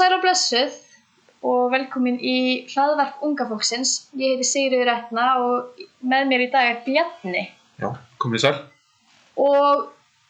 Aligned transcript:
sæl 0.00 0.16
og 0.16 0.22
blessuð 0.24 0.76
og 1.50 1.72
velkomin 1.72 2.18
í 2.20 2.36
hlaðvarp 2.72 3.24
unga 3.26 3.46
fólksins. 3.48 3.94
Ég 4.16 4.36
heiti 4.36 4.48
Sigriður 4.48 4.92
Etna 4.94 5.26
og 5.40 5.80
með 6.00 6.28
mér 6.30 6.44
í 6.46 6.50
dag 6.52 6.68
er 6.70 6.78
Bjarni. 6.86 7.46
Já, 7.80 7.90
komið 8.20 8.44
sæl. 8.44 8.54
Og 9.40 9.86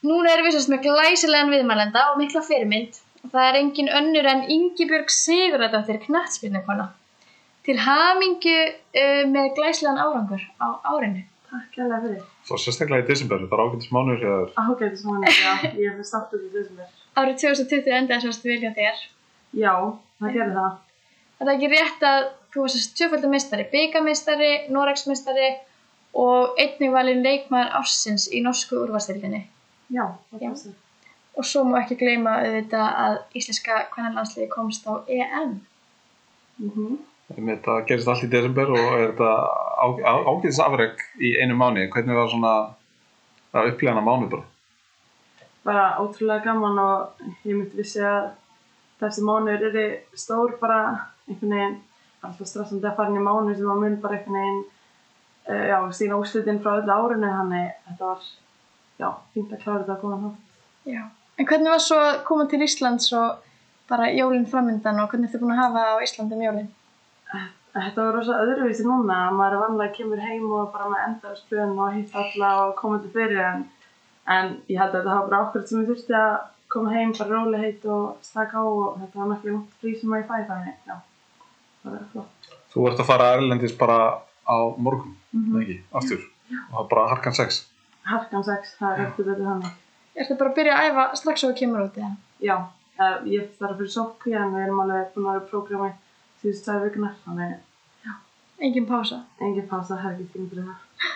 núna 0.07 0.33
erum 0.33 0.49
við 0.49 0.57
sérst 0.57 0.73
með 0.73 0.87
glæsilegan 0.89 1.53
viðmælenda 1.55 2.09
og 2.13 2.21
mikla 2.23 2.43
fyrirmynd. 2.47 2.99
Og 3.25 3.35
það 3.35 3.49
er 3.49 3.59
engin 3.61 3.93
önnur 4.01 4.31
en 4.31 4.47
Ingibjörg 4.55 5.13
Sigurðardóttir 5.13 6.01
knattspilnukona. 6.07 6.89
Til 7.67 7.77
hamingju 7.85 8.57
uh, 8.65 9.23
með 9.31 9.53
glæsilegan 9.59 10.01
árangur 10.03 10.47
á 10.63 10.69
árinu. 10.95 11.27
Takk 11.51 11.71
kærlega 11.75 12.03
fyrir. 12.07 12.27
Svo 12.47 12.59
sérstaklega 12.63 13.05
í 13.05 13.09
desember, 13.11 13.43
það 13.51 13.57
er 13.59 13.65
ágætis 13.67 13.95
mánuður. 13.95 14.53
Ágætis 14.55 15.07
mánuð, 15.07 15.31
já. 15.35 15.55
Ég 15.75 15.97
hef 15.99 16.13
aftur 16.21 16.45
í 16.47 16.53
desember. 16.55 16.93
Árið 17.19 17.41
2020 17.43 17.97
endaði 17.99 18.29
sérst 18.29 18.47
vel 18.47 18.61
hjá 18.63 18.71
þér. 18.79 19.03
Já, 19.57 19.75
það 20.21 20.35
gerði 20.37 20.55
það. 20.55 20.77
Er 21.41 21.47
það 21.49 21.55
ekki 21.55 21.71
rétt 21.73 22.05
að 22.11 22.21
þú 22.53 22.63
varst 22.65 22.77
sérst 22.77 22.97
tvöfaldar 22.99 23.31
meistari, 23.33 23.65
byggameistari, 23.73 24.51
Noregsmeistari 24.75 25.49
og 26.21 26.59
einnig 26.61 26.93
valinn 26.93 27.23
leikmaður 27.25 27.75
ársins 27.81 28.29
í 28.35 28.43
norsku 28.45 28.79
úrvarsdeildinni. 28.85 29.45
Já, 29.91 30.05
það 30.31 30.41
Já. 30.45 30.51
passar. 30.51 30.73
Og 31.39 31.47
svo 31.47 31.63
má 31.65 31.79
ekki 31.81 31.97
gleyma 32.01 32.37
auðvitað 32.43 32.97
að 33.05 33.19
íslenska 33.39 33.79
kvennarlandsliði 33.95 34.49
komst 34.51 34.87
á 34.87 34.93
EM. 35.09 35.61
Mm 36.61 36.99
Einmitt, 37.31 37.63
Það 37.63 37.85
gerist 37.87 38.09
allt 38.11 38.25
í 38.27 38.29
desember 38.31 38.71
og 38.75 38.79
er 38.99 39.13
þetta 39.13 39.29
á- 39.87 40.03
á- 40.03 40.25
ágætis 40.27 40.59
afreg 40.59 40.99
í 41.23 41.37
einu 41.39 41.55
mánu. 41.55 41.85
Hvernig 41.93 42.17
var 42.19 42.27
svona 42.29 42.55
að 43.55 43.69
upplega 43.71 43.95
hana 43.95 44.03
mánu 44.03 44.27
bara? 44.33 44.43
Bara 45.65 45.85
ótrúlega 46.03 46.43
gaman 46.45 46.79
og 46.79 47.23
ég 47.47 47.55
myndi 47.55 47.77
vissi 47.79 48.01
að 48.03 48.33
þessi 49.01 49.25
mánuður 49.27 49.69
eru 49.71 49.87
stór 50.25 50.57
bara 50.61 50.81
einhvern 51.29 51.55
veginn 51.57 51.79
alltaf 52.27 52.49
stressandi 52.49 52.89
að 52.89 52.97
fara 52.99 53.13
inn 53.13 53.21
í 53.21 53.25
mánuð 53.25 53.57
sem 53.59 53.73
að 53.73 53.83
mun 53.85 53.97
bara 54.03 54.19
einhvern 54.19 54.39
veginn 54.39 54.61
uh, 55.51 55.65
já, 55.71 55.79
sína 55.97 56.19
úrslitin 56.21 56.61
frá 56.65 56.75
öllu 56.79 56.97
árinu 56.97 57.31
þannig 57.37 57.71
þetta 57.87 58.11
var, 58.11 58.27
já, 59.01 59.09
fínt 59.35 59.55
að 59.55 59.63
klára 59.65 59.83
þetta 59.83 59.97
að 59.97 60.03
koma 60.05 60.21
nátt. 60.25 60.59
Já. 60.91 61.03
En 61.41 61.49
hvernig 61.49 61.73
var 61.73 61.83
svo 61.85 61.97
að 62.05 62.21
koma 62.29 62.47
til 62.51 62.61
Íslands 62.67 63.09
og 63.17 63.47
bara 63.91 64.11
jólinn 64.13 64.47
framöndan 64.51 65.01
og 65.03 65.09
hvernig 65.11 65.31
ertu 65.31 65.41
búin 65.41 65.57
að 65.57 65.63
hafa 65.65 65.87
á 65.97 66.05
Íslandi 66.05 66.37
um 66.37 66.45
jólinn? 66.45 66.71
Þetta 67.71 68.03
var 68.03 68.17
rosa 68.19 68.39
öðruvísi 68.43 68.85
núna, 68.85 69.19
maður 69.31 69.57
er 69.57 69.63
vanlega 69.63 69.95
kemur 69.95 70.21
heim 70.21 70.47
og 70.51 70.73
bara 70.75 70.89
með 70.91 71.05
endarspjön 71.07 71.77
og 71.79 71.93
hitt 71.95 72.17
alla 72.19 72.49
og 72.65 72.73
koma 72.81 72.99
til 72.99 73.13
fyrir 73.15 73.43
en, 73.47 73.61
en 74.27 74.57
ég 74.67 74.81
held 74.81 74.91
að 74.91 74.97
þetta 74.99 75.15
hafa 75.15 75.29
bara 75.29 75.43
okkur 75.47 75.67
sem 75.69 75.81
ég 75.81 75.93
þurfti 75.93 76.17
að 76.19 76.35
koma 76.71 76.93
heim, 76.95 77.13
bara 77.19 77.37
róli 77.37 77.61
heitt 77.65 77.85
og 77.91 78.19
slaka 78.25 78.63
á 78.63 78.65
og 78.65 78.99
þetta 79.01 79.19
var 79.21 79.31
náttúrulega 79.31 79.57
langt 79.57 79.77
frí 79.83 79.95
sem 80.01 80.13
að 80.15 80.23
ég 80.23 80.29
fæ 80.31 80.37
þannig, 80.51 80.77
já, 80.87 80.97
það 81.85 81.97
er 81.99 82.05
flott. 82.13 82.51
Þú 82.71 82.87
ert 82.91 83.03
að 83.03 83.09
fara 83.11 83.31
erlendis 83.37 83.77
bara 83.79 83.99
á 84.47 84.57
morgun, 84.79 85.17
Mm 85.33 85.47
mm 85.47 85.61
ekki, 85.63 85.79
aftur. 85.93 86.21
Og 86.51 86.75
það 86.75 86.83
er 86.85 86.91
bara 86.91 87.09
harkan 87.15 87.35
sex. 87.39 87.63
Harkan 88.11 88.45
6, 88.45 88.75
það 88.81 88.93
er 88.93 89.01
eftir 89.07 89.27
þetta 89.31 89.47
þannig. 89.47 89.75
Ertu 90.17 90.37
bara 90.39 90.51
að 90.51 90.57
byrja 90.57 90.77
að 90.77 90.87
æfa 90.91 91.03
strax 91.21 91.45
og 91.45 91.51
þú 91.53 91.59
kemur 91.61 91.83
út 91.85 91.99
eða? 92.01 92.13
Já, 92.43 92.57
uh, 92.99 93.19
ég 93.31 93.51
þarf 93.59 93.77
fyrir 93.79 93.93
sókví 93.95 94.35
en 94.35 94.55
við 94.55 94.65
erum 94.65 94.81
alveg 94.85 95.13
búin 95.15 95.29
að 95.29 95.37
vera 95.37 95.51
prógrami 95.51 95.91
síðust 96.43 96.65
tvær 96.67 96.87
vikunar, 96.87 97.15
þannig 97.27 97.59
Engin 98.61 98.87
pása. 98.87 99.23
engin 99.41 99.69
pása, 99.69 99.97
það 99.97 100.11
er 100.11 100.17
ekki 100.21 100.49
fyrir 100.51 100.65
það. 100.67 101.13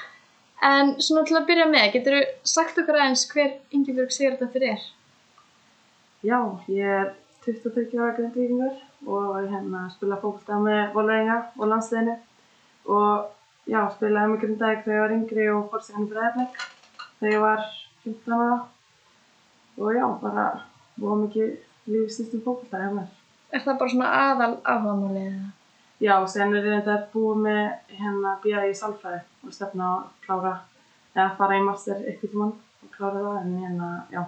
En 0.64 0.94
svona 1.06 1.24
til 1.28 1.36
að 1.36 1.48
byrja 1.50 1.66
með, 1.68 1.88
getur 1.92 2.14
þú 2.14 2.20
sagt 2.54 2.78
okkur 2.80 2.96
aðeins 3.00 3.24
hver 3.32 3.50
Ingibjörg 3.76 4.14
Sigurdóttir 4.14 4.64
er? 4.70 4.86
Já, 6.24 6.38
ég 6.72 6.88
er 6.88 7.10
23 7.44 7.98
ára 8.00 8.14
grindvíkingur 8.16 8.76
og 9.06 9.34
hérna 9.44 9.82
spila 9.92 10.16
fókbalta 10.16 10.56
með 10.56 10.94
Volveringa 10.94 11.34
og 11.58 11.68
landsliðinu 11.68 12.14
og 12.94 13.26
já, 13.68 13.82
spilaði 13.92 14.30
með 14.30 14.38
Grindavík 14.44 14.86
þegar 14.86 14.94
ég 14.94 15.02
var 15.02 15.12
yngri 15.18 15.48
og 15.52 15.66
fór 15.68 15.82
sér 15.84 15.98
henni 15.98 16.08
Breiðablik 16.12 16.62
þegar 17.18 17.34
ég 17.34 17.42
var 17.44 17.66
15 18.06 18.36
ára 18.38 18.56
og 19.76 19.98
já, 19.98 20.06
bara 20.22 20.46
búið 20.96 21.20
mikið 21.24 21.50
lífið 21.92 22.14
stýstum 22.14 22.44
fókbalta 22.46 22.80
hjá 22.80 22.94
mér. 22.94 23.10
Er 23.52 23.64
það 23.66 23.78
bara 23.82 23.92
svona 23.92 24.12
aðal 24.20 24.54
áhugamálið 24.62 25.26
eða? 25.26 25.50
Já, 26.06 26.14
sen 26.32 26.56
er 26.56 26.70
þetta 26.70 26.94
búið 27.12 27.42
með 27.48 27.98
hérna 27.98 28.32
BA 28.46 28.64
í 28.70 28.78
sálfræði 28.78 29.20
og 29.44 29.58
stefna 29.58 29.90
að 29.98 30.08
klára 30.24 30.54
eða 31.12 31.28
fara 31.36 31.60
í 31.60 31.66
master 31.68 32.00
eitthvað 32.00 32.32
tímann 32.32 32.56
og 32.56 32.96
klára 32.96 33.26
það 33.26 33.38
en 33.42 33.54
hérna, 33.60 33.90
já, 34.14 34.24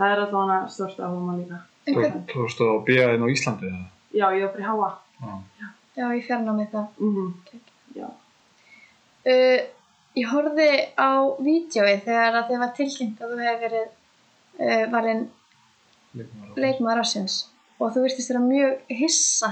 það 0.00 0.14
er 0.14 0.22
allavega 0.24 0.58
stórst 0.74 1.00
áhuga 1.04 1.36
líka. 1.38 1.60
Þú 1.90 2.42
varst 2.42 2.60
á 2.64 2.68
BA-inn 2.88 3.24
á 3.24 3.28
Íslandi 3.34 3.68
eða? 3.70 3.84
Já, 4.16 4.26
ég 4.36 4.46
var 4.48 4.60
í 4.62 4.66
háa. 4.66 4.90
Já. 5.20 5.68
já, 6.00 6.06
ég 6.16 6.24
fjarnámi 6.26 6.66
það. 6.72 6.86
Mm 7.00 7.58
Já. 8.00 8.06
Uh, 9.26 9.60
ég 10.16 10.28
horfði 10.32 10.68
á 10.96 11.10
vídjói 11.44 11.96
þegar 12.04 12.38
að 12.40 12.46
þið 12.50 12.60
var 12.62 12.70
tilkynnt 12.78 13.20
að 13.20 13.32
þú 13.34 13.40
hefði 13.44 13.64
verið 13.66 13.88
uh, 13.90 14.84
valinn 14.94 15.26
Leikmaður 16.58 17.00
á- 17.00 17.04
ásins 17.04 17.34
og 17.80 17.92
þú 17.94 18.04
virtist 18.06 18.30
vera 18.32 18.40
mjög 18.44 18.94
hissa 19.00 19.50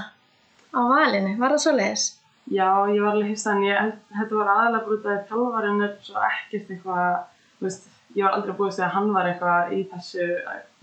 á 0.73 0.79
valinu. 0.89 1.35
Var 1.39 1.53
það 1.55 1.61
svo 1.63 1.73
leiðis? 1.77 2.07
Já, 2.49 2.67
ég 2.89 3.01
var 3.03 3.13
alveg 3.13 3.29
hissa 3.35 3.53
en 3.55 3.63
ég, 3.67 3.77
held- 3.77 4.17
þetta 4.17 4.39
var 4.41 4.51
aðalega 4.55 4.85
brútið 4.87 5.13
að 5.13 5.23
þjálfarinn 5.29 5.83
er 5.85 5.93
svo 6.07 6.23
ekkert 6.29 6.73
eitthvað, 6.75 7.23
þú 7.59 7.67
veist, 7.67 7.87
ég 8.15 8.25
var 8.25 8.35
aldrei 8.37 8.55
búið 8.57 8.71
að 8.71 8.75
segja 8.77 8.89
að 8.89 8.95
hann 8.97 9.11
var 9.13 9.29
eitthvað 9.29 9.73
í 9.77 9.81
þessu, 9.91 10.29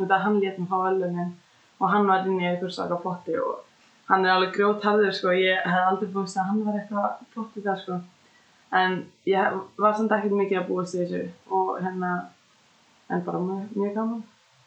að 0.07 0.19
hann 0.25 0.41
lét 0.43 0.59
mig 0.59 0.69
fá 0.71 0.77
velunin 0.85 1.33
og 1.81 1.91
hann 1.93 2.07
var 2.09 2.27
inn 2.27 2.41
í 2.41 2.47
eitthvað 2.49 2.75
svaka 2.77 3.01
plotti 3.03 3.39
og 3.43 3.65
hann 4.11 4.25
er 4.25 4.37
alveg 4.37 4.55
grjótharður 4.55 5.15
sko, 5.15 5.33
ég 5.35 5.65
hef 5.67 5.89
aldrei 5.91 6.11
búið 6.13 6.23
að 6.23 6.31
segja 6.33 6.45
að 6.45 6.51
hann 6.53 6.63
var 6.67 6.79
eitthvað 6.81 7.25
plott 7.35 7.59
í 7.59 7.65
það 7.65 7.81
sko. 7.83 7.99
En 8.77 8.97
ég 9.31 9.59
var 9.83 9.97
samt 9.97 10.15
ekkert 10.15 10.37
mikið 10.37 10.61
að 10.61 10.69
búið 10.71 10.93
til 10.93 11.03
þessu 11.03 11.23
og 11.59 11.73
hérna, 11.83 12.13
en 13.11 13.25
bara 13.27 13.43
mjög, 13.43 13.93
gaman. 13.97 14.23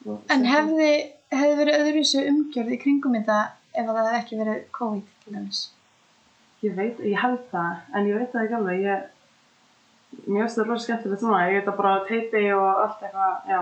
Og 0.07 0.33
En 0.33 0.45
hefði, 0.47 0.91
hefði 1.35 1.57
verið 1.59 1.79
öðruvísu 1.83 2.25
umgjörð 2.31 2.75
í 2.75 2.81
kringum 2.83 3.15
þetta 3.19 3.39
ef 3.73 3.85
að 3.85 3.93
það 3.93 4.09
hefði 4.09 4.19
ekki 4.21 4.39
verið 4.41 4.61
COVID 4.79 5.15
til 5.23 5.35
dæmis? 5.35 5.61
Ég 6.63 6.75
veit, 6.75 6.99
ég 7.07 7.23
held 7.23 7.43
það, 7.53 7.81
en 7.95 8.07
ég 8.09 8.19
veit 8.19 8.31
það 8.33 8.45
ekki 8.45 8.57
alveg, 8.59 8.83
ég, 8.83 9.03
mér 10.25 10.44
finnst 10.44 10.59
það 10.59 10.69
rosa 10.69 10.85
skemmtilegt 10.85 11.24
núna, 11.25 11.40
ég 11.53 11.66
það 11.68 11.78
bara 11.80 11.96
á 11.96 12.00
teipi 12.09 12.44
og 12.56 12.81
allt 12.84 13.03
eitthvað, 13.06 13.50
já, 13.53 13.59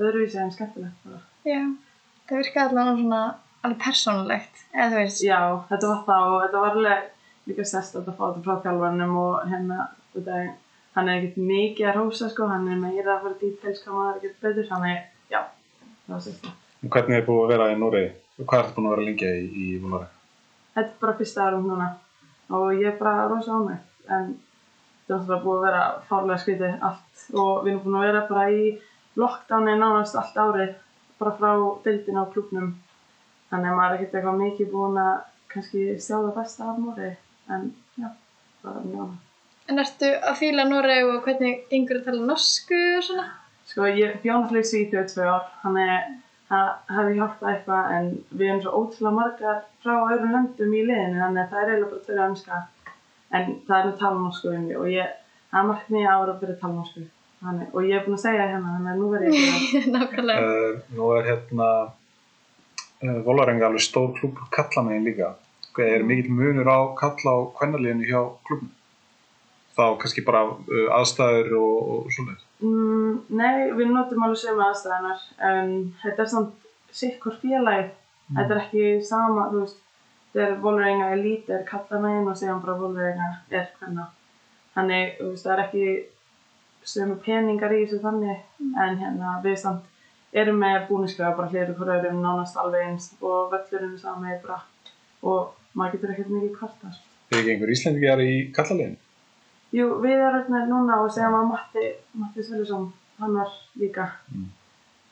öðruvísi 0.00 0.40
en 0.42 0.52
skemmtilegt 0.54 1.06
bara. 1.06 1.22
Já. 1.48 1.60
Það 2.30 2.42
virkaði 2.42 2.66
allavega 2.68 2.96
svona 3.00 3.22
alveg 3.60 3.80
persónulegt, 3.84 4.62
eða 4.74 4.88
þú 4.92 5.00
veist. 5.00 5.22
Já, 5.26 5.40
þetta 5.70 5.92
var 5.92 6.02
það 6.08 6.28
og 6.30 6.44
þetta 6.44 6.64
var 6.64 6.78
alveg 6.80 7.50
líka 7.50 7.66
sérst 7.68 7.98
að 7.98 8.10
fá 8.10 8.24
þetta 8.26 8.44
frá 8.46 8.62
þjálfarnum 8.66 9.16
og 9.20 9.50
hérna, 9.50 9.88
þetta, 10.14 10.40
hann 10.96 11.10
er 11.10 11.20
ekkert 11.20 11.42
mikið 11.50 11.90
að 11.90 11.98
rósa 11.98 12.30
sko, 12.30 12.48
hann 12.50 12.70
er 12.70 12.80
meira 12.80 13.16
að 13.16 13.26
fara 13.26 13.40
details 13.42 13.84
hvað 13.84 13.98
maður 13.98 14.20
ekkert 14.20 14.46
betur, 14.46 14.68
þannig, 14.70 15.02
já, 15.32 15.40
það 16.06 16.14
var 16.14 16.24
sérst 16.28 16.46
það. 16.46 16.56
Og 16.80 16.94
Hvernig 16.94 17.18
er 17.18 17.26
búið 17.26 17.42
að 17.44 17.52
vera 17.54 17.70
í? 17.74 18.06
Og 18.40 18.46
Hvað 18.48 18.62
ertu 18.62 18.76
búin 18.76 18.86
að 18.88 18.94
vera 18.94 19.04
lengi 19.04 19.30
í, 19.36 19.48
í 19.60 19.80
Noregi? 19.84 20.14
Þetta 20.70 20.86
er 20.86 21.00
bara 21.02 21.16
fyrsta 21.18 21.42
árum 21.44 21.66
núna 21.68 21.88
og 22.56 22.70
ég 22.78 22.86
er 22.88 22.96
bara 22.98 23.26
rosa 23.28 23.58
ánægð 23.58 24.14
en 24.16 24.30
þetta 25.10 25.34
er 25.34 25.40
náttúrulega 25.40 25.44
búið 25.44 25.58
að 25.58 25.66
vera 25.66 25.82
fárlega 26.08 26.42
skrítið 26.44 26.84
allt 26.88 27.24
og 27.34 27.64
við 27.64 27.72
erum 27.72 27.82
búin 27.84 27.98
að 27.98 28.06
vera 28.06 28.22
bara 28.28 28.44
í 28.50 28.68
lockdowni 29.20 29.74
nánast 29.80 30.18
allt 30.20 30.38
árið 30.38 30.70
bara 31.20 31.34
frá 31.40 31.50
deildina 31.84 32.24
á 32.24 32.32
klubnum 32.32 32.70
þannig 33.50 33.72
að 33.72 33.76
maður 33.80 33.90
er 33.90 33.96
ekkert 33.96 34.14
eitthvað 34.14 34.40
mikið 34.44 34.70
búin 34.74 35.00
að 35.02 35.16
kannski 35.50 35.82
sjá 35.98 36.14
það 36.14 36.30
besta 36.38 36.70
af 36.70 36.78
Nóri 36.78 37.10
en 37.50 37.66
já, 37.98 38.08
bara 38.62 38.84
mjög 38.86 39.02
ánægð. 39.02 39.18
En 39.70 39.82
ertu 39.82 40.08
að 40.30 40.40
fíla 40.40 40.64
Noreg 40.66 41.10
og 41.10 41.26
hvernig 41.26 41.74
yngur 41.74 42.00
að 42.00 42.08
tala 42.08 42.26
norsku 42.26 42.80
og 42.96 43.04
svona? 43.06 43.26
Sko 43.70 43.86
ég 43.86 44.18
bjó 44.22 44.38
náttúrulega 44.38 44.66
í 44.66 44.70
Svíþjóð 44.70 45.04
í 45.04 45.12
tvö 45.12 45.28
ár 45.30 45.44
þannig 45.62 45.92
að 45.94 46.08
það 46.50 46.70
hefði 46.96 47.18
hjálpað 47.18 47.50
eitthvað 47.52 47.92
en 47.96 48.08
við 48.30 48.48
erum 48.48 48.62
svo 48.64 48.72
ótrúlega 48.80 49.16
margar 49.18 49.60
frá 49.82 49.94
öðrum 49.98 50.32
löndum 50.34 50.74
í 50.74 50.82
liðinu 50.88 51.20
þannig 51.22 51.42
að 51.42 51.52
það 51.52 51.60
er 51.60 51.70
eiginlega 51.70 51.90
bara 51.90 52.06
tveir 52.06 52.24
önska 52.26 52.62
en 53.36 53.54
það 53.66 53.78
er 53.78 53.88
með 53.88 53.96
talanorsku 54.02 54.52
um 54.52 54.68
og 54.80 54.90
ég, 54.90 55.16
það 55.50 55.60
er 55.60 55.68
margt 55.70 55.94
nýja 55.94 56.14
ára 56.16 56.34
að 56.34 56.40
byrja 56.42 56.58
þannig, 57.40 57.70
og 57.72 57.86
ég 57.86 57.96
er 57.96 58.04
búin 58.04 58.18
að 58.18 58.24
segja 58.24 58.48
hérna 58.50 58.74
þannig 58.74 58.92
að 58.92 58.98
nú 59.00 59.10
verð 59.14 59.36
ég 59.36 59.86
Nákvæmlega. 59.94 60.48
Uh, 60.50 60.82
nú 60.96 61.12
er 61.16 61.28
hérna 61.30 61.68
uh, 61.86 63.20
Volarenga 63.26 63.70
alveg 63.70 63.84
stór 63.84 64.12
klúpur 64.18 64.50
kallamegin 64.54 65.08
líka. 65.08 65.32
Hvað 65.70 65.94
er 65.94 66.04
mikill 66.06 66.34
munur 66.34 66.68
á 66.68 66.78
kalla 66.98 67.36
og 67.40 67.54
kvennalíðinu 67.58 68.08
hjá 68.10 68.20
klúbnum? 68.48 68.74
Þá 69.78 69.84
kannski 70.02 70.24
bara 70.26 70.42
uh, 70.50 70.88
aðstæður 70.98 71.54
og, 71.60 71.76
og 71.94 72.12
svoleiðis. 72.16 72.46
mm, 72.66 73.20
Nei, 73.40 73.70
við 73.78 73.94
notum 73.94 74.26
alveg 74.26 74.42
sömu 74.42 74.66
aðstæðanar 74.66 75.22
en 75.52 75.74
þetta 76.02 76.26
er 76.26 76.32
samt 76.34 76.68
sikkur 76.92 77.38
félagið 77.40 77.92
þetta 78.34 78.54
er 78.56 78.60
ekki 78.64 78.84
sama, 79.06 79.46
þú 79.52 79.62
veist 79.64 79.78
þegar 80.32 80.56
Volveringa 80.62 81.10
er 81.10 81.22
lítið 81.24 81.56
er 81.58 81.68
kallamegin 81.68 82.30
og 82.30 82.38
síðan 82.38 82.62
bara 82.64 82.78
Volveringa 82.80 83.28
er 83.50 83.68
hvenna 83.78 84.08
þannig, 84.74 85.14
þú 85.18 85.30
veist, 85.30 85.46
það 85.46 85.54
er 85.54 85.64
ekki 85.66 85.86
sömu 86.90 87.16
peningar 87.24 87.74
í 87.74 87.84
þessu 87.84 88.00
þannig 88.04 88.76
en 88.84 89.00
hérna 89.00 89.38
við 89.44 89.56
samt 89.62 89.90
erum 90.32 90.60
með 90.62 90.86
búnisklega 90.88 91.34
bara 91.36 91.50
hliður 91.50 91.74
hverju 91.78 91.96
öðrum 91.98 92.20
nánast 92.22 92.58
alveg 92.60 92.86
eins 92.86 93.10
og 93.20 93.50
völlurinn 93.52 93.96
er 93.96 94.02
saman 94.02 94.28
með 94.28 94.42
bratt 94.44 94.92
og 95.26 95.56
maður 95.74 95.96
getur 95.96 96.12
ekkert 96.14 96.32
mikið 96.34 96.52
kvartar. 96.56 96.98
Er 97.30 97.40
ekki 97.40 97.54
einhver 97.54 97.72
Íslendingar 97.74 98.22
í 98.22 98.34
kallalegin? 98.54 98.96
Jú, 99.74 99.86
við 100.02 100.16
erum 100.18 100.46
hérna 100.48 100.62
núna 100.66 101.00
og 101.04 101.12
segjum 101.14 101.36
að 101.38 101.50
Matti, 101.52 101.84
Matti 102.18 102.42
Sverjesson, 102.42 102.88
hann 103.20 103.36
var 103.38 103.52
líka. 103.78 104.06
Mm. 104.32 104.48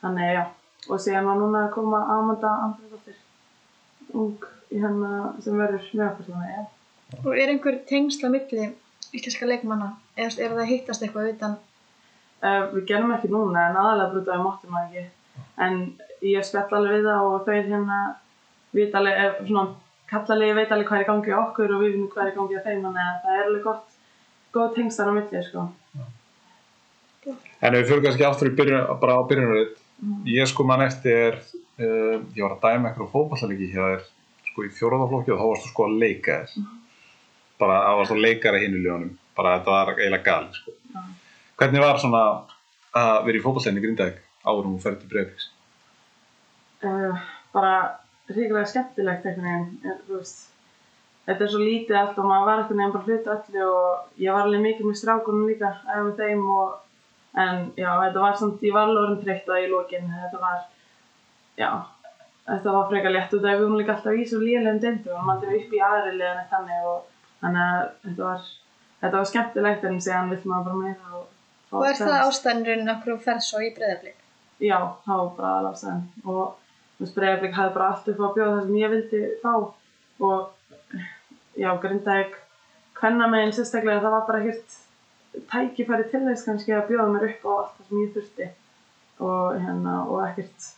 Þannig, 0.01 0.33
já. 0.35 0.45
Og 0.89 1.03
segjum 1.03 1.31
að 1.31 1.43
núna 1.43 1.61
er 1.61 1.69
að 1.69 1.75
koma 1.77 2.01
Amanda 2.15 2.55
Andriðdóttir, 2.65 3.21
ung 4.19 4.49
hennar 4.69 5.39
sem 5.45 5.57
verður 5.57 5.89
með 5.95 6.07
okkur 6.11 6.29
svona, 6.29 6.51
já. 6.53 6.67
Og 7.23 7.33
er 7.33 7.53
einhver 7.55 7.81
tengsla 7.89 8.31
milli 8.33 8.69
íslenska 9.17 9.49
leikmanna? 9.49 9.95
Eða 10.19 10.45
er 10.45 10.55
það 10.55 10.63
að 10.65 10.71
hittast 10.73 11.05
eitthvað 11.05 11.33
utan? 11.33 11.57
Uh, 12.39 12.65
við 12.75 12.85
gerum 12.91 13.15
ekki 13.17 13.31
núna 13.33 13.69
en 13.71 13.79
aðalega 13.81 14.13
brútaði 14.13 14.45
máttum 14.45 14.77
að 14.79 14.89
ekki. 14.89 15.07
En 15.65 15.79
ég 16.23 16.47
spjall 16.47 16.69
alveg 16.79 16.99
við 16.99 17.09
það 17.09 17.29
og 17.29 17.47
þau 17.47 17.55
hérna 17.57 17.99
vita 18.77 19.01
alveg, 19.01 19.19
ef 19.25 19.41
svona 19.49 19.65
kallalegi 20.09 20.57
veit 20.59 20.73
alveg 20.75 20.91
hvað 20.91 21.01
er 21.01 21.05
í 21.05 21.09
gangi 21.09 21.35
á 21.35 21.39
okkur 21.41 21.75
og 21.75 21.83
við 21.83 21.95
vitum 21.95 22.09
hvað 22.13 22.25
er 22.25 22.31
í 22.31 22.37
gangi 22.37 22.61
á 22.61 22.67
þeim, 22.67 22.85
þannig 22.87 23.03
að 23.05 23.19
það 23.25 23.39
er 23.39 23.49
alveg 23.49 23.67
gott, 23.67 23.99
góð 24.55 24.71
tengslar 24.77 25.11
á 25.11 25.13
milli, 25.19 25.43
sko. 25.49 25.67
En 27.29 27.75
við 27.75 27.91
fyrir 27.91 28.05
kannski 28.07 28.27
aftur 28.29 28.51
í 28.51 28.57
byrjun, 28.57 28.87
bara 29.03 29.19
á 29.19 29.29
byrjunarrið, 29.29 29.75
ég 30.29 30.49
sko 30.51 30.67
mann 30.69 30.85
eftir, 30.87 31.41
uh, 31.81 32.17
ég 32.37 32.43
var 32.45 32.57
að 32.57 32.65
dæma 32.67 32.91
eitthvað 32.91 33.13
fótballalegi 33.15 33.71
hjá 33.73 33.83
þér, 33.83 34.07
sko 34.51 34.67
í 34.67 34.73
fjóraðaflokki 34.79 35.35
og 35.35 35.41
þá 35.41 35.47
varstu 35.51 35.73
sko 35.73 35.89
að 35.89 35.99
leika 36.05 36.41
þér. 36.43 36.71
Bara 37.59 37.83
að 37.89 38.01
varstu 38.03 38.19
að 38.19 38.25
leika 38.27 38.53
þér 38.53 38.65
hinn 38.65 38.79
í 38.79 38.83
ljónum, 38.87 39.13
bara 39.37 39.59
þetta 39.59 39.77
var 39.77 39.95
eiginlega 39.97 40.27
gali, 40.31 40.59
sko. 40.61 40.77
Já. 40.95 41.05
Hvernig 41.59 41.85
var 41.85 42.03
svona 42.03 42.25
að 42.99 43.15
vera 43.29 43.39
í 43.39 43.45
fótballlegin 43.45 43.81
í 43.81 43.87
Grindavík 43.87 44.25
áður 44.49 44.69
um 44.69 44.77
að 44.79 44.85
ferja 44.87 45.01
til 45.03 45.13
Breiðvíks? 45.13 45.49
uh, 46.85 47.19
bara 47.53 47.75
ríkilega 48.29 48.67
skemmtilegt 48.69 49.27
veginn, 49.27 49.69
er, 49.85 50.01
þú 50.07 50.21
veist 50.21 50.45
þetta 51.29 51.45
er 51.45 51.53
svo 51.53 51.63
lítið 51.63 52.01
allt 52.01 52.21
og 52.21 52.29
maður 52.29 52.49
var 52.49 52.63
einhvern 52.63 52.81
veginn 52.81 52.95
bara 52.97 53.09
hluta 53.09 53.37
öllu 53.37 53.65
og 53.69 54.21
ég 54.23 54.35
var 54.35 54.47
alveg 54.47 54.65
mikið 54.65 54.89
með 54.89 55.01
strákunum 55.01 55.49
líka, 55.49 55.73
með 55.89 56.13
þeim 56.21 56.45
og 56.55 56.77
en 57.35 57.73
já, 57.77 57.91
þetta 58.03 58.25
var 58.25 58.37
samt, 58.41 58.63
ég 58.63 58.75
var 58.75 58.89
alveg 58.89 59.03
orðin 59.05 59.23
þreytt 59.25 59.53
í 59.59 59.71
lokin, 59.73 60.13
þetta 60.25 60.43
var 60.43 60.61
já, 61.59 61.71
þetta 62.49 62.77
var 62.77 62.89
frekar 62.93 63.15
létt 63.15 63.35
og 63.35 63.43
það 63.43 63.57
við 63.57 63.65
vorum 63.65 63.81
líka 63.81 63.97
alltaf 63.97 64.21
í 64.21 64.29
svo 64.29 64.41
lélegum 64.43 64.81
deildu 64.85 65.15
og 65.15 65.27
maður 65.27 65.49
aldrei 65.49 65.59
upp 65.65 65.75
í 65.75 65.83
aðri 65.89 66.15
eitt 66.31 66.55
þannig 66.55 66.87
og 66.93 67.03
þannig 67.43 67.65
að 67.65 67.83
þetta 68.07 68.23
var 68.23 68.47
þetta 69.03 69.17
var 69.19 69.29
skemmtilegt 69.33 69.85
en 69.85 70.01
síðan 70.07 70.33
vill 70.33 70.41
maður 70.45 70.71
bara 70.71 70.81
meira 70.85 71.19
og, 71.19 71.27
Og 71.69 71.85
er 71.85 71.99
það 72.01 72.23
ástæðanurinn 72.25 72.95
okkur 72.95 73.13
þú 73.13 73.19
ferð 73.27 73.45
svo 73.45 73.61
í 73.61 73.75
breyðarblik? 73.77 74.17
já, 74.59 74.79
var 75.07 75.29
bara 75.37 75.51
aðlásaðan 75.59 76.07
og 76.25 76.57
Breiðarblik 76.99 77.55
hafði 77.55 77.75
bara 77.77 77.89
allt 77.93 78.09
upp 78.11 78.19
á 78.19 78.27
að 78.27 78.35
bjóða 78.37 78.55
það 78.55 78.65
sem 78.67 78.79
ég 78.81 78.93
vildi 78.95 79.21
fá. 79.43 79.53
Og 80.19 80.95
já, 81.55 81.71
Grindavík 81.85 82.39
kvennamegin 82.99 83.55
sérstaklega 83.55 84.03
það 84.03 84.15
var 84.17 84.25
bara 84.27 84.41
ekkert 84.43 84.79
tækifæri 85.51 86.09
til 86.13 86.25
þess 86.27 86.47
kannski 86.47 86.75
að 86.77 86.89
bjóða 86.93 87.09
mér 87.15 87.29
upp 87.29 87.47
á 87.47 87.51
allt 87.57 87.75
það 87.79 87.89
sem 87.89 88.03
ég 88.03 88.15
þurfti 88.17 88.49
og 89.29 89.59
hérna, 89.59 89.95
og 90.07 90.23
ekkert 90.29 90.69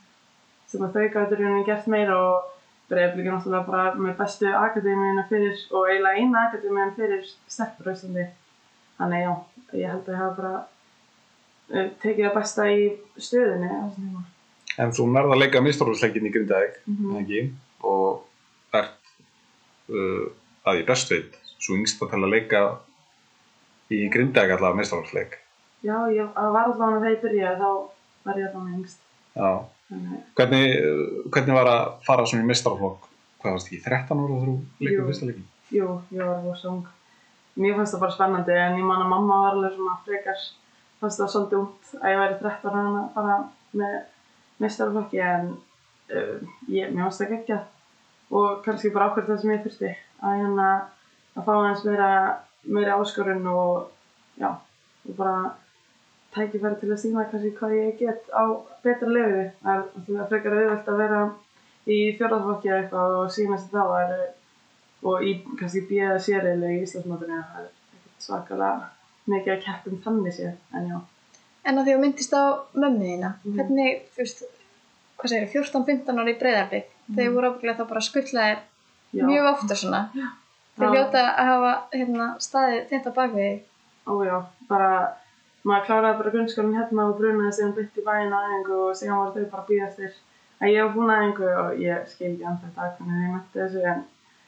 sem 0.71 0.87
að 0.87 0.97
þau 0.97 1.07
gætur 1.15 1.45
hérna 1.45 1.67
gert 1.69 1.91
meira 1.91 2.17
og 2.31 2.57
Breiðarblik 2.91 3.29
er 3.29 3.35
náttúrulega 3.37 3.67
bara 3.69 3.91
með 3.95 4.17
bestu 4.19 4.49
akademíuna 4.51 5.23
fyrir 5.29 5.61
og 5.71 5.85
eiginlega 5.87 6.19
eina 6.19 6.41
akademíuna 6.49 6.95
fyrir 6.97 7.29
stelpur 7.47 7.87
á 7.87 7.95
Íslandi 7.95 8.25
þannig 8.99 9.23
já, 9.23 9.31
ég 9.79 9.93
held 9.93 10.09
að 10.09 10.15
ég 10.15 10.21
hafa 10.21 10.35
bara 10.41 10.55
eh, 11.71 11.93
tekið 12.03 12.27
það 12.27 12.35
besta 12.41 12.67
í 12.67 12.89
tíma. 13.23 14.25
En 14.83 14.95
þú 14.97 15.07
nærða 15.13 15.37
að 15.37 15.43
leika 15.45 15.63
mistarhúsleikin 15.63 16.27
í 16.27 16.33
Grindavík, 16.35 16.81
mm 16.91 17.21
ekki? 17.21 17.45
Og 17.87 18.75
ert 18.81 19.15
uh, 19.95 20.27
að 20.67 20.83
ég 20.83 20.91
best 20.91 21.15
veit, 21.15 21.39
svo 21.63 21.79
yngst 21.79 22.03
að 22.03 22.13
tala 22.17 22.27
að 22.27 22.35
leika 22.35 22.65
í 23.91 24.01
Grindavík 24.13 24.55
allavega 24.57 24.79
mistarhúsleik. 24.81 25.37
Já, 25.85 25.97
ég 26.13 26.31
það 26.37 26.51
var 26.57 26.71
allavega 26.71 26.99
þegar 27.01 27.15
ég 27.15 27.23
byrjaði, 27.25 27.61
þá 27.61 27.71
var 28.29 28.41
ég 28.41 28.49
allavega 28.51 28.77
yngst. 28.79 29.05
Já. 29.35 29.51
Hvernig, 30.39 30.75
hvernig 31.35 31.57
var 31.57 31.71
að 31.71 31.87
fara 32.07 32.27
svona 32.29 32.45
í 32.45 32.51
mistarhúsleik? 32.51 33.07
Hvað 33.41 33.55
varst 33.57 33.71
ekki, 33.71 33.83
13 33.87 34.21
ára 34.21 34.39
þú 34.45 34.55
leikur 34.85 34.99
Jú. 34.99 35.07
fyrsta 35.09 35.27
leikin? 35.31 35.47
jú, 35.71 35.87
ég 36.13 36.27
var 36.27 36.43
rosa 36.45 36.69
ung. 36.69 36.87
Mér 37.61 37.77
fannst 37.79 37.95
það 37.95 38.03
bara 38.05 38.15
spennandi, 38.15 38.53
en 38.59 38.77
ég 38.79 38.85
man 38.87 39.03
að 39.05 39.11
mamma 39.11 39.39
var 39.45 39.57
alveg 39.57 39.75
svona 39.77 39.97
frekar, 40.05 40.43
fannst 41.01 41.21
það 41.23 41.31
svolítið 41.33 41.59
ungt 41.61 41.91
að 42.01 42.11
ég 42.13 42.21
væri 42.21 42.39
13 42.43 42.71
ára 42.81 42.91
að 43.01 43.11
fara 43.15 43.37
með 43.81 43.97
mistarflokki, 44.61 45.21
en 45.25 45.49
uh, 46.13 46.37
ég, 46.69 46.91
mér 46.93 47.07
fannst 47.07 47.23
það 47.23 47.33
geggjað. 47.35 47.65
Og 48.31 48.61
kannski 48.67 48.93
bara 48.95 49.09
ákveð 49.11 49.31
það 49.31 49.41
sem 49.43 49.55
ég 49.55 49.65
þurfti, 49.65 49.93
að 50.21 50.37
hérna, 50.43 50.69
að 51.35 51.47
fá 51.49 51.53
aðeins 51.57 51.85
meira, 51.89 52.11
meira 52.65 52.97
áskorun 53.01 53.47
og, 53.47 53.91
já, 54.41 54.51
og 55.09 55.17
bara 55.17 55.55
tækifæri 56.35 56.81
til 56.81 56.91
að 56.93 57.01
sína 57.03 57.25
kannski 57.31 57.51
hvað 57.59 57.73
ég 57.79 57.99
get 57.99 58.29
á 58.31 58.45
betra 58.85 59.09
lefiði. 59.09 59.47
Það 59.63 60.21
er 60.21 60.29
frekar 60.31 60.59
auðvelt 60.59 60.89
að 60.93 61.01
vera 61.03 61.23
í 61.91 61.99
fjórðarflokki 62.19 62.69
eða 62.71 62.81
eitthvað 62.83 63.17
og 63.21 63.31
sína 63.35 63.59
sér 63.59 63.73
þá 63.75 63.85
er, 64.03 64.13
og 65.03 65.25
í 65.27 65.33
kannski 65.59 65.83
bíða 65.89 66.19
sérreili 66.23 66.75
í 66.77 66.83
Íslandsmótinu 66.85 67.41
það 67.41 67.65
er 67.65 67.71
svakalega 68.21 68.91
mikið 69.31 69.53
að 69.57 69.65
keppum 69.65 69.99
þannig 70.05 70.35
sér, 70.37 70.55
en 70.75 70.87
já. 70.91 71.01
En 71.65 71.79
að 71.79 71.85
því 71.89 71.95
að 71.97 72.01
myndist 72.05 72.33
á 72.37 72.43
mömmu 72.75 73.05
þína, 73.05 73.31
Mhm. 73.45 73.55
hvernig, 73.57 74.03
þú 74.15 74.17
veist, 74.23 74.43
hvað 75.19 75.29
segir, 75.29 75.49
14-15 75.53 76.19
ára 76.21 76.31
í 76.33 76.39
breyðarblik, 76.41 76.87
þeir 77.17 77.33
voru 77.35 77.51
ábygglega 77.51 77.79
þá 77.81 77.89
bara 77.89 78.01
skuttlaðir 78.01 78.59
já. 79.13 79.25
mjög 79.27 79.45
ofta 79.55 79.75
svona. 79.77 80.01
Þeir 80.15 80.31
Já. 80.79 80.87
hljóta 80.91 81.25
að 81.31 81.51
hafa 81.51 81.73
hérna, 81.93 82.27
staðið 82.41 82.81
þetta 82.93 83.13
bak 83.19 83.35
við 83.35 83.49
þig. 83.49 83.61
Ó 84.11 84.13
já, 84.25 84.37
bara, 84.71 84.91
maður 85.67 85.87
kláraði 85.87 86.19
bara 86.21 86.35
grunnskólinn 86.35 86.79
hérna 86.79 87.07
og 87.07 87.19
brunaði 87.19 87.53
síðan 87.57 87.77
bytt 87.77 88.01
í 88.01 88.07
bæinn 88.07 88.35
á 88.35 88.39
æfingu 88.41 88.81
og 88.87 88.99
síðan 88.99 89.21
voru 89.21 89.35
þau 89.35 89.51
bara 89.55 89.65
að 89.65 89.71
býða 89.71 89.89
eftir 89.91 90.15
að 90.61 90.73
ég 90.75 90.87
var 90.87 90.95
búin 90.97 91.13
að 91.13 91.23
æfingu 91.25 91.51
og 91.63 91.85
ég 91.85 92.09
skil 92.13 92.31
ekki 92.31 92.49
anþá 92.51 92.71
þetta 92.71 92.89
hvernig 92.99 93.25
ég 93.27 93.35
mætti 93.35 93.61
þessu 93.61 93.85
en, 93.93 94.03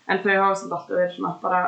en 0.09 0.23
þau 0.25 0.33
hafa 0.33 0.59
samt 0.61 0.77
alltaf 0.79 0.97
verið 0.97 1.15
svona 1.17 1.35
bara 1.43 1.63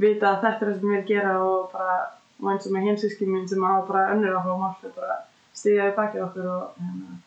vita 0.00 0.32
að 0.32 0.42
þetta 0.42 0.64
er 0.64 0.70
það 0.70 0.80
sem 0.80 0.92
ég 0.92 1.00
vil 1.00 1.08
gera 1.10 1.36
og 1.44 1.70
bara, 1.72 1.96
og 2.40 2.50
eins 2.52 2.66
og 2.68 2.74
með 2.76 2.90
hinsíski 2.90 3.28
mín 3.28 3.48
sem 3.50 3.64
hafa 3.68 3.86
bara 3.90 4.10
önnur 4.14 4.38
áhuga 4.38 4.58
mál 4.62 4.76
þau 4.80 4.92
bara 4.96 5.18
stíðaði 5.56 5.96
bakið 5.96 6.26
okkur 6.26 6.48
og 6.52 6.80
hérna, 6.80 7.18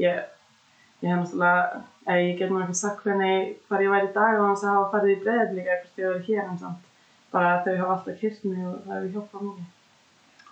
ég, 0.00 0.22
ég 1.00 1.08
hef 1.08 1.18
náttúrulega, 1.20 1.80
eða 2.06 2.20
ég 2.26 2.38
get 2.38 2.52
nú 2.52 2.60
ekki 2.64 2.78
sagt 2.80 3.02
hvernig 3.04 3.56
hvar 3.68 3.84
ég 3.84 3.92
væri 3.94 4.08
í 4.10 4.14
dag 4.14 4.38
og 4.38 4.46
hans 4.48 4.64
að 4.64 4.76
hafa 4.76 4.90
farið 4.94 5.10
í 5.10 5.16
eitthvað 5.16 5.90
þegar 5.96 6.06
ég 6.06 6.14
var 6.14 6.22
hér 6.28 6.44
en 6.44 6.58
samt 6.60 6.88
bara 7.32 7.52
þau 7.64 7.76
hafa 7.80 7.92
alltaf 7.96 8.44
mig 8.44 8.64
og 8.66 8.78
það 8.84 8.96
hefur 8.96 9.12
hjálpað 9.14 9.44
mikið. 9.48 9.68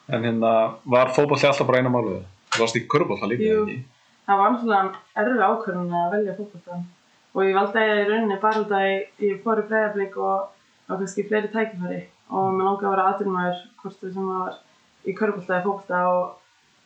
En 0.09 0.25
hérna, 0.25 0.53
var 0.85 1.15
fótballti 1.17 1.49
alltaf 1.49 1.69
bara 1.69 1.83
eina 1.83 1.93
máluðu? 1.93 2.21
Þú 2.55 2.63
varst 2.63 2.79
í 2.79 2.87
körbólta 2.89 3.29
líka, 3.29 3.45
Jú. 3.45 3.65
ekki? 3.67 3.81
Það 4.29 4.41
var 4.41 4.53
náttúrulega 4.53 5.01
erfið 5.23 5.43
ákvörðun 5.49 5.99
að 5.99 6.15
velja 6.15 6.37
fótboltan 6.39 6.87
og 7.35 7.45
ég 7.45 7.55
valdi 7.59 7.81
að 7.81 7.91
ég 7.91 8.01
í 8.01 8.09
rauninni 8.09 8.39
bara 8.43 8.63
út 8.63 8.73
að 8.73 8.87
ég, 8.89 9.05
ég 9.25 9.43
fór 9.45 9.61
í 9.63 9.67
breiðablík 9.69 10.17
og 10.17 10.49
á 10.89 10.93
kannski 10.95 11.25
fleiri 11.29 11.51
tækifæri 11.53 12.01
og 12.29 12.51
mér 12.57 12.67
langaði 12.69 12.89
að 12.89 12.95
vera 12.95 13.07
aðdurmaður 13.13 13.61
hvort 13.83 14.01
þau 14.01 14.11
sem 14.17 14.29
var 14.33 14.59
í 15.05 15.15
körbólta 15.17 15.55
eða 15.59 15.65
fótbolta 15.67 16.03
og, 16.13 16.25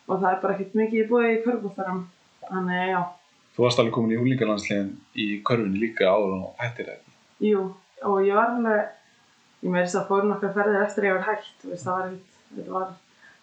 og 0.09 0.21
það 0.23 0.29
er 0.33 0.41
bara 0.43 0.57
ekkert 0.57 0.79
mikið 0.83 1.11
búið 1.11 1.31
í 1.31 1.41
körbóltaram 1.47 2.03
þannig 2.49 2.91
já, 2.93 3.01
Þú 3.53 3.65
varst 3.67 3.79
alveg 3.83 3.93
komin 3.95 4.15
í 4.15 4.19
húlingarlandsliðin 4.21 4.91
í 5.21 5.27
körfunni 5.45 5.81
líka 5.83 6.09
áður 6.09 6.35
og 6.39 6.61
hættir 6.63 6.87
það. 6.89 7.01
jú 7.45 7.63
og 8.09 8.19
ég 8.27 8.35
var 8.39 8.51
alveg 8.57 8.83
ég 9.63 9.71
með 9.71 9.83
þess 9.85 9.99
að 10.01 10.07
fór 10.09 10.25
nokkar 10.27 10.55
ferðir 10.57 10.85
eftir 10.87 11.05
ég 11.09 11.17
var 11.19 11.27
hægt 11.29 11.67
veist, 11.69 11.85
það 11.85 11.97
var 11.99 12.07
ekkert, 12.09 12.39
þetta 12.57 12.73
var 12.79 12.89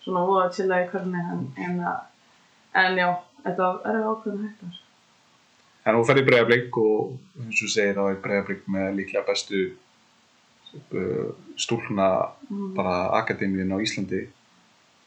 svona 0.03 0.23
voða 0.27 0.45
að 0.47 0.55
chilla 0.57 0.79
í 0.83 0.87
körfunni 0.89 1.21
en, 1.33 1.43
en, 1.67 1.77
en 2.83 2.97
já, 2.99 3.09
þetta 3.45 3.67
var 3.69 3.91
erfið 3.91 4.09
ákvörðun 4.13 4.47
hægt 4.47 4.63
þar. 4.65 4.79
En 5.85 5.95
þú 5.95 6.01
ferði 6.09 6.21
í 6.23 6.27
breiðablík 6.27 6.77
og 6.81 7.13
eins 7.45 7.61
og 7.65 7.71
segir 7.75 7.95
þá 7.99 8.01
er 8.09 8.19
breiðablík 8.25 8.65
með 8.75 8.89
líklega 8.99 9.23
bestu 9.29 9.61
uh, 10.73 11.29
stúlna 11.57 12.09
Mm. 12.49 12.73
bara 12.73 13.11
akademíin 13.21 13.69
á 13.69 13.77
Íslandi 13.77 14.23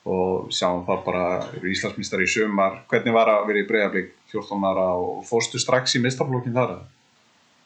og 0.08 0.48
sjáum 0.50 0.82
það 0.86 1.04
bara 1.06 1.26
eru 1.58 1.70
Íslandsmistari 1.70 2.26
í 2.26 2.32
sömar. 2.32 2.80
Hvernig 2.90 3.14
var 3.14 3.30
að 3.30 3.44
vera 3.50 3.62
í 3.62 3.68
breiðablík 3.68 4.10
14 4.32 4.66
ára 4.66 4.88
og 4.98 5.22
fórstu 5.28 5.60
strax 5.62 5.94
í 5.98 6.02
mistarflokkin 6.02 6.56
þar? 6.56 6.74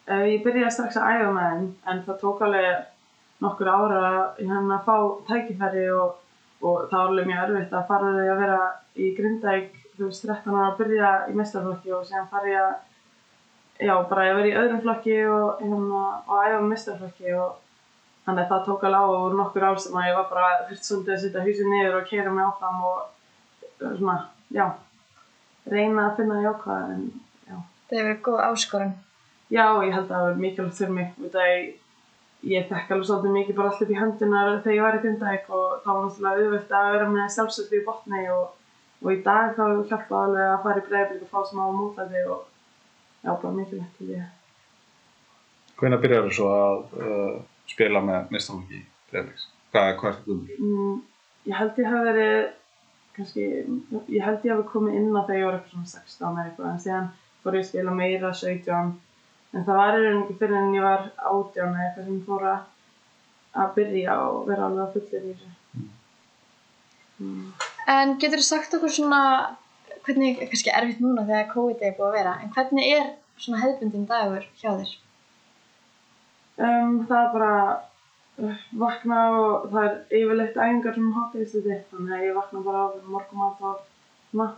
Uh, 0.07 0.27
ég 0.29 0.45
byrjaði 0.45 0.75
strax 0.75 1.01
að 1.01 1.17
æfa 1.17 1.33
með 1.35 1.49
þeim 1.49 1.65
en 1.93 2.03
það 2.07 2.21
tók 2.21 2.45
alveg 2.47 2.85
nokkur 3.43 3.71
ára 3.73 4.11
í 4.41 4.47
hann 4.49 4.71
að 4.73 4.85
fá 4.87 4.97
tækifæri 5.29 5.87
og, 5.97 6.21
og 6.63 6.85
það 6.91 7.01
var 7.01 7.11
alveg 7.11 7.31
mjög 7.31 7.43
erfitt 7.47 7.75
að 7.75 7.89
fara 7.91 8.13
því 8.15 8.29
að 8.33 8.43
vera 8.43 8.61
í 8.97 9.09
Grindavík 9.17 9.81
þú 9.97 10.11
veist 10.11 10.29
13 10.29 10.55
ára 10.55 10.69
að 10.71 10.79
byrja 10.81 11.11
í 11.31 11.37
mestarflokki 11.41 11.97
og 11.97 12.07
síðan 12.09 12.31
fara 12.33 12.53
ég 12.53 12.63
að 12.63 13.87
já 13.89 13.95
bara 14.09 14.29
að 14.31 14.39
vera 14.39 14.49
í 14.49 14.57
öðrum 14.63 14.83
flokki 14.85 15.17
og, 15.29 15.61
hérna, 15.61 16.03
og 16.25 16.37
æfa 16.45 16.61
með 16.61 16.71
mestarflokki 16.73 17.37
og 17.37 17.66
þannig 18.27 18.43
að 18.43 18.51
það 18.53 18.65
tók 18.67 18.89
alveg 18.89 19.01
á 19.01 19.05
og 19.17 19.37
nokkur 19.41 19.69
ár 19.69 19.79
sem 19.83 19.97
að 19.97 20.09
ég 20.11 20.19
var 20.19 20.27
bara 20.33 20.49
fyrst 20.71 20.89
svolítið 20.89 21.15
að 21.15 21.23
setja 21.23 21.47
húsið 21.47 21.71
niður 21.71 22.01
og 22.01 22.11
keira 22.11 22.35
mig 22.35 22.47
áfram 22.47 22.83
og 22.91 22.99
uh, 23.07 23.95
svona, 23.97 24.19
já 24.51 24.67
reyna 25.71 26.11
að 26.11 26.21
finna 26.21 26.43
jákvæða 26.45 26.95
en 26.95 27.03
já. 27.47 27.57
Það 27.89 27.99
hefur 27.99 28.09
verið 28.09 28.23
góð 28.29 28.45
áskorun. 28.47 28.95
Já, 29.47 29.67
ég 29.87 29.95
held 29.95 30.07
að 30.07 30.13
það 30.13 30.25
var 30.27 30.39
mikilvægt 30.43 30.79
fyrir 30.81 30.95
mig. 30.99 31.11
Út 31.23 31.39
að 31.39 31.51
ég, 31.51 31.67
ég 32.53 32.69
þekk 32.71 32.93
alveg 32.95 33.09
svolítið 33.09 33.37
mikið 33.37 33.59
bara 33.59 33.73
allt 33.73 33.83
upp 33.85 33.93
í 33.93 33.99
hendunar 34.01 34.53
þegar 34.65 34.77
ég 34.77 34.87
var 34.87 34.99
í 34.99 35.03
Grindavík 35.05 35.51
og 35.51 35.67
það 35.85 35.93
var 35.93 36.07
náttúrulega 36.07 36.45
auðvelt 36.47 36.77
að 36.79 36.93
vera 36.97 37.09
með 37.15 37.33
sjálfsöldi 37.37 37.81
í 37.81 37.85
botni 37.87 38.23
og, 38.35 38.47
og 39.03 39.11
í 39.13 39.19
dag 39.27 39.53
þá 39.59 39.65
hjálpa 39.91 40.23
alveg 40.23 40.53
að 40.53 40.63
fara 40.67 40.83
í 40.83 40.87
breiðblik 40.89 41.27
og 41.27 41.33
fá 41.33 41.51
smá 41.51 41.65
mótlæti 41.75 42.25
og 42.27 42.47
já, 43.23 43.31
bara 43.31 43.55
mikilvægt 43.59 44.01
til 44.01 44.11
ég. 44.17 44.33
Hvenær 45.77 46.03
byrjar 46.03 46.27
þú 46.27 46.37
svo 46.39 46.53
að 46.57 46.99
uh, 47.03 47.33
spila 47.73 48.03
með 48.05 48.33
mestralóki 48.35 48.83
Breiðleiks? 49.11 49.49
Hvað, 49.73 49.91
hvað 50.01 50.11
er 50.11 50.17
þetta 50.17 50.29
guðmur? 50.31 50.61
Mm, 50.61 51.01
ég 51.51 51.59
held 51.61 51.81
ég 51.83 51.91
hafi 51.93 52.07
verið, 52.11 52.37
kannski, 53.17 53.49
ég 54.15 54.29
held 54.29 54.47
ég 54.47 54.55
hafi 54.55 54.69
komið 54.73 55.01
inn 55.01 55.11
á 55.17 55.23
þegar 55.27 55.41
ég 55.41 55.49
var 55.49 55.59
eitthvað 55.59 55.75
svona 55.75 55.93
16 55.95 56.31
eða 56.31 56.47
eitthvað 56.47 56.71
en 56.71 56.81
síðan 56.87 57.11
fór 57.43 57.59
ég 57.59 57.67
að 57.67 57.69
spila 57.71 57.99
meira 58.01 58.33
17 58.41 58.95
en 59.57 59.67
það 59.67 59.79
var 59.81 59.93
rauninni 59.97 60.25
ekki 60.25 60.39
fyrir 60.41 60.59
en 60.61 60.75
ég 60.77 60.87
var 60.87 61.07
18 61.33 61.63
eða 61.67 61.85
eitthvað 61.87 62.09
sem 62.09 62.25
fór 62.27 62.49
að 62.53 62.65
að 63.57 63.71
byrja 63.77 64.17
og 64.27 64.43
vera 64.51 64.67
alveg 64.69 64.83
að 64.85 64.97
fullir 64.97 65.23
í 65.31 65.35
þessu. 65.35 65.85
Mm. 67.17 67.45
En 67.93 68.17
getur 68.21 68.43
þú 68.43 68.47
sagt 68.51 68.77
okkur 68.77 68.93
svona, 68.93 69.21
hvernig, 70.05 70.43
kannski 70.43 70.75
erfitt 70.75 71.01
núna 71.01 71.25
þegar 71.29 71.51
COVID 71.55 71.85
er 71.85 71.97
búið 71.97 72.09
að 72.11 72.19
vera, 72.19 72.35
en 72.43 72.53
hvernig 72.57 72.97
er 72.99 73.13
svona 73.41 73.63
hefðbundin 73.63 74.09
dagur 74.11 74.49
hjá 74.61 74.71
þér? 74.75 74.93
Um, 76.57 77.03
það 77.09 77.19
er 77.23 77.33
bara 77.35 77.57
uh, 78.41 78.63
vakna 78.81 79.19
og 79.37 79.67
það 79.73 79.89
er 79.89 79.99
yfirleitt 80.21 80.57
æfingar 80.57 80.97
sem 80.97 81.11
hátíðist 81.13 81.59
þetta 81.59 81.91
þannig 81.91 82.17
að 82.17 82.25
ég 82.25 82.39
vakna 82.39 82.63
bara 82.65 82.87
á 82.87 82.89
morgumat 83.05 83.61
og 83.61 83.83
svona 84.31 84.49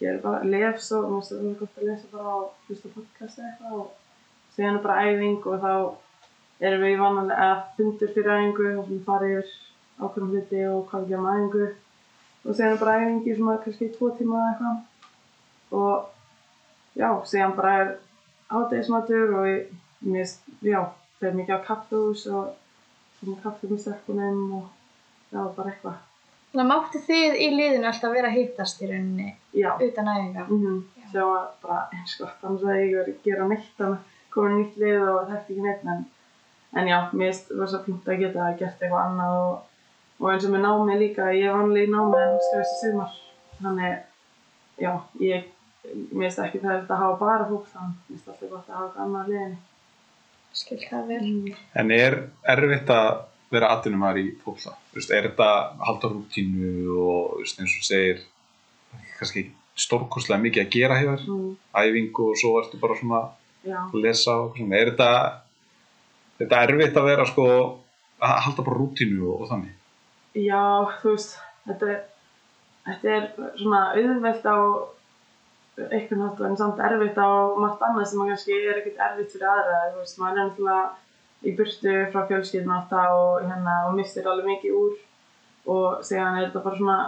gerir 0.00 0.20
bara 0.22 0.42
lefs 0.46 0.90
og 0.96 1.06
mér 1.12 1.30
mjög 1.44 1.62
gott 1.62 1.78
að 1.78 1.88
lesa 1.90 2.10
bara 2.12 2.34
og 2.40 2.66
hlusta 2.66 2.90
podcast 2.96 3.38
eitthvað 3.38 3.78
og 3.84 3.88
síðan 4.56 4.80
er 4.80 4.84
bara 4.88 5.06
æfing 5.06 5.46
og 5.46 5.62
þá 5.62 5.72
erum 6.66 6.84
við 6.84 7.00
vanlega 7.04 7.38
eða 7.46 7.56
fundur 7.78 8.12
fyrir 8.14 8.34
æfingu 8.34 8.68
og 8.74 8.84
sem 8.88 9.00
fara 9.06 9.30
yfir 9.32 9.56
ákveðum 9.98 10.30
hluti 10.34 10.62
og 10.66 10.84
hvað 10.90 11.04
við 11.04 11.12
gerum 11.12 11.30
æfingu. 11.32 11.66
Og 12.44 12.54
síðan 12.54 12.74
er 12.74 12.80
bara 12.82 12.96
æfing 12.98 13.26
í 13.26 13.36
svona 13.38 13.58
kannski 13.62 13.90
tvo 13.94 14.10
tíma 14.18 14.38
eða 14.38 14.50
eitthvað. 14.52 14.78
Og 15.78 16.98
já, 16.98 17.10
síðan 17.30 17.58
bara 17.58 17.74
er 17.82 17.92
hátíðismatur 18.50 19.36
og 19.38 19.50
ég, 19.50 19.76
mér 20.02 20.34
já 20.66 20.80
fer 21.20 21.34
mikið 21.38 21.56
á 21.58 21.66
kaffehús 21.68 22.26
og 22.32 22.52
svona 23.18 23.40
kaffi 23.42 23.70
með 23.70 23.80
stelpunum 23.84 24.52
og 24.58 24.66
já, 25.32 25.40
bara 25.56 25.72
eitthvað. 25.72 25.96
Þannig 26.52 26.64
að 26.64 26.70
máttu 26.72 27.00
þið 27.04 27.34
í 27.44 27.48
liðinu 27.54 27.88
alltaf 27.90 28.12
vera 28.14 28.28
að 28.30 28.36
hittast 28.38 28.82
í 28.82 28.86
rauninni 28.88 29.32
Já, 29.52 29.70
utan 29.84 30.08
æfinga? 30.08 30.44
mm 30.48 30.60
-hmm. 30.62 30.78
sjá 31.12 31.24
að 31.24 31.48
bara 31.62 31.80
eins 31.92 32.14
gott, 32.20 32.38
annars 32.42 32.62
að 32.64 32.78
ég 32.80 32.94
verið 32.96 33.14
að 33.14 33.24
gera 33.24 33.48
neitt 33.48 33.74
þannig 33.78 33.98
að 33.98 34.14
koma 34.32 34.48
nýtt 34.54 34.76
lið 34.82 35.02
og 35.08 35.28
þetta 35.28 35.40
ekki 35.40 35.60
neitt 35.66 35.84
en, 35.84 36.04
en 36.72 36.88
já, 36.88 36.98
mér 37.12 37.32
finnst 37.32 37.52
það 37.58 37.68
svo 37.68 37.82
fint 37.84 38.08
að 38.08 38.18
geta 38.22 38.48
gert 38.60 38.82
eitthvað 38.82 39.04
annað 39.04 39.36
og, 39.42 39.54
og 40.20 40.30
eins 40.32 40.44
og 40.44 40.50
með 40.54 40.64
námi 40.66 40.98
líka, 40.98 41.30
ég 41.32 41.48
er 41.50 41.56
vanlega 41.58 41.86
í 41.86 41.92
námi 41.94 42.18
en 42.24 42.38
skrifast 42.46 42.74
í 42.74 42.80
sumar, 42.80 43.12
þannig 43.62 43.98
já, 44.78 44.92
ég, 45.20 45.44
mér 46.12 46.28
finnst 46.30 46.44
ekki 46.46 46.58
það 46.64 46.90
að 46.90 47.00
hafa 47.02 47.16
bara 47.24 47.48
fólk 47.50 47.66
þannig, 47.74 47.96
mér 48.08 48.16
finnst 48.16 48.28
alltaf 48.28 48.50
gott 48.50 48.68
að 48.68 48.74
hafa 48.76 48.86
eitthvað 48.86 49.04
annað 49.04 49.28
liðinni. 49.28 49.58
Skil 50.58 50.78
það 50.90 51.10
vel. 51.12 51.28
En 51.78 51.90
er 51.94 52.16
erfitt 52.54 52.90
að 52.90 53.08
vera 53.54 53.70
atvinnumar 53.76 54.18
í 54.20 54.26
fólkla? 54.44 54.74
Er 54.98 55.28
þetta 55.30 55.48
halda 55.86 56.10
rútínu 56.10 56.72
og 56.98 57.36
veist, 57.38 57.60
eins 57.62 57.76
og 57.78 57.86
segir 57.86 58.24
kannski 59.18 59.44
stórkostlega 59.78 60.42
mikið 60.42 60.64
að 60.64 60.72
gera 60.74 60.96
hér, 60.98 61.22
Mm, 61.28 61.52
æfingu 61.78 62.30
og 62.32 62.36
svo 62.40 62.56
ertu 62.60 62.80
bara 62.82 62.96
svona 62.98 63.20
já. 63.64 63.78
að 63.92 64.00
lesa 64.02 64.34
og 64.42 64.56
svona. 64.58 64.76
Er 64.82 64.90
þetta, 64.90 65.10
er 66.40 66.46
þetta 66.46 66.62
erfitt 66.66 66.96
að 66.98 67.08
vera 67.12 67.26
sko 67.30 67.46
að 68.20 68.36
halda 68.44 68.62
bara 68.66 68.78
rútínu 68.82 69.22
og, 69.30 69.40
og 69.42 69.48
þannig? 69.52 69.74
Já, 70.34 70.64
þú 71.02 71.14
veist, 71.14 71.38
þetta 71.68 71.90
er, 71.94 72.00
þetta 72.88 73.14
er 73.16 73.28
svona 73.62 73.82
auðvelt 73.94 74.44
á 74.50 74.58
einhvern 75.86 76.24
hátt 76.26 76.40
en 76.46 76.56
samt 76.58 76.80
erfitt 76.82 77.18
á 77.18 77.30
margt 77.58 77.84
annað 77.86 78.08
sem 78.10 78.24
kannski 78.26 78.56
er 78.58 78.80
ekkert 78.80 79.04
erfitt 79.06 79.34
fyrir 79.34 79.50
aðra. 79.52 79.78
Þú 79.92 80.02
veist, 80.02 80.18
maður 80.18 80.40
er 80.40 80.48
náttúrulega 80.48 80.86
í 81.46 81.54
burtu 81.58 81.94
frá 82.12 82.24
fjölskyldun 82.30 82.74
alltaf 82.74 83.14
og, 83.14 83.46
hérna, 83.46 83.76
og 83.86 83.94
mistir 83.98 84.26
alveg 84.26 84.50
mikið 84.52 84.78
úr 84.80 84.96
og 85.68 86.02
síðan 86.06 86.38
er 86.38 86.48
þetta 86.48 86.64
bara 86.64 86.80
svona, 86.80 86.98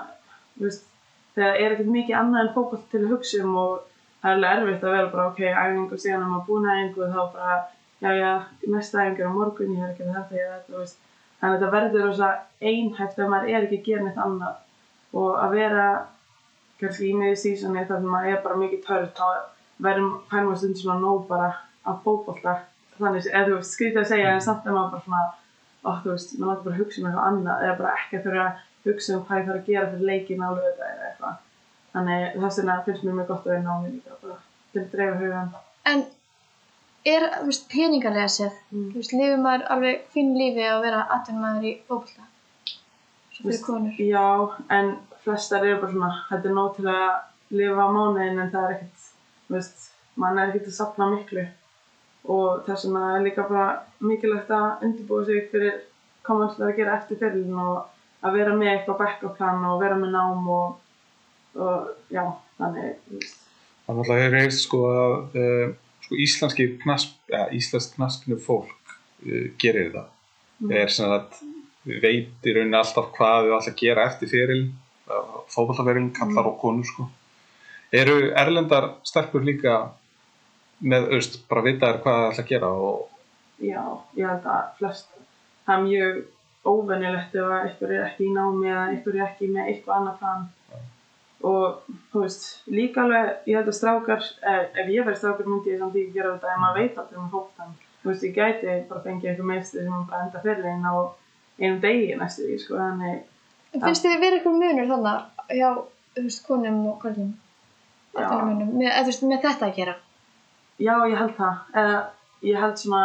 veist, 0.61 0.87
þegar 1.35 1.59
er 1.59 1.75
ekkert 1.75 1.93
mikið 1.97 2.19
annað 2.21 2.45
en 2.45 2.55
fókbalt 2.55 2.87
til 2.93 3.03
að 3.03 3.13
hugsa 3.15 3.43
um 3.43 3.59
og 3.65 3.75
það 4.23 4.31
er 4.31 4.39
alveg 4.39 4.57
erfitt 4.63 4.87
að 4.87 4.97
vera 4.97 5.13
bara 5.15 5.29
ok, 5.31 5.43
æfingu 5.51 5.99
og 5.99 6.09
er 6.13 6.25
maður 6.25 6.47
búin 6.49 6.69
að 6.69 6.81
æfingu 6.81 7.05
og 7.07 7.15
þá 7.15 7.21
bara, 7.35 7.59
já, 8.05 8.11
já, 8.21 8.33
næsta 8.75 9.05
æfingu 9.05 9.25
er 9.25 9.33
á 9.33 9.39
morgun, 9.39 9.77
ég 9.77 9.85
er 9.87 9.95
ekki 9.95 10.07
að 10.07 10.17
þetta, 10.19 10.41
ég 10.41 10.47
er 10.47 10.65
þetta. 10.69 11.09
Þannig 11.41 11.55
að 11.55 11.61
þetta 11.61 11.75
verður 11.75 12.07
rosa 12.07 12.31
einhæft 12.61 13.19
ef 13.19 13.31
maður 13.33 13.51
er 13.51 13.63
ekki 13.65 13.79
að 13.81 13.87
gera 13.89 14.07
neitt 14.07 14.19
annað 14.21 14.59
og 15.17 15.39
að 15.41 15.55
vera 15.57 15.87
kannski 16.81 17.11
í 17.11 17.15
miður 17.21 17.39
sísoni 17.43 17.85
þar 17.89 18.01
sem 18.01 18.11
maður 18.15 18.33
er 18.35 18.43
bara 18.47 18.57
mikið 18.63 18.83
törn 18.87 19.09
þá 19.19 19.27
verður 19.87 20.11
fær 20.31 20.45
maður 20.47 20.59
stund 20.63 20.81
svona 20.81 20.99
nóg 21.05 21.27
bara 21.29 21.51
af 21.91 22.01
fótbolta 22.05 22.57
þannig 23.01 23.29
eða 23.31 23.47
þú 23.49 23.55
veist 23.59 23.75
skrítið 23.77 24.01
að 24.03 24.09
segja 24.13 24.33
en 24.35 24.41
samt 24.45 24.67
er 24.67 24.77
maður 24.77 24.91
bara 24.95 25.05
svona 25.07 25.23
ó 25.85 25.91
þú 26.05 26.11
veist 26.15 26.35
maður 26.39 26.51
láta 26.51 26.65
bara 26.67 26.75
að 26.75 26.81
hugsa 26.83 27.01
um 27.01 27.07
eitthvað 27.11 27.29
annað 27.31 27.65
eða 27.67 27.77
bara 27.81 27.95
ekki 28.01 28.19
að 28.19 28.25
þurfa 28.27 28.47
að 28.47 28.91
hugsa 28.91 29.15
um 29.17 29.25
hvað 29.29 29.39
ég 29.41 29.47
þarf 29.49 29.61
að 29.61 29.67
gera 29.71 29.91
fyrir 29.93 30.07
leikin 30.11 30.45
á 30.45 30.49
lögða 30.51 30.91
eða 30.93 31.09
eitthvað 31.11 31.37
þannig 31.95 32.39
þess 32.45 32.59
vegna 32.61 32.79
finnst 32.87 33.05
mér 33.09 33.17
mjög 33.21 33.29
gott 33.33 33.47
að 33.47 33.53
vera 33.55 33.63
námið 33.69 33.95
líka 33.95 34.19
bara 34.23 34.39
til 34.73 34.81
að 34.85 34.91
dreifa 34.95 35.21
hugan 35.25 35.53
En 35.91 36.03
er, 37.09 37.25
þú 37.41 37.47
veist, 37.49 37.65
peningarlega 37.73 38.29
séð, 38.29 38.57
Mm. 38.71 38.91
þú 38.93 38.99
veist, 39.01 39.13
lifir 39.17 39.39
maður 39.41 39.63
alveg 39.75 40.03
fín 40.13 40.35
lífi 40.37 40.67
að 40.69 40.83
vera 40.85 40.99
atvinnumæður 41.17 41.65
í 41.71 41.73
fókbalta? 41.89 42.27
Flestar 45.25 45.67
eru 45.67 45.81
bara 45.83 45.93
svona, 45.93 46.11
þetta 46.31 46.49
er 46.49 46.57
nóg 46.57 46.77
til 46.77 46.89
að 46.91 47.57
lifa 47.61 47.87
á 47.87 47.89
mánuðin 47.93 48.41
en 48.41 48.53
það 48.53 48.67
er 48.67 48.75
ekkert, 48.77 49.09
veist, 49.53 49.89
mann 50.21 50.39
er 50.39 50.53
ekkert 50.53 50.71
að 50.71 50.77
safna 50.79 51.11
miklu 51.11 51.47
og 52.31 52.63
þess 52.67 52.87
vegna 52.87 53.15
er 53.17 53.25
líka 53.25 53.47
bara 53.49 53.67
mikilvægt 54.05 54.53
að 54.53 54.85
undirbúa 54.87 55.27
sig 55.29 55.49
fyrir 55.53 55.81
hvað 56.25 56.41
maður 56.41 56.53
ætlar 56.53 56.71
að 56.71 56.79
gera 56.79 56.97
eftir 56.99 57.21
fyrirlin 57.21 57.61
og 57.65 57.77
að 58.21 58.37
vera 58.37 58.57
með 58.57 58.73
eitthvað 58.75 58.99
backup 59.01 59.37
plan 59.39 59.65
og 59.71 59.79
vera 59.81 59.97
með 59.99 60.17
nám 60.17 60.51
og, 60.53 60.75
og 61.57 61.93
já, 62.13 62.25
þannig, 62.59 63.31
Það 63.87 63.97
er 63.97 64.01
alltaf 64.01 64.21
hefur 64.21 64.37
heyrst 64.39 64.65
sko 64.67 64.81
að 64.91 65.39
uh, 65.41 65.71
sko 66.05 66.19
íslenski 66.23 66.67
knasp, 66.85 67.17
ja, 67.33 67.47
íslensk 67.57 67.97
knaspinu 67.97 68.37
fólk 68.45 68.93
uh, 68.93 69.49
gerir 69.59 69.91
það. 69.97 70.13
Mhm. 70.61 70.75
Er 70.77 70.93
sem 70.95 71.11
að 71.11 71.41
veit 72.05 72.47
í 72.47 72.55
rauninni 72.55 72.79
alltaf 72.79 73.09
hvað 73.17 73.49
þau 73.49 73.57
ætla 73.57 73.73
að 73.73 73.81
gera 73.81 74.07
eftir 74.07 74.31
fyrir 74.31 74.69
fótballtaferilin, 75.51 76.13
kallar 76.17 76.51
og 76.51 76.59
konur 76.63 76.89
sko. 76.89 77.07
Eru 77.93 78.19
erlendar 78.39 78.93
stelpur 79.07 79.45
líka 79.47 79.79
með, 80.81 81.09
auðvist, 81.11 81.41
bara 81.51 81.65
vita 81.67 81.89
þær 81.89 82.03
hvað 82.05 82.21
þau 82.21 82.29
ætla 82.31 82.45
að 82.45 82.53
gera 82.53 82.71
og 82.71 83.09
já, 83.61 83.83
ég 84.17 84.31
held 84.31 84.47
að 84.49 84.71
flest, 84.79 85.11
það 85.67 85.75
er 85.75 85.83
mjög 85.89 86.21
óvenjulegt 86.71 87.37
ef 87.41 87.51
að 87.51 87.67
einhver 87.67 87.93
er 87.97 88.07
ekki 88.07 88.27
í 88.29 88.33
námi 88.37 88.71
eða 88.71 88.87
einhver 88.93 89.19
er 89.19 89.27
ekki 89.27 89.51
með 89.51 89.69
eitthvað 89.73 89.99
annað 89.99 90.19
plan 90.21 90.49
og 91.41 91.93
þú 92.13 92.25
veist, 92.25 92.47
líka 92.69 93.05
alveg, 93.05 93.31
ég 93.49 93.57
held 93.57 93.71
að 93.71 93.77
strákar, 93.79 94.27
ef, 94.53 94.75
ef 94.77 94.91
ég 94.93 95.07
verið 95.07 95.21
strákar 95.23 95.49
myndi 95.49 95.73
ég 95.73 95.81
samt 95.81 95.97
ekki 95.97 96.17
gera 96.17 96.35
þetta 96.35 96.53
en 96.53 96.61
maður 96.61 96.81
veit 96.81 96.99
aldrei 97.01 97.21
um 97.21 97.31
fólktann. 97.33 97.77
Þú 98.03 98.11
veist, 98.11 98.27
ég 98.27 98.35
gæti 98.37 98.75
bara 98.91 99.05
fengið 99.07 99.31
eitthvað 99.31 99.49
meðstu 99.51 99.85
sem 99.85 100.05
bara 100.11 100.27
enda 100.27 100.43
fyrirlegin 100.45 100.85
á 100.89 100.95
einum 101.61 101.81
degi 101.81 102.19
næstu 102.21 102.49
því, 102.49 102.59
sko, 102.61 102.77
þannig, 102.81 103.23
En 103.71 103.83
finnst 103.87 104.05
þið 104.05 104.21
vera 104.21 104.39
eitthvað 104.39 104.61
munur 104.61 104.89
þannig 104.91 105.59
hjá, 105.61 105.71
þú 106.17 106.23
veist, 106.27 106.45
konum 106.47 106.79
og 106.91 106.97
körlum? 107.03 107.35
Já. 108.15 108.25
Atvinnumönnum, 108.27 108.73
með, 108.79 108.95
þú 108.97 109.13
veist, 109.13 109.27
með 109.31 109.45
þetta 109.47 109.69
að 109.69 109.77
gera? 109.77 109.97
já, 110.81 110.95
ég 111.09 111.19
held 111.19 111.37
það. 111.37 111.61
Eða, 111.83 112.01
ég 112.47 112.65
held 112.65 112.81
svona, 112.81 113.05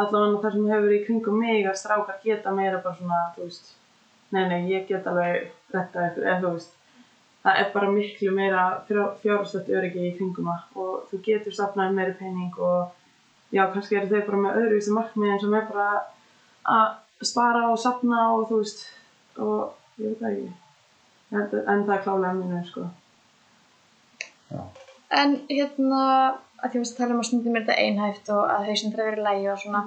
allavega 0.00 0.42
það 0.42 0.56
sem 0.56 0.68
hefur 0.72 0.86
verið 0.86 0.98
í 0.98 1.06
kringum 1.06 1.40
mig 1.40 1.68
að 1.70 1.78
strákar 1.80 2.20
geta 2.24 2.54
meira 2.56 2.82
bara 2.84 2.98
svona, 2.98 3.22
þú 3.36 3.46
veist, 3.46 3.72
nei, 4.34 4.44
nei, 4.50 4.60
ég 4.72 4.86
get 4.88 5.08
alveg 5.10 5.50
rettað 5.74 6.06
eitthvað, 6.06 6.26
eða 6.26 6.38
þú 6.44 6.54
veist, 6.56 6.78
það 7.44 7.60
er 7.62 7.68
bara 7.74 7.90
miklu 7.94 8.32
meira 8.36 8.64
fjárhastöldu 8.88 9.76
öryggi 9.80 10.08
í 10.08 10.14
kringum 10.18 10.50
það 10.50 10.80
og 10.84 10.96
þú 11.10 11.20
getur 11.28 11.56
safnað 11.56 11.94
meiri 11.96 12.16
pening 12.18 12.58
og 12.60 13.54
já, 13.54 13.64
kannski 13.72 14.00
eru 14.00 14.10
þau 14.10 14.26
bara 14.26 14.42
með 14.44 14.58
öðruvísi 14.62 14.96
markmiðin 14.96 15.44
sem 15.44 15.54
er 15.56 15.68
bara 15.70 15.90
að 16.70 17.28
spara 17.30 17.68
og 17.70 17.78
safna 17.80 18.26
og 18.34 18.48
þú 18.50 18.60
veist, 18.60 18.82
og 19.40 20.00
ég 20.00 20.08
veit 20.10 20.20
það 20.20 20.32
ekki, 20.34 20.52
Ég 21.30 21.38
að- 21.40 21.68
en 21.72 21.84
það 21.86 21.94
er 21.96 22.02
klálega 22.04 22.32
mínur, 22.40 22.64
sko. 22.66 22.86
En 25.20 25.34
hérna, 25.50 26.00
að 26.62 26.72
því 26.72 26.80
að 26.80 26.96
tala 26.98 27.14
um 27.14 27.20
að 27.22 27.28
stundum 27.28 27.56
er 27.58 27.64
þetta 27.66 27.82
einhæft 27.84 28.30
og 28.34 28.42
að 28.54 28.66
hausinn 28.70 28.92
þarf 28.94 29.04
að 29.04 29.10
vera 29.10 29.20
í 29.20 29.26
lægi 29.28 29.50
og 29.52 29.60
svona. 29.64 29.82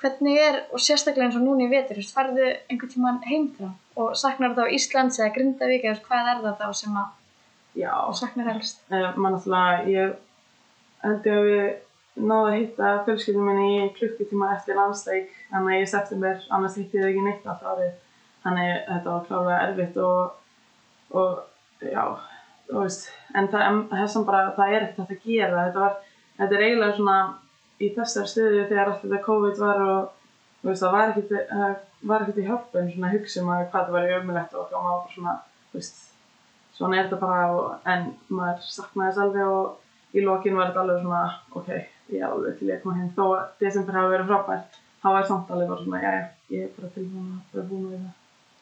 Hvernig 0.00 0.38
er, 0.40 0.58
og 0.72 0.80
sérstaklega 0.80 1.26
eins 1.28 1.36
og 1.36 1.44
núna 1.44 1.66
í 1.66 1.70
vetur, 1.70 2.00
farðu 2.16 2.46
einhvern 2.70 2.92
tíman 2.94 3.18
heim 3.28 3.48
frá 3.56 3.68
og 4.00 4.14
saknar 4.16 4.54
þá 4.56 4.62
Íslands 4.72 5.18
eða 5.20 5.34
Grindavík 5.34 5.84
eða 5.84 6.00
hvað 6.06 6.30
er 6.32 6.42
það 6.46 6.58
þá 6.62 6.68
sem 6.80 6.96
að 7.02 7.08
Já, 7.76 7.92
saknar 8.18 8.48
helst? 8.52 8.80
uh, 8.90 9.12
maður 9.14 9.36
náttúrulega, 9.36 9.86
ég 9.86 10.16
held 11.04 11.26
ég 11.28 11.36
að 11.36 11.44
við 11.50 12.24
náðu 12.30 12.46
að 12.50 12.56
hitta 12.58 12.88
fjölskyldum 13.06 13.44
minni 13.50 13.68
í 13.84 13.90
klukkutíma 13.98 14.48
eftir 14.56 14.74
landstæk, 14.80 15.28
þannig 15.52 15.76
að 15.76 15.82
í 15.84 15.90
september, 15.92 16.40
annars 16.50 16.74
hitti 16.80 16.98
ég 16.98 17.04
þau 17.04 17.10
ekki 17.12 17.26
neitt 17.28 17.46
alltaf 17.46 17.70
árið, 17.76 17.92
þannig 18.44 18.70
að 18.70 18.80
þetta 18.90 19.14
var 19.14 19.26
klálega 19.28 19.60
erfitt 19.66 19.98
og, 20.04 20.20
og 21.20 21.84
já, 21.84 22.04
þú 22.70 22.84
veist, 22.84 23.10
en 23.36 23.50
það, 23.52 24.16
bara, 24.28 24.42
það 24.56 24.74
er 24.74 24.86
ekkert 24.86 25.14
að 25.14 25.26
gera, 25.26 25.66
þetta 25.66 25.84
var, 25.84 25.98
þetta 26.38 26.56
er 26.56 26.66
eiginlega 26.66 26.96
svona 26.98 27.18
í 27.80 27.90
þessar 27.96 28.30
stöðu 28.30 28.64
þegar 28.68 28.92
allt 28.92 29.04
þetta 29.04 29.22
COVID 29.26 29.60
var 29.64 29.84
og, 29.86 30.10
veist, 30.64 30.82
það 30.84 30.96
var 30.96 31.12
ekkert, 31.12 31.52
það 31.52 31.76
var 32.12 32.24
ekkert 32.24 32.40
í 32.40 32.48
hjálpun 32.48 32.92
svona 32.94 33.10
að 33.10 33.16
hugsa 33.18 33.42
um 33.42 33.52
að 33.54 33.66
hvað 33.72 33.86
það 33.86 33.96
var 33.96 34.08
í 34.08 34.16
ömulegt 34.18 34.56
og 34.56 34.74
maður 34.74 35.04
bara 35.04 35.14
svona, 35.16 35.36
veist, 35.74 36.02
svona 36.76 36.98
er 36.98 37.08
þetta 37.08 37.22
bara 37.24 37.46
og, 37.54 37.72
en 37.94 38.10
maður 38.28 38.68
saknaði 38.68 39.10
þess 39.10 39.24
alveg 39.26 39.54
og 39.54 40.16
í 40.16 40.24
lokin 40.26 40.56
var 40.58 40.70
þetta 40.70 40.84
alveg 40.84 41.02
svona 41.04 41.24
ok, 41.60 41.74
ég 42.10 42.22
er 42.22 42.30
alveg 42.30 42.56
til 42.58 42.70
ég 42.70 42.78
að 42.78 42.86
koma 42.86 42.96
heim. 42.98 43.10
Þó 43.14 43.24
að 43.26 43.52
desember 43.60 44.00
hafi 44.00 44.14
verið 44.16 44.32
frábært 44.32 44.80
þá 45.00 45.12
var 45.14 45.28
samt 45.28 45.52
alveg 45.54 45.70
bara 45.70 45.84
svona, 45.84 46.00
já, 46.04 46.16
ég 46.54 46.66
er 46.66 46.72
bara 46.76 46.94
tilbúin 46.96 47.36
að 47.36 47.54
vera 47.54 47.68
búin 47.70 47.86
við 47.92 48.00
það 48.00 48.19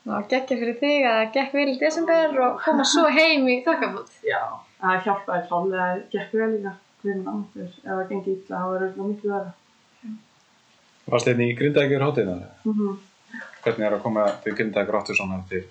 Það 0.08 0.28
gekkja 0.32 0.56
fyrir 0.62 0.76
þig 0.80 1.04
að 1.04 1.16
það 1.18 1.32
gekk 1.36 1.52
vel 1.58 1.68
í 1.68 1.78
desember 1.80 2.38
og 2.46 2.60
koma 2.64 2.84
svo 2.88 3.06
heim 3.12 3.48
í 3.48 3.56
þokkabút. 3.66 4.10
já, 4.24 4.40
það 4.80 5.02
hjálpaði 5.06 5.42
klálega 5.48 5.86
að 5.92 6.02
gekk 6.14 6.32
vel 6.40 6.50
líka 6.54 6.72
hverjum 7.02 7.28
andur, 7.32 7.68
ef 7.68 7.90
það 7.90 8.08
gengi 8.08 8.30
illa 8.36 8.60
þá 8.62 8.68
verður 8.72 8.88
þetta 8.92 9.08
miklu 9.08 9.30
verða 9.34 9.52
Varst 11.08 11.28
einnig 11.30 11.52
í 11.52 11.56
Grindavíkur 11.58 12.02
hátíðina? 12.04 12.48
mm 12.64 12.72
-hmm. 12.78 12.96
Hvernig 13.64 13.86
er 13.86 13.92
að 13.96 14.02
koma 14.02 14.24
til 14.44 14.54
Grindavíkur 14.54 14.98
áttur 14.98 15.16
svona 15.16 15.38
eftir 15.42 15.64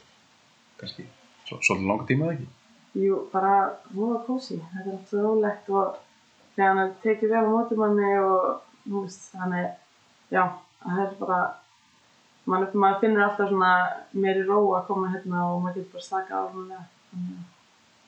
kannski 0.80 1.04
svo- 1.48 1.60
svolítið 1.62 1.88
langa 1.88 2.06
tíma 2.08 2.26
eða 2.26 2.34
ekki? 2.34 2.48
Jú, 3.06 3.16
bara 3.34 3.74
voða 3.96 4.24
kósi, 4.28 4.58
þetta 4.60 4.90
er 4.90 4.94
allt 4.94 5.10
svo 5.10 5.20
rólegt 5.22 5.70
og 5.70 5.98
þegar 6.56 6.68
hann 6.68 6.80
er 6.88 6.94
tekið 7.04 7.30
vel 7.30 7.46
á 7.46 7.50
móti 7.54 7.76
manni 7.78 8.18
og 8.18 8.62
þú 8.90 9.02
veist, 9.04 9.32
þannig, 9.34 9.70
já, 10.32 10.44
það 10.86 11.00
er 11.06 11.14
bara, 11.20 11.40
maður, 12.48 12.74
maður 12.84 13.00
finnur 13.04 13.26
alltaf 13.28 13.50
svona 13.52 13.72
meiri 14.14 14.46
ró 14.48 14.62
að 14.78 14.86
koma 14.90 15.12
hérna 15.14 15.44
og 15.52 15.62
maður 15.66 15.82
getur 15.82 15.94
bara 15.98 16.08
slaka 16.08 16.40
á 16.40 16.44
hérna. 16.54 16.80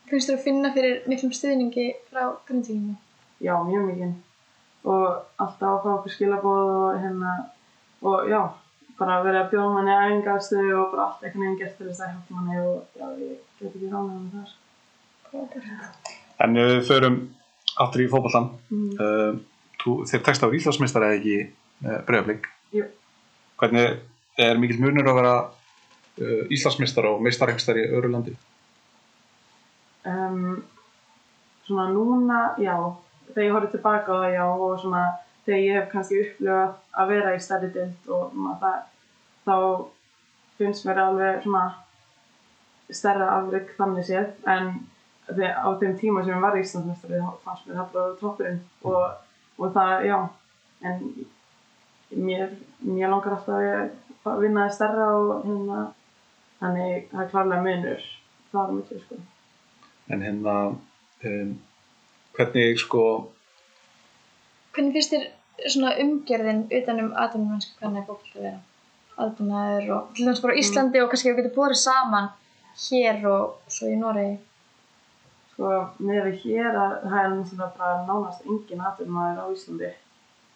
Finnst 0.10 0.30
þú 0.32 0.36
að 0.38 0.44
finna 0.48 0.72
fyrir 0.74 1.04
miklum 1.12 1.34
stuðningi 1.36 1.88
frá 2.10 2.24
grindvíkingum? 2.48 2.98
já, 3.40 3.54
mjög 3.64 3.86
mikið. 3.92 4.16
Og 4.90 5.06
alltaf 5.44 5.70
að 5.70 5.84
fá 5.84 5.90
okkur 5.94 6.12
skilabóð 6.16 6.72
og 6.80 6.98
hérna, 7.04 7.34
og 8.04 8.26
já, 8.32 8.40
bara 9.00 9.20
verið 9.24 9.42
að 9.44 9.50
bjóða 9.54 9.74
manni 9.76 9.94
að 9.96 10.06
æfingaðstöðu 10.10 10.74
og 10.80 10.90
bara 10.94 11.06
allt 11.06 11.24
einhvern 11.24 11.46
veginn 11.46 11.60
gert 11.62 11.78
til 11.78 11.88
þess 11.88 12.02
að 12.04 12.10
hjálpa 12.14 12.36
manni 12.40 12.58
og 12.64 13.00
já, 13.00 13.06
ég 13.22 13.38
get 13.60 13.70
ekki 13.70 13.92
ráðið 13.94 14.18
með 14.24 14.32
það. 14.34 14.58
En 16.40 16.58
ef 16.58 16.70
við 16.74 16.84
förum 16.90 17.18
aftur 17.84 18.04
í 18.04 18.10
fótbollan. 18.12 18.50
Mm. 18.72 18.92
Uh, 19.00 19.40
þú- 19.84 20.02
þeir 20.10 20.24
tekst 20.28 20.44
á 20.44 20.48
Íslandsmeistari 20.60 21.10
eða 21.10 21.20
ekki 21.20 21.38
uh, 21.86 22.00
bregðarblik. 22.08 22.50
Jú. 22.76 22.88
Hvernig 23.60 24.00
er 24.40 24.60
mikill 24.62 24.80
munur 24.84 25.10
að 25.12 25.20
vera 25.20 25.34
uh, 25.44 26.44
Íslandsmeistar 26.54 27.10
og 27.12 27.24
meistarhengstar 27.26 27.80
í 27.80 27.90
öðru 27.90 28.14
landi? 28.14 28.38
um, 30.06 30.64
svona 31.68 31.90
núna, 31.94 32.40
já, 32.58 32.76
þegar 33.34 33.46
ég 33.46 33.56
horfði 33.56 33.72
tilbaka 33.76 34.14
á 34.14 34.18
það, 34.18 34.30
já, 34.34 34.46
og 34.48 34.80
svona 34.82 35.04
þegar 35.46 35.62
ég 35.64 35.78
hef 35.78 35.90
kannski 35.94 36.22
upplifað 36.24 36.76
að 37.02 37.12
vera 37.14 37.36
í 37.36 37.42
stærri 37.44 37.72
dild 37.76 38.14
og 38.16 38.36
maður 38.36 38.62
það, 38.64 38.80
þá 39.46 39.56
finnst 40.60 40.88
mér 40.88 41.02
alveg 41.06 41.42
svona 41.46 41.66
stærra 42.90 43.32
afrygg 43.38 43.74
þannig 43.78 44.08
séð, 44.08 44.32
en 44.50 44.72
á 45.30 45.70
þeim 45.78 45.98
tíma 46.00 46.24
sem 46.26 46.34
ég 46.34 46.44
var 46.44 46.58
í 46.58 46.64
Íslandsmeistari 46.66 47.22
þá 47.22 47.32
fannst 47.46 47.68
mér 47.68 47.82
það 47.82 47.96
bara 47.96 48.20
toppurinn 48.22 48.62
og, 48.90 49.02
og 49.60 49.74
það, 49.76 49.96
já, 50.10 50.20
en 50.90 51.04
mér, 52.18 52.56
mér 52.82 53.12
langar 53.12 53.38
alltaf 53.38 53.60
að 53.60 53.68
ég 53.68 53.98
að 54.28 54.46
vinna 54.46 54.68
það 54.68 54.76
stærra 54.76 55.10
og 55.16 55.34
hérna, 55.48 55.82
þannig 56.60 57.10
það 57.12 57.24
er 57.24 57.34
klárlega 57.34 57.66
munur 57.66 58.08
þar 58.52 58.70
á 58.70 58.74
milli, 58.76 59.02
sko. 59.04 59.20
En 60.10 60.24
hérna, 60.26 60.56
um, 61.30 61.52
hvernig 62.38 62.82
sko, 62.82 63.04
Hvernig 64.80 64.94
finnst 64.96 65.14
þér 65.14 65.72
svona 65.74 65.96
umgjörðin 66.00 66.60
utan 66.78 67.00
um 67.04 67.08
atvinnumennsku 67.18 67.80
hvernig 67.82 68.04
er 68.04 68.06
fólk 68.08 68.28
að 68.36 68.44
vera? 68.46 68.60
Aðbúnaður 69.20 69.90
og 69.96 70.12
til 70.16 70.28
dæmis 70.28 70.42
bara 70.44 70.54
á 70.56 70.60
Íslandi 70.62 71.02
og 71.02 71.10
kannski 71.12 71.32
við 71.32 71.40
getum 71.42 71.56
borið 71.58 71.80
saman 71.82 72.30
hér 72.84 73.26
og 73.28 73.74
svo 73.76 73.90
í 73.92 73.98
Noregi. 74.00 74.38
Sko, 75.52 75.72
með 76.06 76.22
við 76.30 76.38
hér 76.46 76.70
að 76.70 76.94
það 77.04 77.18
er 77.24 77.34
náttúrulega 77.34 77.70
bara 77.82 77.98
nánast 78.08 78.46
engin 78.46 78.86
atvinnumæður 78.92 79.42
á 79.44 79.46
Íslandi. 79.56 79.92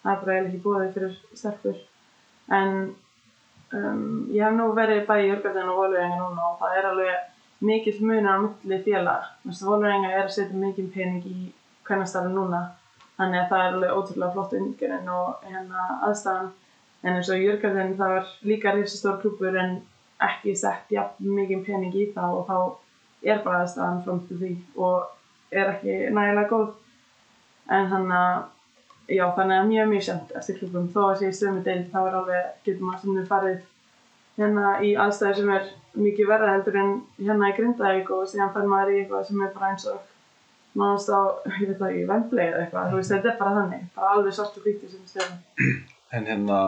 Það 0.04 0.12
er 0.14 0.22
bara 0.22 0.36
eiginlega 0.36 0.52
ekki 0.52 0.62
búið 0.64 0.94
fyrir 0.94 1.18
stelpur. 1.42 1.82
En 2.60 2.72
um, 3.78 4.04
ég 4.32 4.44
hef 4.44 4.56
nú 4.56 4.70
verið 4.76 5.04
bæði 5.08 5.26
í 5.26 5.30
Jörgarðin 5.32 5.72
og 5.72 5.80
Volveringa 5.82 6.20
núna 6.20 6.48
og 6.50 6.58
það 6.62 6.78
er 6.78 6.88
alveg 6.90 7.64
mikill 7.64 8.00
munur 8.04 8.30
á 8.30 8.36
milli 8.44 8.80
félag. 8.86 9.28
Volveringa 9.60 10.12
er 10.12 10.24
að 10.26 10.34
setja 10.36 10.60
mikil 10.60 10.88
pening 10.94 11.24
í 11.28 11.52
kvennastarfi 11.86 12.32
núna. 12.34 12.62
Þannig 13.18 13.40
að 13.40 13.50
það 13.50 13.64
er 13.64 13.74
alveg 13.76 13.96
ótrúlega 13.98 14.34
flott 14.34 14.54
umgjörinn 14.58 15.10
og 15.14 15.48
hérna 15.48 15.88
aðstæðan. 16.08 16.52
En 17.04 17.18
eins 17.18 17.28
og 17.30 17.40
í 17.40 17.44
Jörgarðin 17.48 17.98
það 17.98 18.16
er 18.18 18.32
líka 18.48 18.72
risastór 18.74 19.20
klúpur 19.22 19.58
en 19.60 19.76
ekki 20.24 20.54
sett 20.56 20.90
jafn 20.94 21.34
mikið 21.36 21.66
pening 21.66 21.94
í 22.00 22.08
það 22.14 22.38
og 22.38 22.48
þá 22.48 22.56
er 23.30 23.44
bara 23.44 23.62
aðstæðan 23.64 24.02
fram 24.06 24.22
til 24.28 24.40
því 24.40 24.52
og 24.86 25.54
er 25.54 25.74
ekki 25.74 25.98
nægilega 26.16 26.50
góð. 26.50 26.72
En 27.74 27.88
þannig 27.92 28.16
að, 28.18 28.40
já, 29.08 29.24
þannig 29.36 29.58
að 29.58 29.70
mjög 29.70 29.92
mjög 29.92 30.04
sjönd 30.08 30.34
eftir 30.40 30.58
klubum. 30.60 30.90
Þó 30.94 31.00
að 31.10 31.16
sé 31.20 31.30
í 31.30 31.38
sömu 31.38 31.62
deild 31.66 31.90
þá 31.92 32.00
er 32.02 32.18
alveg, 32.20 32.50
getur 32.66 32.86
maður 32.86 33.02
stundum 33.02 33.30
farið 33.30 33.62
hérna 34.38 34.72
í 34.82 34.94
aðstæði 34.98 35.36
sem 35.38 35.52
er 35.54 35.68
mikið 35.94 36.30
verða 36.30 36.54
heldur 36.56 36.80
en 36.80 36.94
hérna 37.20 37.50
í 37.50 37.56
Grindavík 37.58 38.10
og 38.14 38.26
síðan 38.30 38.52
fer 38.54 38.66
maður 38.70 38.94
í 38.94 39.00
eitthvað 39.02 39.28
sem 39.28 39.44
er 39.44 39.52
bara 39.54 39.70
eins 39.70 39.86
og 39.90 40.00
nánast 40.74 41.10
á, 41.14 41.20
ég 41.60 41.68
veit 41.70 41.78
það 41.78 41.90
ekki, 41.90 42.06
Wembley 42.10 42.46
eða 42.48 42.62
eitthvað. 42.64 42.88
Þú 42.90 43.00
veist, 43.00 43.12
þetta 43.12 43.30
er 43.30 43.36
bara 43.42 43.54
þannig, 43.58 43.84
bara 43.94 44.14
alveg 44.16 44.36
svart 44.36 44.58
og 44.58 44.66
hvíti 44.66 44.90
sem 44.90 45.04
stöðum. 45.10 45.76
en 46.18 46.26
hérna, 46.30 46.62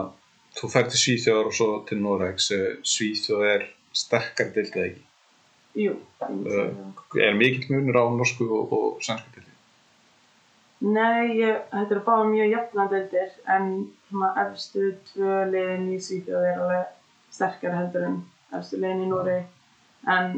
þú 0.59 0.71
fer 0.73 0.87
til 0.91 1.01
Svíþjóðar 1.01 1.51
og 1.51 1.57
svo 1.57 1.67
til 1.89 1.99
Noregs. 2.03 2.47
Uh, 2.55 2.69
Svíþjóð 2.87 3.43
er 3.51 3.67
sterkar 3.97 4.53
dildið 4.55 4.85
ekki. 4.85 5.03
Jú, 5.77 5.97
það. 6.21 6.47
Er 7.21 7.35
mikill 7.37 7.75
munur 7.75 7.99
á 7.99 8.03
norsku 8.15 8.47
og, 8.47 8.71
og 8.73 9.03
dildið? 9.03 9.46
Nei, 10.85 11.39
ég, 11.39 11.61
þetta 11.71 11.95
eru 11.95 12.03
báða 12.05 12.25
mjög 12.29 12.51
jafna 12.51 12.83
deildir 12.91 13.31
en 13.49 13.69
svona 14.07 14.27
efstu 14.43 14.91
tvö 15.09 15.37
liðin 15.49 15.87
í 15.95 15.97
Svíþjóð 16.05 16.43
er 16.45 16.59
alveg 16.61 16.91
sterkara 17.33 17.79
heldur 17.79 18.03
en 18.05 18.17
efstu 18.53 18.77
liðin 18.77 19.07
í 19.07 19.09
Nóri 19.09 19.37
en 20.13 20.35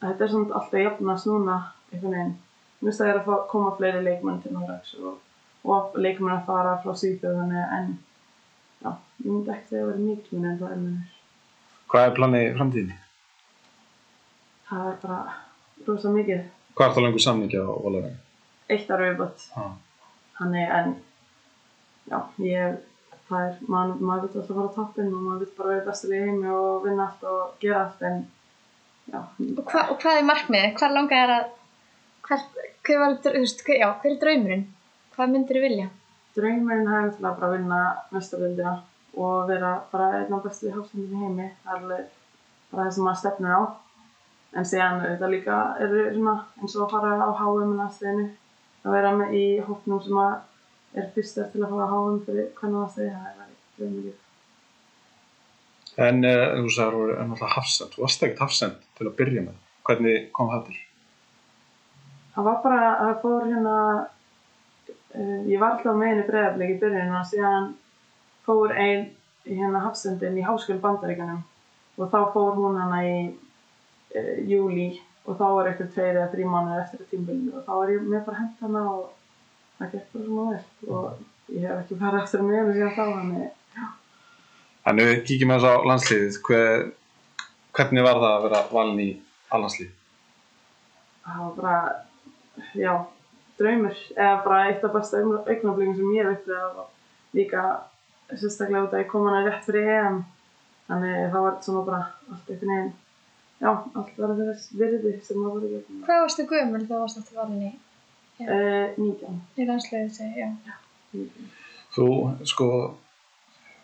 þetta 0.00 0.24
er 0.24 0.32
svona 0.32 0.56
alltaf 0.58 0.82
jafnast 0.82 1.28
núna 1.30 1.58
einhvern 1.92 2.16
veginn. 2.16 2.32
Mér 2.80 2.88
finnst 2.88 3.02
það 3.02 3.10
er 3.12 3.20
að 3.20 3.44
koma 3.52 3.70
fleiri 3.76 4.00
leikmenn 4.02 4.40
til 4.42 4.56
Noregs 4.56 4.96
og, 4.98 5.20
og 5.62 5.94
leikmenn 6.02 6.34
að 6.34 6.48
fara 6.48 6.72
frá 6.82 6.96
Svíþjóð 6.98 7.38
en 7.44 7.92
já, 8.82 8.90
ég 8.90 9.28
myndi 9.28 9.52
ekki 9.54 9.68
segja 9.68 9.84
að 9.84 9.92
vera 9.92 10.06
mikið 10.08 10.32
minn 10.34 10.48
en 10.50 10.58
það 10.64 10.72
er 10.72 10.80
munur. 10.80 11.12
Hvað 11.94 12.08
er 12.08 12.16
planið 12.18 12.48
framtíðinni? 12.58 12.98
Það 14.70 14.90
er 14.90 14.98
bara 15.04 15.20
rosa 15.86 16.12
mikið. 16.16 16.42
Hvað 16.74 16.88
er 16.88 16.98
það 16.98 17.06
lengur 17.06 17.24
samningi 17.26 17.62
á 17.62 17.70
Valarenga? 17.70 18.29
Eitt 18.70 18.90
ára 18.90 19.10
viðbætt. 19.10 19.46
Ah. 19.58 19.70
Þannig 20.40 20.74
en 20.78 20.90
já, 22.10 22.18
ég, 22.46 22.80
það 23.28 23.46
er, 23.46 23.60
maður, 23.66 24.02
maður 24.08 24.26
vil 24.26 24.40
alltaf 24.40 24.50
fara 24.56 24.72
á 24.72 24.76
toppinn 24.78 25.14
og 25.14 25.22
maður 25.26 25.44
vil 25.44 25.52
bara 25.60 25.72
vera 25.74 25.86
bestur 25.90 26.16
í 26.16 26.24
heimi 26.24 26.52
og 26.56 26.84
vinna 26.86 27.06
allt 27.08 27.30
og 27.30 27.54
gera 27.62 27.84
allt 27.84 28.04
en 28.08 28.20
já, 29.10 29.20
Og, 29.20 29.64
hva, 29.66 29.86
og 29.92 29.96
hvað 30.02 30.18
er 30.18 30.28
markmiðið? 30.32 30.74
Hvað 30.80 30.96
langar 30.96 31.22
þér 31.24 31.36
að, 31.36 31.48
hver, 32.28 32.44
hver, 32.86 33.00
var, 33.04 33.16
þú 33.24 33.38
veist, 33.38 33.64
hver, 33.66 33.80
já, 33.82 33.88
hver 34.02 34.14
er 34.14 34.20
draumurinn? 34.24 34.68
Hvað 35.16 35.34
myndir 35.34 35.58
þú 35.58 35.66
vilja? 35.68 35.88
draumurinn 36.36 36.88
hefði 36.88 37.06
náttúrulega 37.10 37.36
bara 37.36 37.48
að 37.48 37.54
vinna 37.56 37.80
mestaröldina 38.14 38.74
og 39.20 39.48
vera 39.48 39.70
bara 39.90 40.10
einn 40.20 40.34
af 40.36 40.44
bestu 40.44 40.70
hafsendum 40.74 41.14
í 41.14 41.22
heimi. 41.24 41.48
Það 41.64 41.72
er 41.72 41.80
alveg 41.80 42.04
bara 42.70 42.84
það 42.84 42.92
sem 42.96 43.06
maður 43.06 43.20
stefnir 43.22 43.56
á. 43.56 43.62
En 44.50 44.66
síðan 44.66 45.02
þetta 45.04 45.30
líka 45.30 45.58
er 45.82 45.96
svona 46.14 46.36
eins 46.60 46.76
og 46.76 46.84
að 46.86 46.94
fara 46.94 47.10
á 47.18 47.30
HM 47.40 47.74
aðstöðinu. 47.86 48.28
Að 48.80 48.94
vera 48.96 49.12
með 49.16 49.34
í 49.36 49.44
hóknum 49.66 50.00
sem 50.04 50.18
að 50.20 51.00
er 51.00 51.08
fyrstar 51.14 51.50
til 51.52 51.62
að 51.62 51.72
fara 51.74 51.86
á 51.86 51.92
HM 51.92 52.20
fyrir 52.26 52.46
hvernig 52.58 52.84
aðstöði. 52.84 53.10
Það 53.14 53.42
er 53.44 53.56
draumur 53.78 54.06
líka. 54.06 54.26
En 56.00 56.24
uh, 56.24 56.44
þú 56.54 56.70
sagði 56.74 56.86
að 56.86 56.94
þú 56.94 57.02
er 57.02 57.10
náttúrulega 57.18 57.50
hafsend. 57.56 57.92
Þú 57.94 58.04
varst 58.04 58.24
ekkert 58.24 58.44
hafsend 58.44 58.88
til 58.96 59.08
að 59.08 59.18
byrja 59.18 59.44
með. 59.44 59.60
Hvernig 59.88 60.24
kom 60.36 60.50
það 60.52 60.64
til? 60.68 60.78
Það 62.34 62.48
var 62.48 62.58
bara 62.64 62.80
að 62.88 63.00
það 63.02 63.20
fór 63.24 63.46
hérna, 63.50 63.76
uh, 65.18 65.38
ég 65.50 65.62
var 65.62 65.74
alltaf 65.74 65.98
með 65.98 66.12
henni 66.12 66.26
breiðarbleik 66.30 66.74
í 66.74 66.80
byrjun 66.80 67.14
og 67.18 67.28
síðan 67.30 67.70
fór 68.46 68.74
ein 68.74 69.06
hérna 69.44 69.84
hafsendin 69.84 70.38
í 70.38 70.46
háskjöld 70.46 70.82
bandaríkanum 70.84 71.44
og 72.00 72.10
þá 72.12 72.20
fór 72.34 72.56
hún 72.56 72.78
hana 72.80 73.02
í 73.04 73.14
uh, 73.28 74.36
júli 74.48 74.92
og 75.26 75.36
þá 75.38 75.46
er 75.50 75.70
eitthvað 75.70 75.92
tveir 75.94 76.16
eða 76.16 76.30
þrý 76.32 76.48
mánuðir 76.48 76.82
eftir 76.84 77.04
að 77.04 77.10
tímbilinu 77.12 77.56
og 77.58 77.66
þá 77.68 77.72
er 77.76 77.92
ég 77.94 78.08
með 78.08 78.24
bara 78.28 78.40
hent 78.40 78.64
hana 78.64 78.84
og 78.94 79.04
það 79.78 79.94
gekk 79.94 80.12
bara 80.14 80.26
svona 80.26 80.46
vel. 80.50 80.90
Og 80.96 81.54
ég 81.56 81.66
hef 81.66 81.78
ekki 81.82 82.00
farið 82.00 82.24
eftir 82.24 82.42
að 82.42 82.50
mjög 82.50 82.72
síðan 82.74 82.96
þá 82.98 83.04
þannig 83.04 83.48
Þannig 84.80 85.08
við 85.10 85.18
kíkjum 85.28 85.50
aðeins 85.52 85.68
á 85.68 85.74
landsliðið. 85.90 86.36
Hver, 86.46 86.84
hvernig 87.76 88.04
var 88.06 88.20
það 88.22 88.30
að 88.34 88.44
vera 88.46 88.60
valin 88.72 89.02
í 89.04 89.10
allandslið? 89.52 89.96
það 91.30 91.42
var 91.42 91.52
bara, 91.56 91.76
já, 92.74 92.92
draumur. 93.58 94.00
Eða 94.16 94.32
bara 94.46 94.64
eitt 94.70 94.84
af 94.84 94.96
besta 94.96 95.20
augnablíkum 95.20 95.96
sem 95.98 96.16
ég 96.16 96.28
veit 96.30 96.48
það 96.48 96.66
var 96.78 96.88
líka 97.36 97.64
sérstaklega 98.30 98.86
út 98.86 98.96
að 98.96 99.04
ég 99.04 99.10
kom 99.10 99.28
hana 99.28 99.44
rétt 99.46 99.66
fyrir 99.68 99.92
EM. 99.98 100.18
Þannig 100.90 101.16
það 101.34 101.46
var 101.46 101.60
svona 101.66 101.86
bara 101.86 102.00
allt 102.32 102.50
einhvern 102.50 102.74
veginn 102.74 102.92
já, 103.60 103.70
allt 103.70 104.16
var 104.18 104.34
þess 104.38 104.70
virði 104.80 105.12
sem 105.26 105.36
maður 105.40 105.52
voru 105.60 105.78
ekki 105.80 106.00
Hvað 106.06 106.22
varstu 106.24 106.46
gömul 106.50 106.80
þegar 106.86 107.04
varstu 107.04 107.20
aftur 107.22 107.38
valin 107.40 107.62
í, 107.68 107.72
uh, 108.46 108.86
19 108.96 109.38
í 109.60 109.68
landsliðið 109.68 110.10
segi, 110.16 110.40
já. 110.40 110.74
19. 111.14 111.48
Þú, 111.94 112.06
sko, 112.46 112.66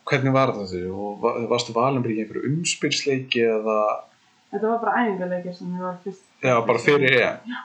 hvernig 0.07 0.33
var 0.37 0.53
það 0.55 0.69
því? 0.73 0.83
Og 0.95 1.21
va- 1.25 1.37
varstu 1.51 1.75
valin 1.77 2.03
bara 2.05 2.15
í 2.15 2.21
einhverju 2.25 2.51
umspilsleiki 2.53 3.43
eða, 3.47 3.79
Þetta 4.47 4.69
var 4.71 4.79
bara 4.79 5.01
æfingarleikir 5.03 5.55
sem 5.57 5.73
ég 5.75 5.81
var 5.83 5.97
fyrst 6.05 6.23
já, 6.41 6.55
bara 6.67 6.79
fyrir 6.79 7.17
EM? 7.19 7.41
Já. 7.51 7.57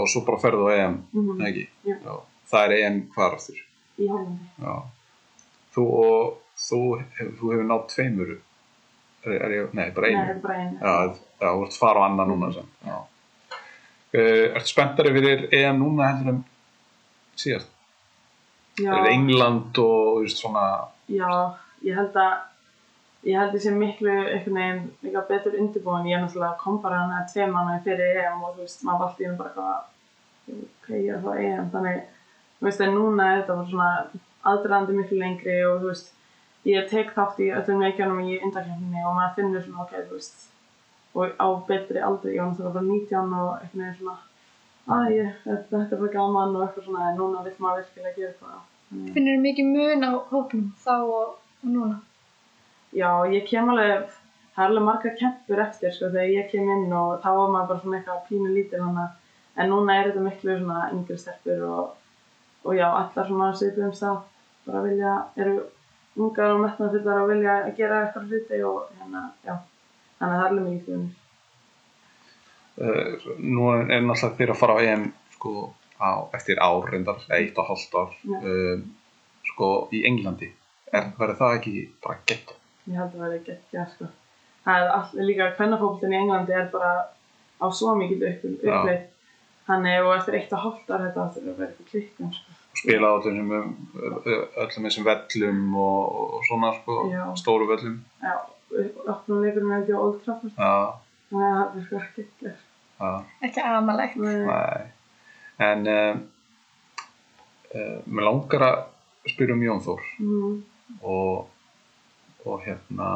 og 0.00 0.06
svo 0.08 0.22
bara 0.26 0.38
ferðu 0.40 0.70
á 0.72 0.72
EM, 0.78 0.94
mm 1.12 1.42
ekki? 1.46 1.66
Jú. 1.84 1.96
Já. 2.06 2.14
Það 2.50 2.64
er 2.64 2.72
EM 2.78 2.96
hvar 3.14 3.34
aftur? 3.36 3.58
í 4.00 4.06
Hollandi 4.08 4.48
Já. 4.64 4.78
Þú 5.74 5.84
og 6.00 6.38
þú, 6.56 6.78
hef, 7.18 7.28
þú 7.38 7.50
hefur 7.52 7.66
nátt 7.68 7.92
tveimur, 7.92 8.32
er, 9.24 9.50
ég, 9.52 9.72
nei, 9.76 9.90
bara 9.96 10.06
Nei, 10.08 10.14
einu. 10.14 10.26
þetta 10.26 10.36
er 10.36 10.42
bara 10.44 10.58
einu 10.58 10.78
Já, 10.80 10.92
já, 11.40 11.48
þú 11.50 11.64
ert 11.66 11.78
fara 11.80 12.00
á 12.00 12.06
annað 12.08 12.30
núna 12.32 12.52
sem. 12.54 12.68
Já. 12.86 12.98
Uh, 14.10 14.46
ertu 14.58 14.72
spenntari 14.72 15.12
fyrir 15.14 15.42
EM 15.54 15.76
núna 15.82 16.08
heldur 16.10 16.32
en 16.34 16.38
síðast? 17.38 17.68
Já. 18.80 18.92
Er 18.96 19.10
England 19.12 19.78
og 19.78 19.98
þú 20.16 20.22
veist, 20.24 20.40
svona, 20.40 20.64
Já, 21.10 21.30
ég 21.84 21.98
held 21.98 22.16
að 22.16 22.38
ég 23.28 23.36
held 23.36 23.56
sé 23.60 23.70
miklu 23.76 24.08
einhvern 24.14 24.56
veginn 24.56 24.84
líka 25.04 25.22
betur 25.28 25.58
undirbúin 25.60 26.06
ég 26.08 26.16
er 26.16 26.22
náttúrulega 26.24 26.56
kom 26.62 26.78
bara 26.80 27.02
hana 27.02 27.26
tvei 27.28 27.46
mánuði 27.52 27.82
fyrir 27.84 28.20
EM 28.22 28.40
og 28.46 28.54
þú 28.56 28.64
veist, 28.64 28.84
maður 28.86 29.02
valdi 29.04 29.26
hérna 29.26 29.38
bara 29.42 29.50
eitthvað 29.50 30.62
ok, 30.64 30.88
ég 30.96 31.10
er 31.14 31.20
þá 31.26 31.30
EM 31.44 31.68
þannig, 31.74 31.98
þú 32.58 32.68
veist, 32.70 32.80
en 32.86 32.94
núna 32.96 33.26
er 33.28 33.42
þetta 33.42 33.58
bara 33.58 33.70
svona 33.74 33.90
aðdraðandi 34.52 34.96
miklu 34.96 35.18
lengri 35.20 35.58
og 35.68 35.82
þú 35.82 35.90
veist, 35.92 36.08
ég 36.68 36.88
tek 36.90 37.12
þátt 37.16 37.40
í 37.40 37.50
öllum 37.56 37.84
leikjunum 37.84 38.24
í 38.24 38.38
undakefninni 38.44 39.04
og 39.04 39.14
maður 39.16 39.36
finnur 39.38 39.62
svona, 39.64 39.84
ok, 39.86 39.94
þú 40.08 40.18
veist 40.18 40.48
og 41.14 41.32
á 41.42 41.48
betri 41.66 42.02
aldrei, 42.06 42.34
ég 42.36 42.42
var 42.42 42.50
náttúrulega 42.50 42.74
bara 42.74 42.86
19 42.86 43.32
og 43.34 43.54
einhvern 43.54 43.80
veginn 43.80 43.96
svona 43.98 44.18
að 44.90 45.14
ég, 45.14 45.32
þetta, 45.44 45.70
þetta 45.72 45.96
er 45.96 46.02
bara 46.02 46.12
gaman 46.14 46.56
og 46.56 46.64
eitthvað 46.66 46.86
svona 46.86 47.08
en 47.08 47.18
núna 47.18 47.42
vill 47.46 47.56
maður 47.58 47.82
virkilega 47.82 48.14
gera 48.16 48.30
eitthvað 48.30 48.68
Finnur 49.14 49.36
þú 49.36 49.42
mikið 49.46 49.68
mun 49.70 50.06
á 50.06 50.12
hópnum 50.30 50.70
þá 50.84 50.94
og, 50.98 51.34
og 51.62 51.68
núna? 51.70 51.98
Já, 52.90 53.10
ég 53.30 53.44
kem 53.46 53.70
alveg, 53.70 54.08
það 54.54 54.64
er 54.64 54.72
alveg 54.72 54.86
margar 54.88 55.16
kempur 55.18 55.62
eftir 55.62 55.94
sko 55.94 56.10
þegar 56.10 56.32
ég 56.34 56.48
kem 56.50 56.70
inn 56.74 56.94
og 56.94 57.20
þá 57.22 57.28
var 57.36 57.52
maður 57.54 57.68
bara 57.70 57.82
svona 57.84 58.00
eitthvað 58.00 58.24
pínu 58.28 58.84
hana 58.86 59.06
en 59.56 59.70
núna 59.70 59.96
er 59.98 60.10
þetta 60.10 60.24
miklu 60.24 60.56
svona 60.58 60.88
yngri 60.94 61.18
stelpur 61.18 61.62
og, 61.68 61.92
og 62.64 62.74
já, 62.76 62.86
allar 62.88 63.28
svona 63.28 63.50
svipið 63.54 63.86
um 63.86 63.94
stað. 63.94 64.18
Bara 64.66 64.82
vilja, 64.84 65.14
eru 65.40 65.54
ungar 66.16 66.54
og 66.56 66.62
metnafullar 66.64 67.22
og 67.22 67.30
vilja 67.30 67.56
að 67.64 67.74
gera 67.78 68.04
eitthvað 68.04 68.30
hluti 68.30 68.62
og 68.66 68.78
hérna, 68.98 69.24
já, 69.46 69.54
þannig 70.18 70.34
að 70.34 70.38
það 70.38 70.44
er 70.44 70.48
alveg 70.50 70.68
mikið 70.68 70.86
fyrir 70.90 71.08
uh, 72.80 73.36
nú 73.38 73.68
er 73.74 73.90
er 73.90 74.06
náttúrulega 74.06 74.38
þeir 74.38 74.54
að 74.54 74.60
fara 74.62 74.76
á 74.76 74.80
EM, 74.86 75.04
sko, 75.36 75.52
á, 76.00 76.10
eftir 76.36 76.62
ár 76.62 76.88
reyndar, 76.90 77.20
eitt 77.36 77.58
og 77.60 77.68
hálft 77.68 77.94
ár, 77.94 78.16
Já. 78.24 78.38
um, 78.40 78.86
sko, 79.52 79.70
í 79.92 80.02
Englandi. 80.08 80.50
Er, 80.90 81.12
verður 81.18 81.38
það 81.38 81.56
ekki 81.58 81.74
bara 82.02 82.18
gegn? 82.26 82.56
Ég 82.88 82.96
held 82.98 83.06
að 83.06 83.16
það 83.16 83.24
verði 83.26 83.40
geggja, 83.46 83.86
sko. 83.94 84.10
Það 84.64 84.84
er 84.84 84.94
all, 84.96 85.10
líka 85.28 85.50
kvennafókvöldin 85.56 86.16
í 86.16 86.20
Englandi 86.20 86.56
er 86.56 86.70
bara 86.72 86.92
á 87.60 87.66
svo 87.68 87.94
mikið 87.98 88.26
upp, 88.30 88.46
Já. 88.64 88.72
uppleið. 88.78 89.04
Þannig 89.70 90.06
og 90.06 90.14
eftir 90.16 90.38
eitt 90.40 90.56
og 90.56 90.64
hálft 90.64 90.90
ár 90.90 91.04
þetta 91.04 91.24
áttur 91.26 91.44
að 91.44 91.60
vera 91.60 91.68
eitthvað 91.70 91.92
klikkun, 91.92 92.32
sko. 92.34 92.56
Spila 92.78 93.10
á 93.10 93.12
öllum, 93.18 93.50
öllum 93.50 94.86
þessum 94.86 95.04
vellum 95.08 95.74
og, 95.76 96.18
og 96.38 96.44
svona, 96.48 96.70
sko, 96.78 96.96
Já. 97.10 97.24
stóru 97.36 97.66
vellum. 97.68 97.96
Já, 98.22 98.34
opnum 99.10 99.42
leikurinn 99.44 99.72
held 99.74 99.90
ég 99.90 99.98
á 99.98 100.00
Old 100.00 100.20
Trafford. 100.24 100.54
Já, 100.56 101.00
Þannig 101.30 101.46
að 101.46 101.58
það 101.58 101.76
er 101.80 101.84
sko 101.86 101.98
ekki 102.00 102.24
ekki. 102.26 102.52
Ekki 103.48 103.64
amalegt. 103.66 104.16
nei. 104.16 104.86
En 105.60 105.84
um, 105.92 106.22
uh, 107.74 107.98
mér 108.06 108.24
langar 108.30 108.64
að 108.66 108.78
spyrja 109.34 109.54
um 109.58 109.62
Jón 109.66 109.82
Þór 109.84 110.00
Mm. 110.20 110.56
og, 111.02 111.48
og 112.46 112.62
hérna, 112.64 113.10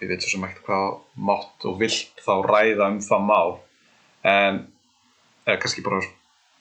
ég 0.00 0.08
veit 0.12 0.22
svo 0.22 0.30
sem 0.36 0.46
ekkert 0.46 0.64
hvað 0.68 0.86
mátt 1.28 1.66
og 1.68 1.80
vilt 1.82 2.22
þá 2.24 2.32
ræða 2.46 2.90
um 2.92 3.00
það 3.02 3.26
mál 3.28 3.56
en 4.24 4.60
eða 5.46 5.58
kannski 5.60 5.82
bara, 5.84 6.00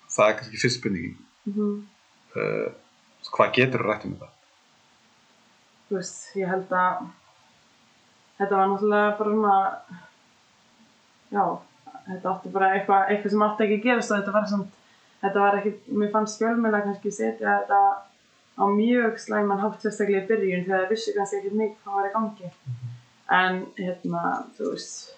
það 0.10 0.30
er 0.32 0.38
kannski 0.40 0.64
fyrst 0.64 0.80
spurningin 0.82 1.18
Mm 1.46 1.84
uh, 2.38 2.70
hvað 3.34 3.54
getur 3.58 3.84
þú 3.84 3.90
rætt 3.90 4.08
um 4.08 4.16
þetta? 4.16 4.32
Þú 5.90 6.00
veist, 6.00 6.24
ég 6.40 6.50
held 6.50 6.74
að 6.78 7.04
þetta 8.40 8.60
var 8.60 8.72
náttúrulega 8.72 9.12
bara 9.20 9.36
svona, 9.36 9.58
já, 11.34 11.44
þetta 12.08 12.32
átti 12.34 12.54
bara 12.54 12.72
eitthvað, 12.78 13.12
eitthvað 13.12 13.36
sem 13.36 13.46
átti 13.48 13.68
ekki 13.68 13.78
að 13.80 13.86
gerast 13.88 14.14
og 14.14 14.20
þetta 14.20 14.36
var 14.38 14.50
samt, 14.52 14.82
þetta 15.24 15.46
var 15.46 15.60
ekki, 15.60 15.74
mér 15.94 16.12
fannst 16.16 16.42
fjölmjöla 16.42 16.84
kannski 16.88 17.14
setja 17.14 17.58
þetta 17.62 17.82
á 18.54 18.64
mjög 18.70 19.18
slæman 19.22 19.62
hátt 19.64 19.82
sérstaklega 19.82 20.24
í 20.26 20.30
byrjun 20.30 20.66
þegar 20.68 20.84
það 20.84 20.94
vissi 20.94 21.16
kannski 21.16 21.40
ekkert 21.40 21.60
mikið 21.62 21.78
hvað 21.84 22.00
var 22.00 22.10
í 22.10 22.14
gangi. 22.18 22.52
En, 23.34 23.64
hérna, 23.80 24.24
þú 24.58 24.74
veist, 24.74 25.14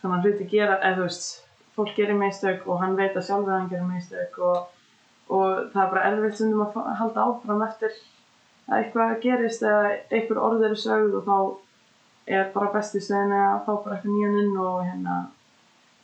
svona 0.00 0.20
hluti 0.20 0.48
gera, 0.50 0.76
eða 0.82 0.98
þú 0.98 1.06
veist, 1.06 1.28
fólk 1.76 1.94
gerir 1.96 2.18
meistök 2.18 2.66
og 2.68 2.82
hann 2.82 2.98
veit 2.98 3.16
að 3.16 3.28
sjálfur 3.28 3.54
hann 3.54 3.70
gerir 3.70 3.88
meistök 3.88 4.40
og, 4.44 4.66
og 5.28 5.70
það 5.72 5.82
er 5.84 5.90
bara 5.92 6.04
erfitt 6.10 6.34
stundum 6.38 6.64
að 6.66 6.72
fa- 6.74 6.94
halda 7.00 7.26
áfram 7.28 7.62
eftir 7.68 7.92
að 8.68 8.78
eitthvað 8.78 9.14
gerist 9.22 9.62
eða 9.62 9.92
einhver 10.10 10.40
orð 10.46 10.64
eru 10.68 10.76
sögð 10.78 11.14
og 11.20 11.28
þá 11.28 11.36
er 12.38 12.50
bara 12.54 12.72
bestu 12.74 13.00
stöðin 13.02 13.32
að 13.34 13.60
fá 13.66 13.72
bara 13.84 13.96
eitthvað 13.96 14.16
nýjan 14.16 14.40
inn 14.42 14.56
og 14.62 14.80
hérna, 14.86 15.14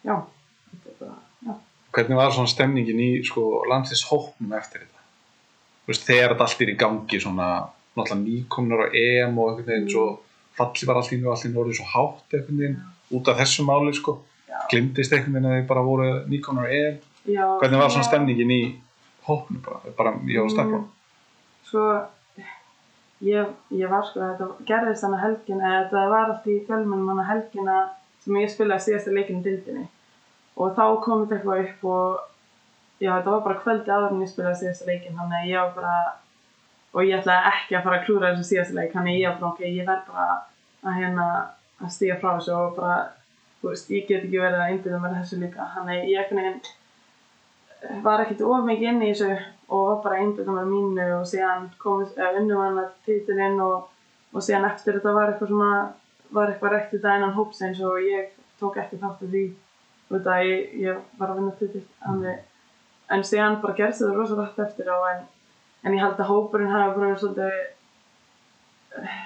já, 0.04 0.14
bara, 1.00 1.16
já. 1.46 1.52
Hvernig 1.94 2.18
var 2.18 2.32
svona 2.34 2.50
stemningin 2.52 3.00
í 3.04 3.10
sko, 3.26 3.44
landslýshópnum 3.70 4.54
eftir 4.58 4.82
þetta? 4.84 5.04
Þú 5.84 5.92
veist, 5.92 6.06
þegar 6.08 6.34
þetta 6.34 6.46
allt 6.48 6.64
er 6.66 6.72
í 6.72 6.78
gangi 6.82 7.20
svona, 7.22 7.46
náttúrulega 7.96 8.24
nýkomnar 8.24 8.82
á 8.84 8.86
EM 8.92 9.38
og 9.38 9.52
einhvern 9.52 9.68
veginn 9.70 9.92
svo 9.94 10.06
falli 10.58 10.88
var 10.90 10.98
allt 11.00 11.12
í 11.14 11.20
nú 11.22 11.30
allt 11.32 11.46
í 11.46 11.52
nú 11.52 11.62
orðið 11.62 11.78
svo 11.78 11.86
hátt 11.94 12.34
einhvern 12.34 12.58
veginn 12.64 12.80
út 13.18 13.30
af 13.32 13.38
þessu 13.40 13.64
máli 13.68 13.94
sko. 13.96 14.18
Glimtist 14.72 15.12
einhvern 15.14 15.38
veginn 15.38 15.48
að 15.52 15.56
þið 15.62 15.68
bara 15.70 15.86
voru 15.86 16.08
nýkomnar 16.28 16.66
á 16.68 16.74
EM? 16.80 16.98
Já 17.28 17.44
hvernig 17.62 17.80
var 17.84 17.90
svona 17.94 18.08
stemningin 18.10 18.50
í 18.58 18.60
hópnum 19.28 19.60
bara, 19.64 19.92
bara 19.98 20.14
ég 20.26 20.42
og 20.42 20.52
Stefán 20.52 20.86
Sko, 21.68 21.82
ég, 23.20 23.48
ég 23.76 23.90
var 23.92 24.06
sko, 24.08 24.22
þetta 24.22 24.46
gerðist 24.68 25.04
þannig 25.04 25.24
helgin, 25.24 25.60
eða 25.60 25.80
þetta 25.82 26.04
var 26.12 26.30
allt 26.32 26.46
í 26.48 26.54
fjölmennum 26.68 27.10
hann 27.12 27.28
helgina 27.28 27.74
sem 28.24 28.38
ég 28.40 28.52
spilaði 28.52 28.86
síðasta 28.86 29.12
leikinu 29.12 29.44
dildinni. 29.44 29.84
Og 30.58 30.72
þá 30.78 30.84
kom 31.04 31.26
þetta 31.26 31.36
eitthvað 31.36 31.60
upp 31.66 31.84
og, 31.92 32.22
já, 33.02 33.10
þetta 33.10 33.34
var 33.34 33.44
bara 33.44 33.60
kvöldi 33.66 33.92
áður 33.92 34.16
en 34.16 34.24
ég 34.24 34.32
spilaði 34.32 34.62
síðasta 34.62 34.88
leikin, 34.88 35.20
þannig 35.20 35.38
að 35.42 35.52
ég 35.52 35.60
var 35.60 35.76
bara, 35.76 36.16
og 36.94 37.04
ég 37.04 37.20
ætlaði 37.20 37.52
ekki 37.52 37.78
að 37.78 37.86
fara 37.86 38.00
að 38.00 38.08
klúra 38.08 38.32
þessu 38.32 38.48
síðasta 38.54 38.80
leik, 38.80 38.90
þannig 38.96 39.12
að 39.12 39.20
ég 39.20 39.28
var 39.28 39.38
bara, 39.42 39.52
ok, 39.52 39.62
ég 39.68 39.92
verð 39.92 40.10
bara 40.14 40.26
að 40.88 41.00
hérna, 41.02 41.30
að 41.82 41.94
stíga 41.98 42.20
frá 42.22 42.30
þessu 42.32 42.56
og 42.56 42.74
bara, 42.80 42.98
þú 43.60 43.74
veist, 43.74 43.92
ég 43.92 44.08
get 44.08 44.24
ekki 44.24 44.40
verið 44.40 44.64
að 44.64 44.72
einbyrða 44.72 45.04
mér 45.04 45.16
þessu 45.20 45.42
líka, 45.44 45.68
þannig 45.76 46.00
að 46.00 46.12
ég 46.14 46.22
einhvern 46.24 46.44
veginn 46.46 46.77
var 48.02 48.24
ekkert 48.24 48.42
of 48.42 48.66
mikið 48.66 48.90
inn 48.90 49.04
í 49.06 49.12
þessu 49.12 49.30
og 49.68 49.84
var 49.84 50.02
bara 50.04 50.18
einbyrða 50.22 50.56
mér 50.56 50.68
mínu 50.70 51.06
og 51.18 51.24
síðan 51.28 51.68
komið, 51.78 52.18
unnum 52.40 52.62
hann 52.64 52.82
að 52.82 52.90
titilinn 53.06 53.60
og, 53.62 53.88
og 54.32 54.44
síðan 54.44 54.68
eftir 54.70 54.98
þetta 54.98 55.14
var 55.14 55.32
eitthvað 55.32 55.52
svona, 55.52 55.72
var 56.34 56.52
eitthvað 56.52 56.74
rekt 56.74 56.94
þetta 56.96 57.16
innan 57.18 57.36
hópsins 57.36 57.80
og 57.84 57.98
ég 58.02 58.32
tók 58.58 58.78
ekki 58.82 58.98
þátt 58.98 59.22
af 59.22 59.32
því. 59.32 59.44
Út 60.08 60.28
að 60.32 60.44
ég, 60.48 60.70
ég 60.80 61.00
var 61.20 61.32
að 61.32 61.40
vinna 61.40 61.56
titil 61.58 61.82
þannig, 62.00 62.38
en 63.12 63.24
síðan 63.28 63.58
bara 63.62 63.76
gerðist 63.76 64.02
þetta 64.02 64.16
rosa 64.16 64.38
rætt 64.38 64.62
eftir 64.64 64.88
á 64.88 64.98
en, 65.12 65.24
en 65.84 65.96
ég 65.98 66.02
held 66.02 66.22
að 66.22 66.30
hópurinn 66.32 66.72
hafi 66.72 66.96
bara 66.96 67.18
svolítið 67.20 67.58
eh, 68.96 69.18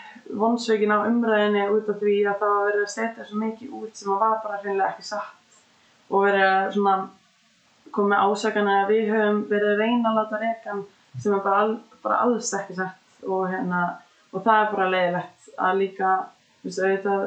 vonsveikin 0.42 0.92
á 0.92 1.06
umræðinni 1.06 1.68
út 1.70 1.88
af 1.92 2.02
því 2.02 2.18
að 2.26 2.42
það 2.42 2.54
var 2.56 2.68
verið 2.68 2.84
að 2.84 2.92
setja 2.96 3.28
svo 3.28 3.40
mikið 3.40 3.78
út 3.78 3.96
sem 3.96 4.12
að 4.12 4.24
var 4.24 4.38
bara 4.42 4.60
hreinlega 4.64 4.90
ekki 4.90 5.06
satt 5.06 5.60
og 6.10 6.26
verið 6.26 6.46
að 6.50 6.70
svona 6.76 6.96
komið 7.94 8.24
ásakana 8.26 8.78
að 8.82 8.92
við 8.94 9.12
höfum 9.12 9.44
verið 9.50 9.70
að 9.72 9.82
reyna 9.82 10.10
að 10.10 10.18
láta 10.18 10.40
rekan 10.42 10.82
sem 11.18 11.36
er 11.36 11.44
bara, 11.44 11.62
bara 12.04 12.18
alls 12.24 12.50
ekki 12.56 12.76
sett 12.78 13.26
og, 13.28 13.46
hérna, 13.52 13.82
og 14.32 14.44
það 14.44 14.60
er 14.60 14.74
bara 14.74 14.90
leiðilegt 14.94 15.54
að 15.58 15.80
líka 15.82 16.12
veist, 16.64 16.82
auðvitað 16.82 17.24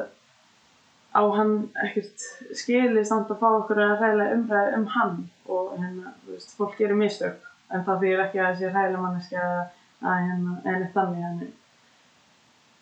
á 1.16 1.22
hann 1.38 1.54
ekkert 1.86 2.26
skili 2.58 3.04
samt 3.08 3.30
að 3.32 3.40
fá 3.40 3.48
okkur 3.54 3.80
að 3.80 3.98
hræðilega 4.02 4.36
umræði 4.36 4.78
um 4.80 4.86
hann. 4.96 5.18
Og 5.46 5.76
hérna, 5.78 6.14
veist, 6.28 6.56
fólk 6.58 6.74
gerir 6.80 6.98
mistök 6.98 7.44
en 7.72 7.84
það 7.86 8.02
þýðir 8.02 8.24
ekki 8.26 8.42
að 8.42 8.50
þessi 8.50 8.72
hræðilega 8.72 9.04
manneski 9.04 9.38
að, 9.42 9.60
hérna, 10.02 10.56
enni 10.64 10.90
þannig 10.94 11.28
en 11.30 11.38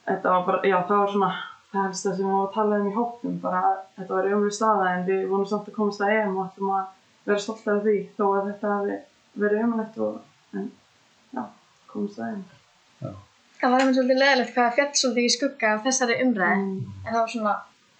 þetta 0.08 0.32
var 0.32 0.46
bara, 0.48 0.62
já 0.68 0.78
það 0.88 1.02
var 1.02 1.12
svona 1.12 1.30
það 1.74 1.86
helst 1.88 2.06
það 2.06 2.16
sem 2.16 2.24
við 2.24 2.32
varum 2.32 2.44
að 2.44 2.54
tala 2.54 2.80
um 2.80 2.88
í 2.88 2.94
hópnum 2.94 3.38
bara 3.42 3.62
þetta 3.96 4.16
var 4.16 4.28
umrið 4.30 4.56
staða 4.58 4.90
en 4.92 5.06
við 5.08 5.24
vonum 5.30 5.48
samt 5.50 5.70
að 5.70 5.78
komast 5.78 6.04
að 6.04 6.12
EM 6.14 6.36
og 6.36 6.44
ætlum 6.48 6.74
að 6.76 6.84
vera 7.26 7.38
stolt 7.40 7.68
af 7.72 7.82
því 7.84 7.96
þó 8.18 8.24
að 8.38 8.48
þetta 8.52 8.72
hafi 8.74 8.96
verið 9.44 9.62
umrætt 9.66 9.98
og 10.04 10.58
en 10.58 10.66
já, 11.34 11.44
komast 11.92 12.18
að 12.20 12.32
EM 12.34 12.44
Það 13.64 13.70
var 13.72 13.80
einmitt 13.80 13.96
svolítið 13.96 14.18
leðilegt 14.20 14.50
hvað 14.54 14.66
það 14.66 14.74
fjall 14.76 14.98
svolítið 15.00 15.24
í 15.24 15.32
skugga 15.32 15.68
af 15.74 15.84
þessari 15.86 16.16
umræði. 16.20 16.64
Mm. 16.64 16.88
En 17.06 17.06
það 17.14 17.20
var 17.20 17.30
svona, 17.32 17.52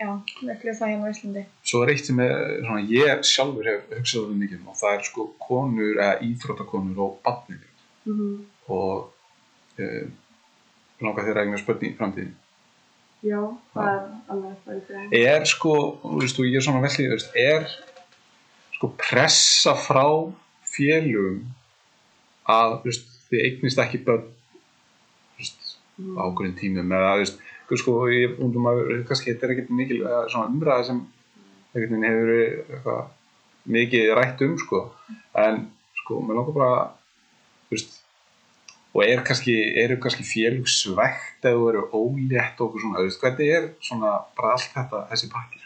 já, 0.02 0.08
upplifum 0.44 0.76
það 0.80 0.90
hérna 0.90 1.06
á 1.08 1.12
Íslandi. 1.14 1.44
Svo 1.70 1.80
er 1.84 1.92
eitt 1.94 2.08
sem 2.10 2.18
er, 2.20 2.34
svona, 2.66 2.82
ég 2.90 3.22
sjálfur 3.30 3.68
hef 3.70 3.86
hugsað 3.94 4.26
um 4.28 4.42
mikið 4.42 4.58
um 4.60 4.68
og 4.74 4.76
það 4.82 4.96
er 4.98 5.06
sko 5.08 5.24
konur 5.46 6.02
eða 6.04 6.18
íþróttakonur 6.28 7.00
og 7.06 7.14
barnir 7.24 7.62
Mhm. 8.04 8.32
og 8.68 9.12
uh, 9.80 10.04
langar 11.00 11.24
þér 11.24 11.38
að 11.38 11.46
eigna 11.46 11.60
spörn 11.62 11.86
í 11.88 11.94
framtíðin. 11.96 12.34
Já, 13.24 13.40
það 13.72 13.88
er 13.94 14.02
alveg 14.34 14.58
það 14.66 14.76
í 14.76 14.82
því 15.14 15.22
Er 15.30 15.44
sko, 15.48 15.72
þú 16.02 16.18
veist, 16.20 16.38
og 16.42 16.50
ég 16.50 16.58
er 16.60 16.66
svona 16.66 16.82
vellið, 16.84 17.08
þú 17.08 17.16
veist, 17.16 17.38
er 17.40 17.70
sko 18.84 18.92
pressa 19.00 19.72
frá 19.78 20.04
félugum 20.68 21.40
að, 22.44 22.80
veist, 22.84 23.06
þið 23.30 23.44
eignist 23.48 23.80
ekki 23.80 24.04
börn, 24.04 24.30
Mm. 25.94 26.16
ákveðin 26.18 26.56
tímum 26.58 26.90
eða, 26.90 27.10
veist, 27.20 27.36
þú 27.68 27.76
sko, 27.78 27.92
ég 28.10 28.40
undum 28.42 28.64
að, 28.66 28.80
kannski 29.06 29.30
þetta 29.30 29.46
er 29.46 29.52
ekkert 29.54 29.68
mikil, 29.78 29.98
umræða 30.40 30.86
sem 30.88 30.96
hefur 31.70 32.00
verið 32.02 32.88
mikið 33.76 34.10
rætt 34.18 34.42
um, 34.42 34.56
sko, 34.58 34.80
en, 35.38 35.60
sko, 36.00 36.18
mér 36.26 36.40
langar 36.40 36.56
bara, 36.56 36.80
veist, 37.70 38.00
og 38.90 39.04
er 39.06 39.22
kannski, 39.22 39.54
eru 39.84 40.00
kannski 40.02 40.26
félug 40.26 40.66
svegt 40.66 41.46
eða 41.46 41.70
eru 41.70 41.86
ólétt 41.94 42.58
og 42.66 42.74
svona, 42.82 43.06
hvernig 43.22 43.54
er 43.54 43.70
svona 43.78 44.16
bara 44.34 44.56
allt 44.56 44.74
þetta, 44.74 45.06
þessi 45.12 45.30
pakkir? 45.30 45.63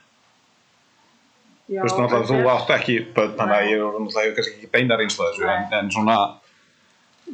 Já, 1.68 1.82
náttúrulega, 1.84 2.18
en 2.22 2.28
þú 2.30 2.36
átt 2.48 2.70
ekki 2.78 2.94
börn, 3.12 3.32
þannig 3.36 3.56
að 3.58 3.66
ég 3.68 3.82
er 4.22 4.36
kannski 4.36 4.54
ekki 4.54 4.70
beina 4.72 4.96
reynslu 4.96 5.24
af 5.24 5.34
þessu, 5.34 5.48
en, 5.52 5.66
en 5.76 5.90
svona, 5.92 6.14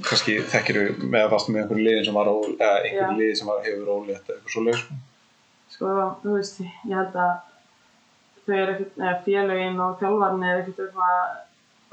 kannski 0.08 0.34
þekkir 0.50 0.78
þú 0.80 1.10
með 1.12 1.26
fast 1.30 1.50
með 1.50 1.60
einhverju 1.60 1.86
liðin 1.86 2.08
sem 2.08 2.18
var 2.18 2.30
ó, 2.30 2.36
eða 2.56 2.72
einhverju 2.80 3.12
Já. 3.12 3.18
liði 3.20 3.36
sem 3.38 3.50
var, 3.52 3.60
hefur 3.68 3.92
ólétt 3.94 4.24
eða 4.26 4.34
eitthvað 4.34 4.54
svo 4.56 4.64
leið, 4.66 4.80
sko. 5.76 5.92
Þú 6.24 6.34
veist, 6.34 6.58
ég 6.64 6.98
held 6.98 7.18
að 7.26 7.34
þau 8.44 8.54
eru 8.56 8.74
ekkert, 8.74 8.98
eða 9.04 9.14
félögin 9.28 9.80
og 9.86 9.94
þjálfarni 10.02 10.50
er 10.50 10.62
ekkert 10.64 10.82
eitthvað 10.88 11.22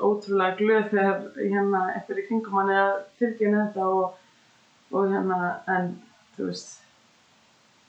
ótrúlega 0.02 0.58
glöð 0.58 0.90
þegar 0.96 1.24
hérna 1.38 1.84
eftir 2.00 2.24
í 2.24 2.26
kringum 2.28 2.58
hann 2.58 2.74
er 2.74 2.82
að 2.82 3.00
tilkynna 3.22 3.68
þetta 3.68 3.88
og, 4.00 4.20
og 4.92 5.14
hérna, 5.14 5.40
en 5.78 5.94
þú 6.38 6.50
veist, 6.50 6.74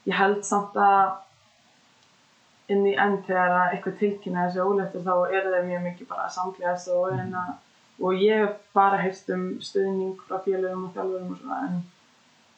ég 0.05 0.17
held 0.19 0.45
samt 0.45 0.77
að 0.77 1.22
inn 2.73 2.87
í 2.89 2.95
enn 2.99 3.19
þegar 3.27 3.55
að 3.57 3.75
eitthvað 3.75 3.99
tilkynna 4.01 4.47
þessi 4.47 4.67
óléttur 4.67 5.05
þá 5.05 5.13
eru 5.37 5.55
þeir 5.55 5.67
mjög 5.69 5.83
mikið 5.87 6.11
bara 6.11 6.27
að 6.27 6.35
samklæðast 6.37 6.93
og 6.93 7.09
hérna, 7.13 7.43
og 8.03 8.23
ég 8.25 8.43
hef 8.43 8.55
bara 8.75 9.01
heyrst 9.01 9.29
um 9.35 9.49
stuðning 9.63 10.15
frá 10.27 10.39
félögum 10.45 10.87
og 10.87 10.95
þjálfurum 10.95 11.35
og 11.35 11.41
svona, 11.41 11.59
en, 11.67 11.83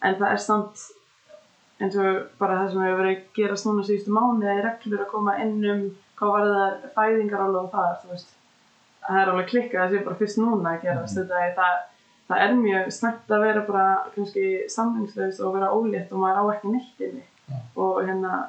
en 0.01 0.21
það 0.21 0.31
er 0.31 0.45
samt 0.45 0.85
eins 1.81 1.97
og 1.99 2.21
bara 2.39 2.61
það 2.61 2.71
sem 2.71 2.85
hefur 2.85 3.01
verið 3.01 3.17
að 3.17 3.25
gerast 3.35 3.67
núna 3.67 3.85
síðustu 3.85 4.15
mánuði 4.15 4.51
er 4.53 4.63
reglur 4.63 5.03
að 5.03 5.11
koma 5.11 5.35
inn 5.43 5.57
um 5.73 5.83
hvað 6.15 6.31
var 6.35 6.47
það 6.47 6.85
fæðingarálof 6.95 7.71
þar, 7.73 7.97
þú 8.01 8.13
veist. 8.13 8.31
Það 9.05 9.19
er 9.21 9.31
alveg 9.31 9.49
klikkað 9.51 9.81
að 9.81 9.89
það 9.89 9.95
sé 9.95 10.05
bara 10.05 10.19
fyrst 10.21 10.39
núna 10.41 10.71
að 10.71 10.85
gerast 10.85 11.19
þetta 11.19 11.41
er 11.43 11.51
það, 11.57 11.73
það 12.29 12.43
er 12.45 12.53
mjög 12.61 12.91
snett 12.95 13.33
að 13.35 13.43
vera 13.45 13.63
bara 13.67 13.87
kannski 14.15 14.45
samlingslaus 14.71 15.41
og 15.43 15.57
vera 15.57 15.73
ólétt 15.75 16.13
og 16.13 16.23
maður 16.23 16.39
á 16.41 16.43
ekki 16.55 16.71
neitt 16.73 17.03
inni. 17.09 17.25
Og 17.77 17.99
hérna 18.07 18.39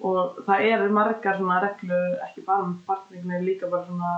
og 0.00 0.36
það 0.46 0.66
eru 0.72 0.90
margar 0.94 1.36
svona 1.38 1.60
reglur 1.64 2.18
ekki 2.28 2.44
bara 2.46 2.62
um 2.68 2.76
barnignir 2.86 3.42
líka 3.42 3.70
bara 3.70 3.86
svona 3.86 4.12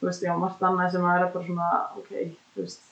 þú 0.00 0.06
veist, 0.10 0.22
já, 0.22 0.34
margt 0.38 0.60
annað 0.62 0.92
sem 0.92 1.04
að 1.08 1.22
er 1.22 1.32
bara 1.34 1.46
svona 1.46 1.70
ok, 1.98 2.10
þú 2.54 2.62
veist, 2.66 2.82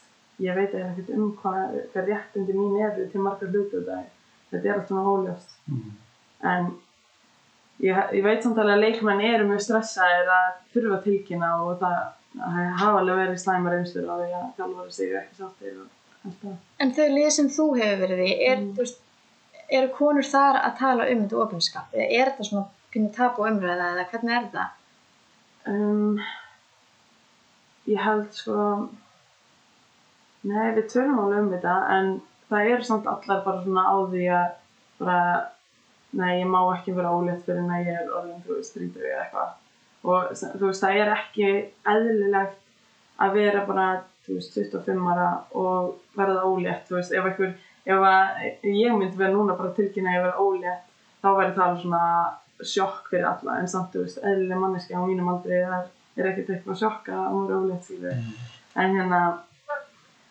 ég 0.42 0.57
veit 0.57 0.75
ekkert 0.75 1.11
um 1.14 1.29
hvað, 1.42 1.77
hvað 1.92 2.09
réttindi 2.11 2.57
mín 2.57 2.81
eru 2.88 3.07
til 3.12 3.20
margar 3.23 3.53
hlutu 3.53 3.81
þetta 3.85 4.01
er 4.01 4.09
þetta 4.51 4.68
er 4.68 4.75
allt 4.81 4.88
svona 4.88 5.12
óljóst 5.12 5.55
en 6.55 6.73
ég, 7.85 8.03
ég 8.18 8.25
veit 8.27 8.42
samt 8.42 8.59
alveg 8.59 8.77
að 8.79 8.85
leikmenn 8.87 9.23
eru 9.31 9.47
mjög 9.53 9.62
stressaðir 9.68 10.31
að 10.35 10.51
þurfa 10.75 10.99
tilkynna 11.07 11.53
og 11.64 11.79
það, 11.83 12.01
hafa 12.81 12.99
alveg 13.01 13.20
verið 13.23 13.40
slæmar 13.44 13.79
einslur 13.79 14.11
á 14.11 14.14
því 14.18 14.29
að 14.40 14.49
þjálfari 14.59 14.97
sig 14.99 15.14
ekki 15.20 15.38
sáttir 15.38 15.77
og 15.85 15.88
allt 16.25 16.42
það. 16.42 16.57
En 16.83 16.92
þau 16.99 17.07
lið 17.14 17.31
sem 17.38 17.49
þú 17.57 17.66
hefur 17.79 18.03
verið 18.05 18.23
í, 18.27 18.31
er, 18.49 18.59
Mm. 18.64 18.70
þú 18.75 18.83
veist, 18.85 19.01
eru 19.70 19.90
konur 19.96 20.27
þar 20.29 20.61
að 20.62 20.79
tala 20.81 21.09
um 21.12 21.22
þetta 21.24 21.42
ofinskap? 21.44 21.94
Er 21.94 22.31
þetta 22.33 22.48
svona 22.48 22.66
pínu 22.94 23.12
tapu 23.14 23.46
umræða 23.48 23.92
eða 23.94 24.09
hvernig 24.12 24.37
er 24.38 24.50
það? 24.53 24.74
Um, 25.64 26.20
ég 27.88 28.00
held 28.05 28.29
sko, 28.37 28.59
nei 30.44 30.68
við 30.77 30.88
tölum 30.92 31.22
alveg 31.22 31.40
um 31.40 31.50
þetta 31.55 31.77
en 31.96 32.12
það 32.50 32.70
eru 32.74 32.87
samt 32.88 33.09
allar 33.11 33.42
bara 33.46 33.64
svona 33.64 33.85
á 33.88 33.96
því 34.12 34.24
að 34.38 34.48
bara, 35.00 35.20
nei 36.14 36.33
ég 36.40 36.48
má 36.50 36.61
ekki 36.77 36.94
vera 36.96 37.12
ólétt 37.16 37.44
fyrir 37.46 37.62
en 37.64 37.72
ég 37.81 37.92
er 37.92 38.11
orðin, 38.12 38.42
þú 38.46 38.59
veist, 38.59 38.77
þrítur 38.77 39.09
eða 39.09 39.22
eitthvað. 39.24 39.55
Og 40.05 40.35
þú 40.42 40.66
veist, 40.68 40.85
það 40.85 40.98
er 41.00 41.12
ekki 41.14 41.50
eðlilegt 41.94 42.61
að 43.24 43.38
vera 43.38 43.64
bara, 43.68 43.87
þú 44.27 44.38
veist, 44.38 44.59
25 44.59 45.09
ára 45.14 45.31
og 45.57 45.94
verða 46.18 46.44
ólétt, 46.50 46.85
þú 46.88 46.98
veist, 46.98 47.14
ef 47.14 47.31
einhver, 47.31 47.55
ef 47.85 48.07
að 48.09 48.44
ég 48.70 48.97
myndi 48.97 49.18
vera 49.18 49.33
núna 49.35 49.57
bara 49.59 49.75
tilkynna 49.77 50.12
að 50.12 50.16
ég 50.18 50.25
vera 50.27 50.44
ólétt, 50.44 50.87
þá 51.23 51.29
væri 51.38 51.57
það 51.59 51.77
svona 51.83 52.05
sjokk 52.64 53.11
fyrir 53.11 53.27
alla, 53.29 53.59
en 53.61 53.68
samt, 53.68 53.92
þú 53.92 54.05
veist, 54.05 54.20
eðlileg 54.23 54.61
manneski 54.62 54.97
á 54.97 55.03
mínum 55.03 55.31
aldrei 55.33 55.59
er, 55.61 55.88
er 56.16 56.31
ekkert 56.31 56.53
eitthvað 56.55 56.81
sjokk 56.81 57.11
að 57.12 57.27
hún 57.35 57.49
er 57.49 57.59
ólétt 57.59 57.88
fyrir. 57.88 58.23
En 58.79 58.97
hérna, 58.99 59.20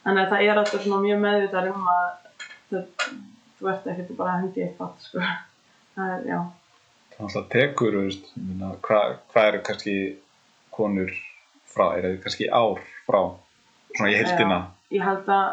þannig 0.06 0.24
að 0.24 0.34
það 0.34 0.46
er 0.48 0.62
alltaf 0.62 0.86
svona 0.86 1.02
mjög 1.04 1.22
meðvitað 1.26 1.70
um 1.74 1.90
að 1.94 2.08
það, 2.72 2.88
þú 3.60 3.72
ert 3.74 3.90
ekkert 3.94 4.16
bara 4.20 4.34
að 4.34 4.46
hendi 4.46 4.66
eitt 4.66 4.80
fatt, 4.80 5.08
sko. 5.08 5.28
Það 5.94 6.16
er, 6.16 6.26
já. 6.32 6.40
Það 7.14 7.20
er 7.20 7.28
alltaf 7.28 7.50
tekur, 7.54 8.00
hvað 8.88 9.16
hva 9.34 9.46
eru 9.52 9.64
kannski 9.68 9.98
konur 10.74 11.14
frá, 11.74 11.86
er 11.98 12.08
það 12.08 12.18
kannski 12.24 12.50
ár 12.50 12.82
frá, 13.08 13.22
svona 13.94 14.12
í 14.14 14.18
heildina, 14.18 14.60
Já, 14.64 14.98
ég 14.98 15.06
held 15.06 15.30
að, 15.36 15.46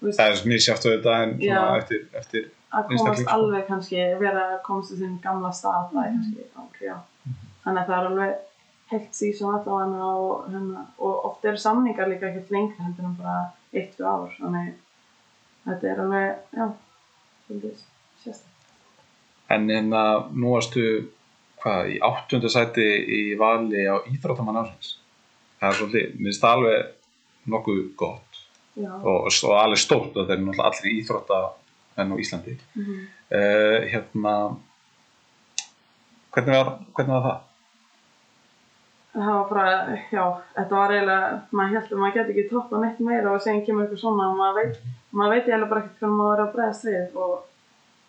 veist, 0.00 0.18
það 0.18 0.32
er 0.32 0.48
mjög 0.52 0.64
sjátt 0.64 0.86
á 0.86 0.88
þetta 0.88 1.16
en 1.22 1.34
svona 1.36 1.60
Já. 1.60 1.78
eftir, 1.82 2.02
eftir, 2.20 2.50
að 2.74 2.90
komast 2.92 3.32
alveg 3.34 3.64
kannski, 3.68 4.02
vera 4.20 4.44
að 4.54 4.58
komast 4.66 4.92
til 4.92 5.00
þinn 5.02 5.16
gamla 5.24 5.52
stað, 5.56 5.88
það 5.92 6.02
er 6.04 6.12
kannski, 6.16 6.46
ok, 6.64 6.82
já. 6.84 6.96
Þannig 7.64 7.80
að 7.82 7.88
það 7.88 7.96
er 7.98 8.10
alveg 8.10 8.36
heilt 8.88 9.16
sísón 9.16 9.56
allavega 9.56 10.10
og, 10.16 10.44
hérna, 10.52 10.84
og 11.04 11.24
oft 11.28 11.48
eru 11.48 11.60
samningar 11.60 12.08
líka 12.08 12.28
ekkert 12.30 12.52
lengri 12.54 12.84
heldur 12.84 13.08
en 13.08 13.16
bara 13.18 13.38
eitt, 13.72 13.90
tvö 13.96 14.06
ár, 14.08 14.36
þannig 14.38 14.70
þetta 15.68 15.90
er 15.90 16.02
alveg, 16.04 16.38
já, 16.56 16.68
sérstaklega. 18.22 18.54
en 19.54 19.68
hérna 19.72 20.04
nú 20.32 20.54
varstu, 20.54 20.86
hvað, 21.62 21.92
í 21.92 21.98
áttunda 22.04 22.52
sæti 22.52 22.86
í 23.18 23.22
vali 23.40 23.84
á 23.88 23.96
Íþróttamann 24.08 24.60
ársins. 24.62 24.96
Það 25.58 25.68
er 25.68 25.78
svolítið, 25.78 26.10
mér 26.14 26.28
finnst 26.28 26.44
það 26.44 26.56
alveg 26.56 26.90
nokkuð 27.48 27.80
gott 27.98 28.27
Og, 28.78 29.26
og 29.26 29.56
alveg 29.58 29.82
stórt 29.82 30.16
að 30.16 30.30
þeir 30.30 30.36
eru 30.38 30.46
náttúrulega 30.46 30.70
allir 30.70 30.96
íþrótta 31.00 31.42
enn 31.98 32.14
á 32.14 32.16
Íslandi. 32.22 32.58
mhm. 32.78 33.06
Uh, 33.28 33.82
hérna, 33.92 34.32
hvernig 36.32 36.54
var, 36.54 36.68
hvernig 36.96 37.12
var 37.12 37.24
það? 37.26 37.40
það 39.18 39.34
var 39.34 39.48
bara, 39.50 39.98
já, 40.12 40.24
þetta 40.54 40.76
var 40.76 40.94
eiginlega, 40.94 41.28
maður 41.50 41.74
held 41.76 41.92
að 41.92 42.00
maður 42.02 42.16
geti 42.16 42.34
ekki 42.34 42.46
toppað 42.52 42.82
neitt 42.84 43.02
meira 43.04 43.32
og 43.32 43.42
síðan 43.44 43.62
kemur 43.66 43.84
eitthvað 43.84 44.02
svona 44.02 44.28
og 44.30 44.38
maður 44.38 44.58
veit, 44.58 44.80
maður 45.10 45.34
veit 45.34 45.48
eiginlega 45.48 45.70
bara 45.72 45.82
ekkert 45.82 46.02
hvernig 46.02 46.18
maður 46.20 46.34
er 46.34 46.42
að 46.44 46.54
bregðast 46.54 46.88
við 46.88 47.20
og 47.24 47.34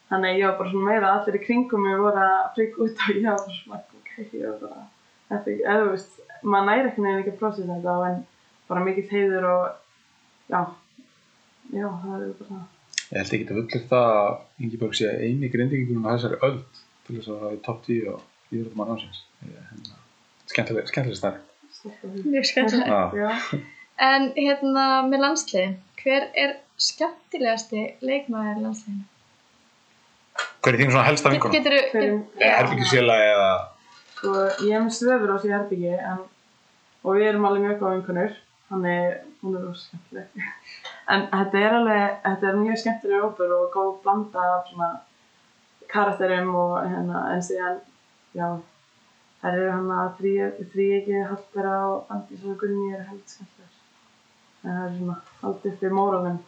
þannig 0.10 0.40
ég 0.40 0.48
var 0.48 0.58
bara 0.60 0.74
svona 0.74 0.90
meira 0.90 1.12
allir 1.16 1.40
í 1.40 1.44
kringum 1.46 1.86
mig 1.86 2.00
voru 2.04 2.26
að 2.26 2.40
fríka 2.58 2.84
út 2.86 3.04
og 3.06 3.12
ég 3.16 3.28
var 3.28 3.44
bara 3.44 3.58
svona, 3.58 3.82
ok, 4.00 4.16
ég 4.26 4.46
var 4.46 4.58
bara, 4.64 4.88
þetta 5.32 5.54
ekki, 5.54 5.66
eða 5.66 5.84
þú 5.84 5.94
veist, 5.94 6.18
maður 6.44 6.70
næri 6.70 6.92
ekki 6.92 7.06
nefnir 7.06 7.24
ekki 7.24 7.34
að 7.36 7.40
prósessa 7.44 7.78
þetta 7.78 7.98
en 8.10 8.20
bara 8.70 8.86
mikið 8.90 9.16
heiður 9.16 9.50
og, 9.54 9.64
já, 10.50 10.62
já, 11.74 11.88
það 12.04 12.22
er 12.26 12.34
bara, 12.42 12.60
Ég 13.10 13.18
held 13.18 13.34
ekki 13.34 13.46
að 13.50 13.56
fullir 13.60 13.86
það 13.90 14.08
að 14.20 14.64
Ingeborg 14.66 14.94
sé 15.00 15.08
eini 15.26 15.50
grindingunum 15.50 16.06
á 16.06 16.14
þessari 16.14 16.38
öll 16.46 16.60
til 17.08 17.16
þess 17.18 17.30
að 17.34 17.40
það 17.44 17.54
er 17.56 17.62
topp 17.66 17.80
10 17.88 18.08
og 18.14 18.20
Íþróttamann 18.54 18.92
ársins. 18.96 19.22
Ég- 19.46 19.64
Hérna, 19.70 19.96
skemmtileg, 20.52 20.88
skemmtileg 20.92 21.18
starf. 21.18 21.40
því. 21.80 22.24
Mjög 22.34 22.46
skemmtilega. 22.46 23.00
Já. 23.18 23.60
En 24.10 24.28
hérna 24.38 24.86
með 25.10 25.20
landslið, 25.26 25.74
hver 26.04 26.28
er 26.44 26.54
skemmtilegasti 26.78 27.82
leikmaður 28.02 28.62
landsliðinu? 28.66 29.06
Hver 30.64 30.74
er 30.74 30.80
þín 30.80 30.92
svona 30.94 31.06
helsta 31.10 31.30
Get, 31.30 31.34
vinkona? 31.36 31.54
getur 31.58 31.74
þú, 31.74 31.82
Hverjum- 31.92 32.26
Eða. 32.40 33.70
Sko, 34.20 34.34
ég 34.68 34.76
er 34.76 34.82
með 34.86 34.94
svefur 35.00 35.34
á 35.34 35.38
sér 35.42 35.54
herbyggi 35.58 35.92
en, 36.00 36.22
og 37.04 37.16
við 37.16 37.28
erum 37.30 37.46
alveg 37.50 37.66
mjög 37.66 37.80
góð 37.80 37.94
vinkunur 37.98 38.34
þannig 38.70 39.14
hún 39.42 39.58
er 39.58 39.68
rosa 39.68 39.86
skemmtileg. 39.88 40.42
En 41.10 41.28
þetta 41.32 41.62
er 41.62 41.76
alveg, 41.80 42.18
þetta 42.26 42.50
er 42.50 42.60
mjög 42.64 42.82
skemmtileg 42.84 43.24
hópur 43.26 43.54
og 43.58 43.70
góð 43.76 43.94
blanda 44.04 44.50
af 44.56 44.68
svona 44.70 44.90
karakterum 45.90 46.52
og 46.56 46.76
hérna 46.86 47.24
en 47.34 47.46
síðan, 47.46 47.80
já 48.38 48.48
þær 49.42 49.56
eru 49.56 49.72
hann 49.72 49.92
að 49.96 50.10
þrý 50.20 50.90
ekki 51.00 51.24
haldbera 51.32 51.76
og 51.88 52.04
bandi 52.10 52.38
svo 52.38 52.56
Gunni 52.60 52.94
er 52.94 53.08
held 53.08 53.24
skemmtilegur 53.26 53.78
en 54.60 54.76
það 54.76 54.84
er 54.86 54.96
svona 54.98 55.18
haldið 55.42 55.74
upp 55.74 55.84
í 55.88 55.92
móralinn 55.96 56.40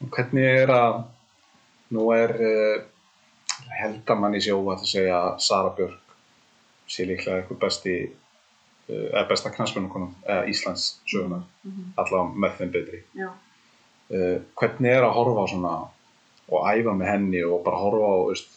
Hvernig 0.00 0.62
er 0.62 0.70
að... 0.72 1.02
Nú 1.92 2.06
er... 2.14 2.32
Uh, 2.40 2.86
held 3.80 4.08
að 4.08 4.20
manni 4.22 4.40
sé 4.42 4.54
óvægt 4.54 4.84
að 4.84 4.92
segja 4.92 5.18
að 5.18 5.34
Sara 5.44 5.72
Björk 5.76 6.14
sé 6.90 7.06
líklega 7.06 7.40
eitthvað 7.40 7.60
besti 7.64 7.96
eða 8.90 9.28
besta 9.28 9.50
knaspunukonum 9.54 10.14
eða 10.26 10.46
Íslands 10.50 10.88
sögunar 11.06 11.42
Mhm. 11.64 11.92
allavega 11.96 12.40
með 12.44 12.56
þeim 12.58 12.72
betri. 12.72 13.02
Uh, 14.10 14.40
hvernig 14.58 14.90
er 14.90 15.04
að 15.06 15.14
horfa 15.14 15.44
svona 15.52 15.74
og 16.50 16.64
æfa 16.66 16.94
með 16.98 17.06
henni 17.12 17.42
og 17.46 17.62
bara 17.64 17.76
horfa 17.78 18.08
á 18.10 18.18
veist, 18.28 18.56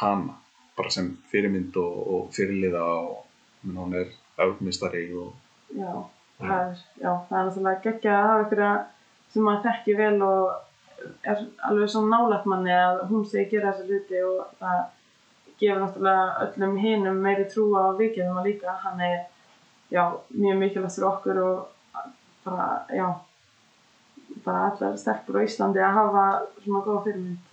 hana 0.00 0.34
bara 0.76 0.90
sem 0.90 1.08
fyrirmynd 1.32 1.76
og, 1.76 1.96
og 2.14 2.28
fyrirliða 2.36 2.84
og 2.84 3.24
menn, 3.64 3.76
hún 3.76 3.94
er 3.98 4.12
auðmistari 4.38 5.08
og 5.18 5.32
já, 5.74 5.90
það 6.38 6.60
er, 6.60 6.76
já, 7.02 7.10
það 7.28 7.38
er 7.40 7.48
náttúrulega 7.48 7.82
geggjað 7.88 8.18
að 8.20 8.28
hafa 8.28 8.44
ykkur 8.46 8.62
sem 9.32 9.42
maður 9.42 9.64
þekki 9.66 9.96
vel 9.98 10.22
og 10.22 11.08
er 11.32 11.42
alveg 11.68 11.90
svona 11.90 12.12
nálægt 12.20 12.46
manni 12.46 12.70
að 12.76 13.00
hún 13.10 13.26
segi 13.26 13.50
gera 13.56 13.72
þessi 13.72 13.88
hluti 13.90 14.22
og 14.28 14.54
það 14.60 14.78
gefur 15.58 15.82
náttúrulega 15.82 16.46
öllum 16.46 16.78
hinum 16.84 17.18
meiri 17.26 17.48
trú 17.50 17.66
á 17.74 17.84
vikið 17.98 18.30
um 18.30 18.38
að 18.38 18.46
líka 18.52 18.78
hann 18.84 19.00
er 19.00 19.18
já, 19.90 20.04
mjög 20.30 20.60
mikilvægt 20.62 20.94
fyrir 20.94 21.08
okkur 21.08 21.42
og 21.42 21.68
bara, 22.44 22.68
já 22.92 23.08
bara 24.44 24.70
allar 24.70 24.96
stelpur 24.96 25.40
á 25.40 25.46
Íslandi 25.46 25.82
að 25.82 25.98
hafa 25.98 26.24
svona 26.62 26.84
góða 26.86 27.04
fyrirmynd. 27.06 27.52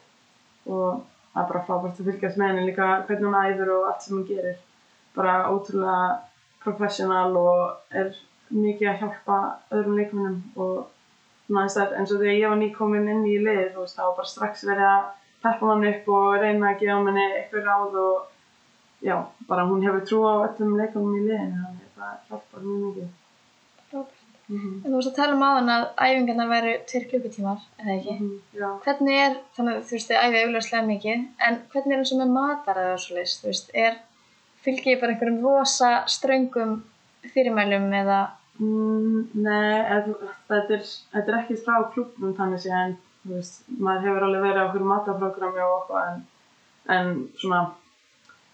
Og 0.65 1.01
það 1.33 1.41
er 1.41 1.49
bara 1.51 1.65
frábært 1.67 1.99
að 1.99 2.09
fylgjast 2.09 2.39
með 2.39 2.51
henni 2.51 2.69
líka 2.69 2.87
hvernig 3.07 3.27
hún 3.27 3.39
æfur 3.41 3.73
og 3.75 3.89
allt 3.89 4.05
sem 4.05 4.17
hún 4.17 4.27
gerir. 4.29 4.57
Bara 5.15 5.35
ótrúlega 5.51 5.99
professional 6.63 7.37
og 7.37 7.95
er 8.01 8.11
mikið 8.49 8.91
að 8.91 8.99
hjálpa 9.01 9.39
öðrum 9.73 9.99
leikmennum 9.99 10.41
og 10.55 10.75
svona 11.45 11.65
þess 11.67 11.81
að 11.81 11.95
eins 11.99 12.13
og 12.13 12.21
þegar 12.21 12.39
ég 12.39 12.51
var 12.51 12.59
nýkomin 12.61 13.11
inn 13.13 13.25
í 13.29 13.37
liðið 13.41 13.73
þú 13.75 13.83
veist, 13.83 13.97
þá 13.99 14.05
bara 14.17 14.31
strax 14.31 14.65
verið 14.65 14.89
að 14.89 15.03
peppa 15.45 15.71
hann 15.71 15.87
upp 15.91 16.11
og 16.17 16.37
reyna 16.41 16.71
að 16.71 16.79
gefa 16.81 16.97
henni 17.09 17.25
eitthvað 17.39 17.67
ráð 17.69 17.97
og 18.01 19.05
já, 19.05 19.17
bara 19.49 19.67
hún 19.69 19.83
hefur 19.85 20.05
trú 20.09 20.21
á 20.25 20.33
öllum 20.47 20.77
leikunum 20.79 21.17
í 21.19 21.25
liðinu 21.27 21.74
það 22.05 22.29
hjálpar 22.29 22.63
mjög 22.69 22.85
mikið. 22.85 23.11
Mm 24.45 24.73
En 24.85 24.91
þú 24.91 24.97
veist 24.99 25.09
að 25.09 25.15
tala 25.17 25.33
um 25.33 25.43
áðan 25.45 25.69
að 25.73 25.83
æfingarna 26.05 26.43
væru 26.51 26.73
tveir 26.89 27.05
klukkutímar, 27.09 27.61
eða 27.81 27.93
ekki? 27.95 28.15
Já, 28.53 28.67
Hvernig 28.83 29.21
er, 29.21 29.37
þannig 29.57 29.79
að 29.79 29.87
þú 29.87 29.95
veist, 29.95 30.11
þið 30.11 30.19
æfið 30.21 30.41
augljóslega 30.41 30.89
mikið, 30.89 31.23
en 31.47 31.57
hvernig 31.71 31.95
er 31.95 32.03
eins 32.03 32.11
og 32.13 32.19
með 32.19 32.33
matar 32.35 32.81
eða 32.83 32.99
svo 33.01 33.15
leist, 33.17 33.39
þú 33.41 33.49
veist, 33.49 33.71
er, 33.87 33.97
fylgir 34.67 34.93
ég 34.93 35.01
bara 35.01 35.15
einhverjum 35.15 35.39
rosa 35.47 35.91
ströngum 36.13 36.75
fyrirmælum 37.33 37.89
eða, 38.03 38.19
Mm, 38.55 39.25
nei, 39.43 39.79
en 39.91 40.13
þetta 40.47 40.77
er, 40.77 40.83
er 41.19 41.33
ekki 41.41 41.57
frá 41.59 41.81
klubnum 41.91 42.35
þannig 42.37 42.61
sé 42.63 42.69
en 42.71 42.93
þú 43.25 43.33
veist, 43.33 43.57
maður 43.67 44.05
hefur 44.07 44.25
alveg 44.29 44.45
verið 44.45 44.59
á 44.63 44.67
okkur 44.69 44.85
mataprógrami 44.91 45.63
og 45.65 45.73
okkur 45.81 45.97
en, 45.99 46.21
en 46.95 47.09
svona, 47.41 47.59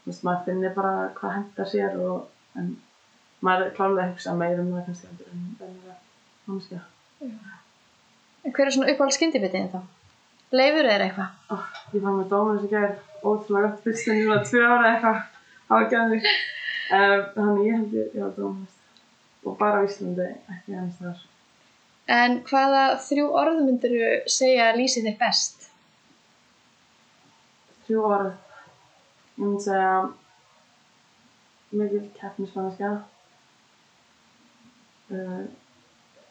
þú 0.01 0.09
veist, 0.09 0.23
maður 0.25 0.47
finnir 0.47 0.73
bara 0.73 0.93
hvað 1.19 1.35
hendar 1.35 1.69
sér 1.69 1.99
og 2.01 2.57
en 2.57 2.71
maður 3.45 3.67
er 3.67 3.75
klálega 3.77 4.05
að 4.05 4.11
hugsa 4.13 4.35
meira 4.37 4.63
um 4.63 4.73
það 4.75 4.85
kannski 4.89 5.07
en 5.11 5.41
venjulega 5.59 5.97
mannskja. 6.49 6.81
en 8.43 8.55
hver 8.55 8.67
er 8.67 8.75
svona 8.75 8.93
uppáhald 8.93 9.17
skyndibitiðin 9.17 9.71
þá? 9.73 9.81
Leifur 10.51 10.89
þeir 10.89 11.05
eitthvað? 11.05 11.39
Oh, 11.55 11.65
ég 11.93 12.03
fann 12.03 12.19
með 12.19 12.29
dómur 12.33 12.59
sem 12.59 12.71
gær 12.73 12.93
ótrúlega 13.21 13.69
gott 13.69 13.83
fyrst 13.85 14.11
en 14.11 14.19
ég 14.19 14.29
var 14.31 14.45
tvö 14.47 14.63
ára 14.67 14.91
eitthvað 14.91 15.19
á 15.71 15.73
að 15.77 15.89
geða 15.93 16.07
mig. 16.11 16.29
Þannig 16.91 17.67
ég 17.67 17.77
held 17.77 17.97
ég, 17.97 18.15
já, 18.19 18.25
dómur 18.35 18.79
og 19.41 19.57
bara 19.57 19.85
Íslandi, 19.87 20.27
ekki 20.53 20.75
ennast 20.75 21.01
þar. 21.01 21.21
En 22.11 22.39
hvaða 22.45 22.83
þrjú 23.05 23.27
orð 23.41 23.61
myndir 23.65 23.93
þú 23.95 24.09
segja 24.29 24.67
að 24.69 24.81
lýsi 24.81 25.03
þér 25.05 25.17
best? 25.21 25.69
Þrjú 27.87 28.03
orð. 28.09 28.33
Ég 29.37 29.45
myndi 29.45 29.63
segja 29.65 29.93
mikil 31.71 32.03
keppnismanneskja. 32.19 32.91
Uh, 35.11 35.41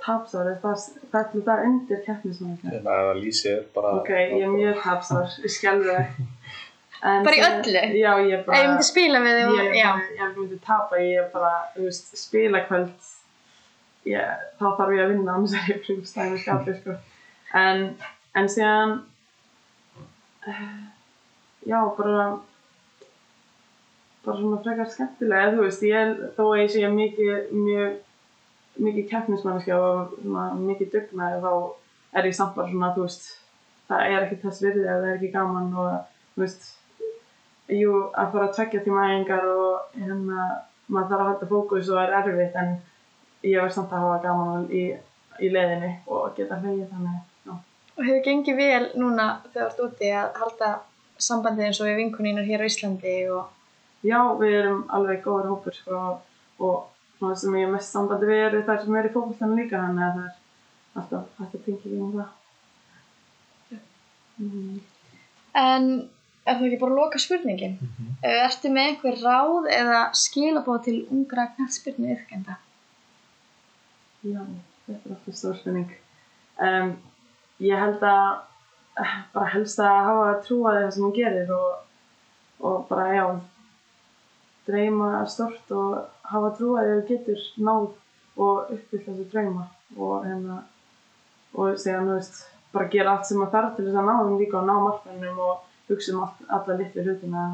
tapsárið, 0.01 0.55
það 0.63 0.85
fellur 1.13 1.45
það 1.45 1.65
undir 1.69 1.99
keppnismanneskja. 2.07 2.71
eða 2.79 2.95
ef 3.03 3.09
að 3.11 3.19
lýsi 3.21 3.51
er 3.53 3.65
bara 3.75 3.91
Ok, 3.99 4.09
ég 4.17 4.45
er 4.47 4.53
mjög 4.55 4.79
tapsár, 4.85 5.35
ég 5.45 5.53
skelfi 5.53 5.91
það. 5.91 6.21
En 7.11 7.25
Bara 7.25 7.37
í 7.37 7.43
öllu? 7.45 7.83
Já, 7.97 8.11
ég 8.21 8.33
er 8.35 8.41
Ef 8.41 8.47
bara... 8.47 8.59
ég 8.61 8.67
myndi 8.71 8.87
spila 8.89 9.21
við 9.25 9.37
þig 9.39 9.47
og, 9.51 9.61
Ég, 9.61 9.77
já. 9.79 9.91
ég, 10.01 10.11
ég 10.21 10.35
myndi 10.37 10.59
tapa, 10.65 10.99
ég 11.01 11.21
er 11.23 11.29
bara, 11.33 11.53
þú 11.77 11.87
veist, 11.87 12.11
spila 12.21 12.61
kvöld. 12.69 13.09
Ég, 14.09 14.43
þá 14.59 14.67
þarf 14.81 14.93
ég 14.97 15.05
að 15.05 15.13
vinna 15.15 15.37
annars 15.37 15.55
er 15.57 15.71
ég 15.75 15.81
frumstæðin 15.87 16.37
og 16.37 16.43
skapi, 16.45 16.75
sko. 16.81 16.97
En, 17.61 17.81
en 18.41 18.51
síðan, 18.53 18.93
uh, 20.49 20.69
já, 21.69 21.79
bara, 21.97 22.27
bara 24.25 24.37
svona 24.43 24.61
frekar 24.65 24.93
skemmtilega, 24.93 25.55
þú 25.57 25.65
veist, 25.67 25.85
ég 25.89 26.05
er, 26.05 26.15
þó 26.37 26.43
að 26.51 26.63
ég 26.63 26.73
sé 26.77 26.93
mikið, 27.01 27.35
mjög, 27.65 27.99
mikið 28.81 29.07
keppnismanneskja 29.11 29.79
og 29.79 30.17
mikið 30.61 30.91
dugnaði, 30.95 31.41
þá 31.45 32.19
er 32.19 32.29
ég 32.29 32.37
samt 32.37 32.57
bara 32.57 32.71
svona, 32.71 32.93
þú 32.97 33.07
veist, 33.07 33.29
það 33.91 34.05
er 34.07 34.27
ekki 34.27 34.39
þess 34.45 34.65
virði 34.65 34.85
ef 34.87 34.91
það 34.91 35.09
er 35.09 35.19
ekki 35.19 35.33
gaman 35.35 35.71
og, 35.85 35.93
þú 36.35 36.45
veist, 36.45 36.67
jú, 37.77 37.95
að 38.09 38.35
fara 38.35 38.49
að 38.49 38.57
tvekja 38.59 38.83
tíma 38.87 39.07
æfingar 39.11 39.47
og 39.53 40.01
hérna, 40.01 40.49
maður 40.91 41.13
þarf 41.13 41.21
að 41.21 41.31
halda 41.31 41.51
fókus 41.53 41.93
og 41.93 42.03
er 42.03 42.17
erfitt 42.21 42.59
en 42.61 42.75
ég 43.47 43.61
verð 43.61 43.77
samt 43.77 43.95
að 43.95 44.07
hafa 44.07 44.19
gaman 44.27 44.67
í, 44.75 44.85
í 45.41 45.53
leiðinni 45.53 45.95
og 46.11 46.35
geta 46.37 46.59
hleyið 46.61 46.89
þannig, 46.91 47.23
já. 47.47 47.55
Og 47.97 48.05
hefur 48.07 48.27
gengið 48.27 48.61
vel 48.61 48.85
núna 48.99 49.31
þegar 49.53 49.77
þú 49.77 49.87
ert 49.87 49.87
úti 49.87 50.13
að 50.17 50.43
halda 50.43 50.75
sambandið 51.21 51.69
eins 51.69 51.81
og 51.81 51.91
við 51.91 51.99
vinkunínur 52.01 52.47
hér 52.49 52.65
á 52.65 52.69
Íslandi 52.71 53.17
og 53.31 53.49
Já, 54.01 54.21
við 54.41 54.55
erum 54.63 54.85
alveg 54.97 55.21
góður 55.25 55.51
hópur 55.53 55.77
sko 55.77 55.99
og 56.65 56.77
svona 57.21 57.37
sem 57.37 57.57
ég 57.59 57.67
er 57.69 57.73
mest 57.75 57.93
sambandi 57.93 58.29
við 58.31 58.45
eru 58.47 58.63
þær 58.67 58.79
sem 58.85 58.95
eru 59.01 59.11
í 59.11 59.15
fókvöldanum 59.17 59.61
líka 59.61 59.83
þannig 59.83 60.07
að 60.07 60.15
það 60.15 60.29
er 60.29 60.39
alltaf 61.01 61.35
hægt 61.41 61.59
að 61.59 61.67
tengja 61.67 61.91
í 61.91 62.01
um 62.01 62.15
það. 62.17 62.31
Mm. 64.41 64.81
En 65.61 65.87
er 66.49 66.57
það 66.57 66.67
ekki 66.71 66.81
bara 66.81 66.95
að 66.95 67.01
loka 67.03 67.21
spurningin? 67.21 67.77
Mm 67.83 68.09
Ertu 68.31 68.69
með 68.73 68.89
einhver 68.89 69.21
ráð 69.21 69.69
eða 69.73 70.01
skilabóð 70.17 70.83
til 70.87 70.97
ungra 71.13 71.47
knattspyrnu 71.55 72.11
yfkenda? 72.15 72.57
Já, 74.21 74.41
þetta 74.87 74.99
er 74.99 75.15
alltaf 75.15 75.37
stór 75.39 75.57
spurning. 75.57 75.93
Um, 76.61 76.91
ég 77.65 77.81
held 77.81 78.05
að 78.05 78.27
eh, 79.01 79.15
bara 79.33 79.53
helst 79.55 79.81
að 79.81 80.01
hafa 80.09 80.35
trú 80.45 80.59
að 80.69 80.83
það 80.83 80.91
sem 80.97 81.07
hún 81.07 81.17
gerir 81.17 81.55
og, 81.57 81.71
og 82.61 82.83
bara, 82.91 83.07
já, 83.17 83.25
dreyma 84.71 85.11
stort 85.31 85.75
og 85.77 85.97
hafa 86.31 86.53
trú 86.59 86.77
að 86.79 86.93
þau 86.93 87.03
getur 87.11 87.43
náð 87.67 87.89
og 88.41 88.73
uppfyllt 88.77 89.09
þessu 89.09 89.27
dreyma 89.33 89.67
og 89.97 90.25
hérna, 90.27 90.63
og 91.55 91.75
segja, 91.83 92.01
þú 92.07 92.15
veist, 92.15 92.41
bara 92.73 92.93
gera 92.93 93.17
allt 93.17 93.29
sem 93.29 93.41
maður 93.41 93.57
þarf 93.57 93.77
til 93.77 93.89
þess 93.89 94.01
að 94.01 94.09
ná 94.09 94.15
þeim 94.21 94.39
líka 94.41 94.61
og 94.61 94.69
ná 94.69 94.75
markmennum 94.87 95.43
og 95.49 95.67
hugsa 95.91 96.15
um 96.15 96.23
all, 96.27 96.49
alla 96.59 96.79
litlu 96.79 97.05
hlutina. 97.05 97.45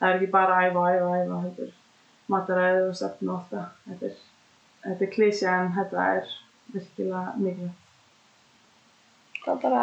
Það 0.00 0.08
er 0.08 0.18
ekki 0.18 0.30
bara 0.34 0.58
að 0.58 0.68
æfa, 0.68 0.84
æfa, 0.96 1.10
æfa, 1.20 1.40
heldur 1.44 1.72
mataræði 2.32 2.82
og 2.88 2.98
söfn 2.98 3.30
og 3.30 3.38
allt 3.38 3.54
það. 3.54 3.70
Þetta 3.86 4.10
er, 4.10 4.20
þetta 4.88 5.06
er 5.06 5.14
klísja 5.14 5.56
en 5.60 5.72
þetta 5.78 6.10
er 6.18 6.36
virkilega 6.74 7.38
mikilvægt. 7.38 7.83
Það 9.44 9.58
bara 9.62 9.82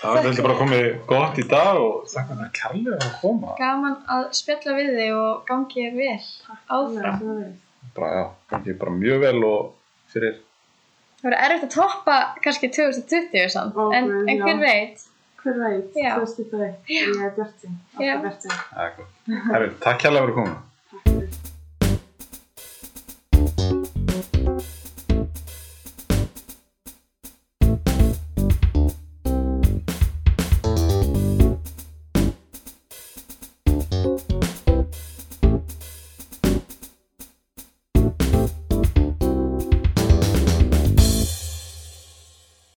það 0.00 0.16
er 0.16 0.22
heldur 0.28 0.46
bara 0.46 0.58
komið 0.60 0.84
gott 1.10 1.38
í 1.42 1.46
dag 1.50 1.80
og 1.82 2.04
þakka 2.12 2.36
það 2.40 2.52
kærlega 2.60 2.98
að 3.08 3.16
koma 3.20 3.56
gaman 3.58 3.96
að 4.16 4.28
spjalla 4.38 4.76
við 4.78 4.92
þig 5.00 5.16
og 5.18 5.42
gangi 5.50 5.84
þér 5.86 5.98
vel 5.98 6.14
áfram. 6.76 7.50
bara, 7.96 8.10
já, 8.16 8.24
gangi 8.54 8.76
bara 8.80 8.94
mjög 9.00 9.20
vel 9.26 9.44
og 9.50 9.74
fyrir 10.14 10.38
Það 11.20 11.28
verður 11.28 11.42
erfitt 11.44 11.64
að 11.66 11.72
toppa 11.74 12.14
kannski 12.40 12.68
2020 12.72 13.48
samt, 13.52 13.74
Ó, 13.76 13.90
en, 13.92 14.06
guð, 14.08 14.28
en 14.32 14.38
hver 14.40 14.54
já. 14.54 14.60
veit? 14.62 15.02
Hver 15.42 15.58
veit, 15.60 15.90
Já. 15.96 16.14
þú 16.16 16.20
veist 16.22 16.38
þetta, 16.40 16.68
ég 16.88 17.10
er 17.26 17.34
bjartinn, 17.36 17.74
Já. 18.00 18.14
alltaf 18.14 18.22
bjartinn. 18.24 18.54
Það 18.70 18.84
er 18.86 18.94
gott. 18.96 19.18
Herri, 19.50 19.68
takk 19.84 20.00
kærlega 20.00 20.22
fyrir 20.24 20.32
að 20.32 20.38
koma. 20.38 20.54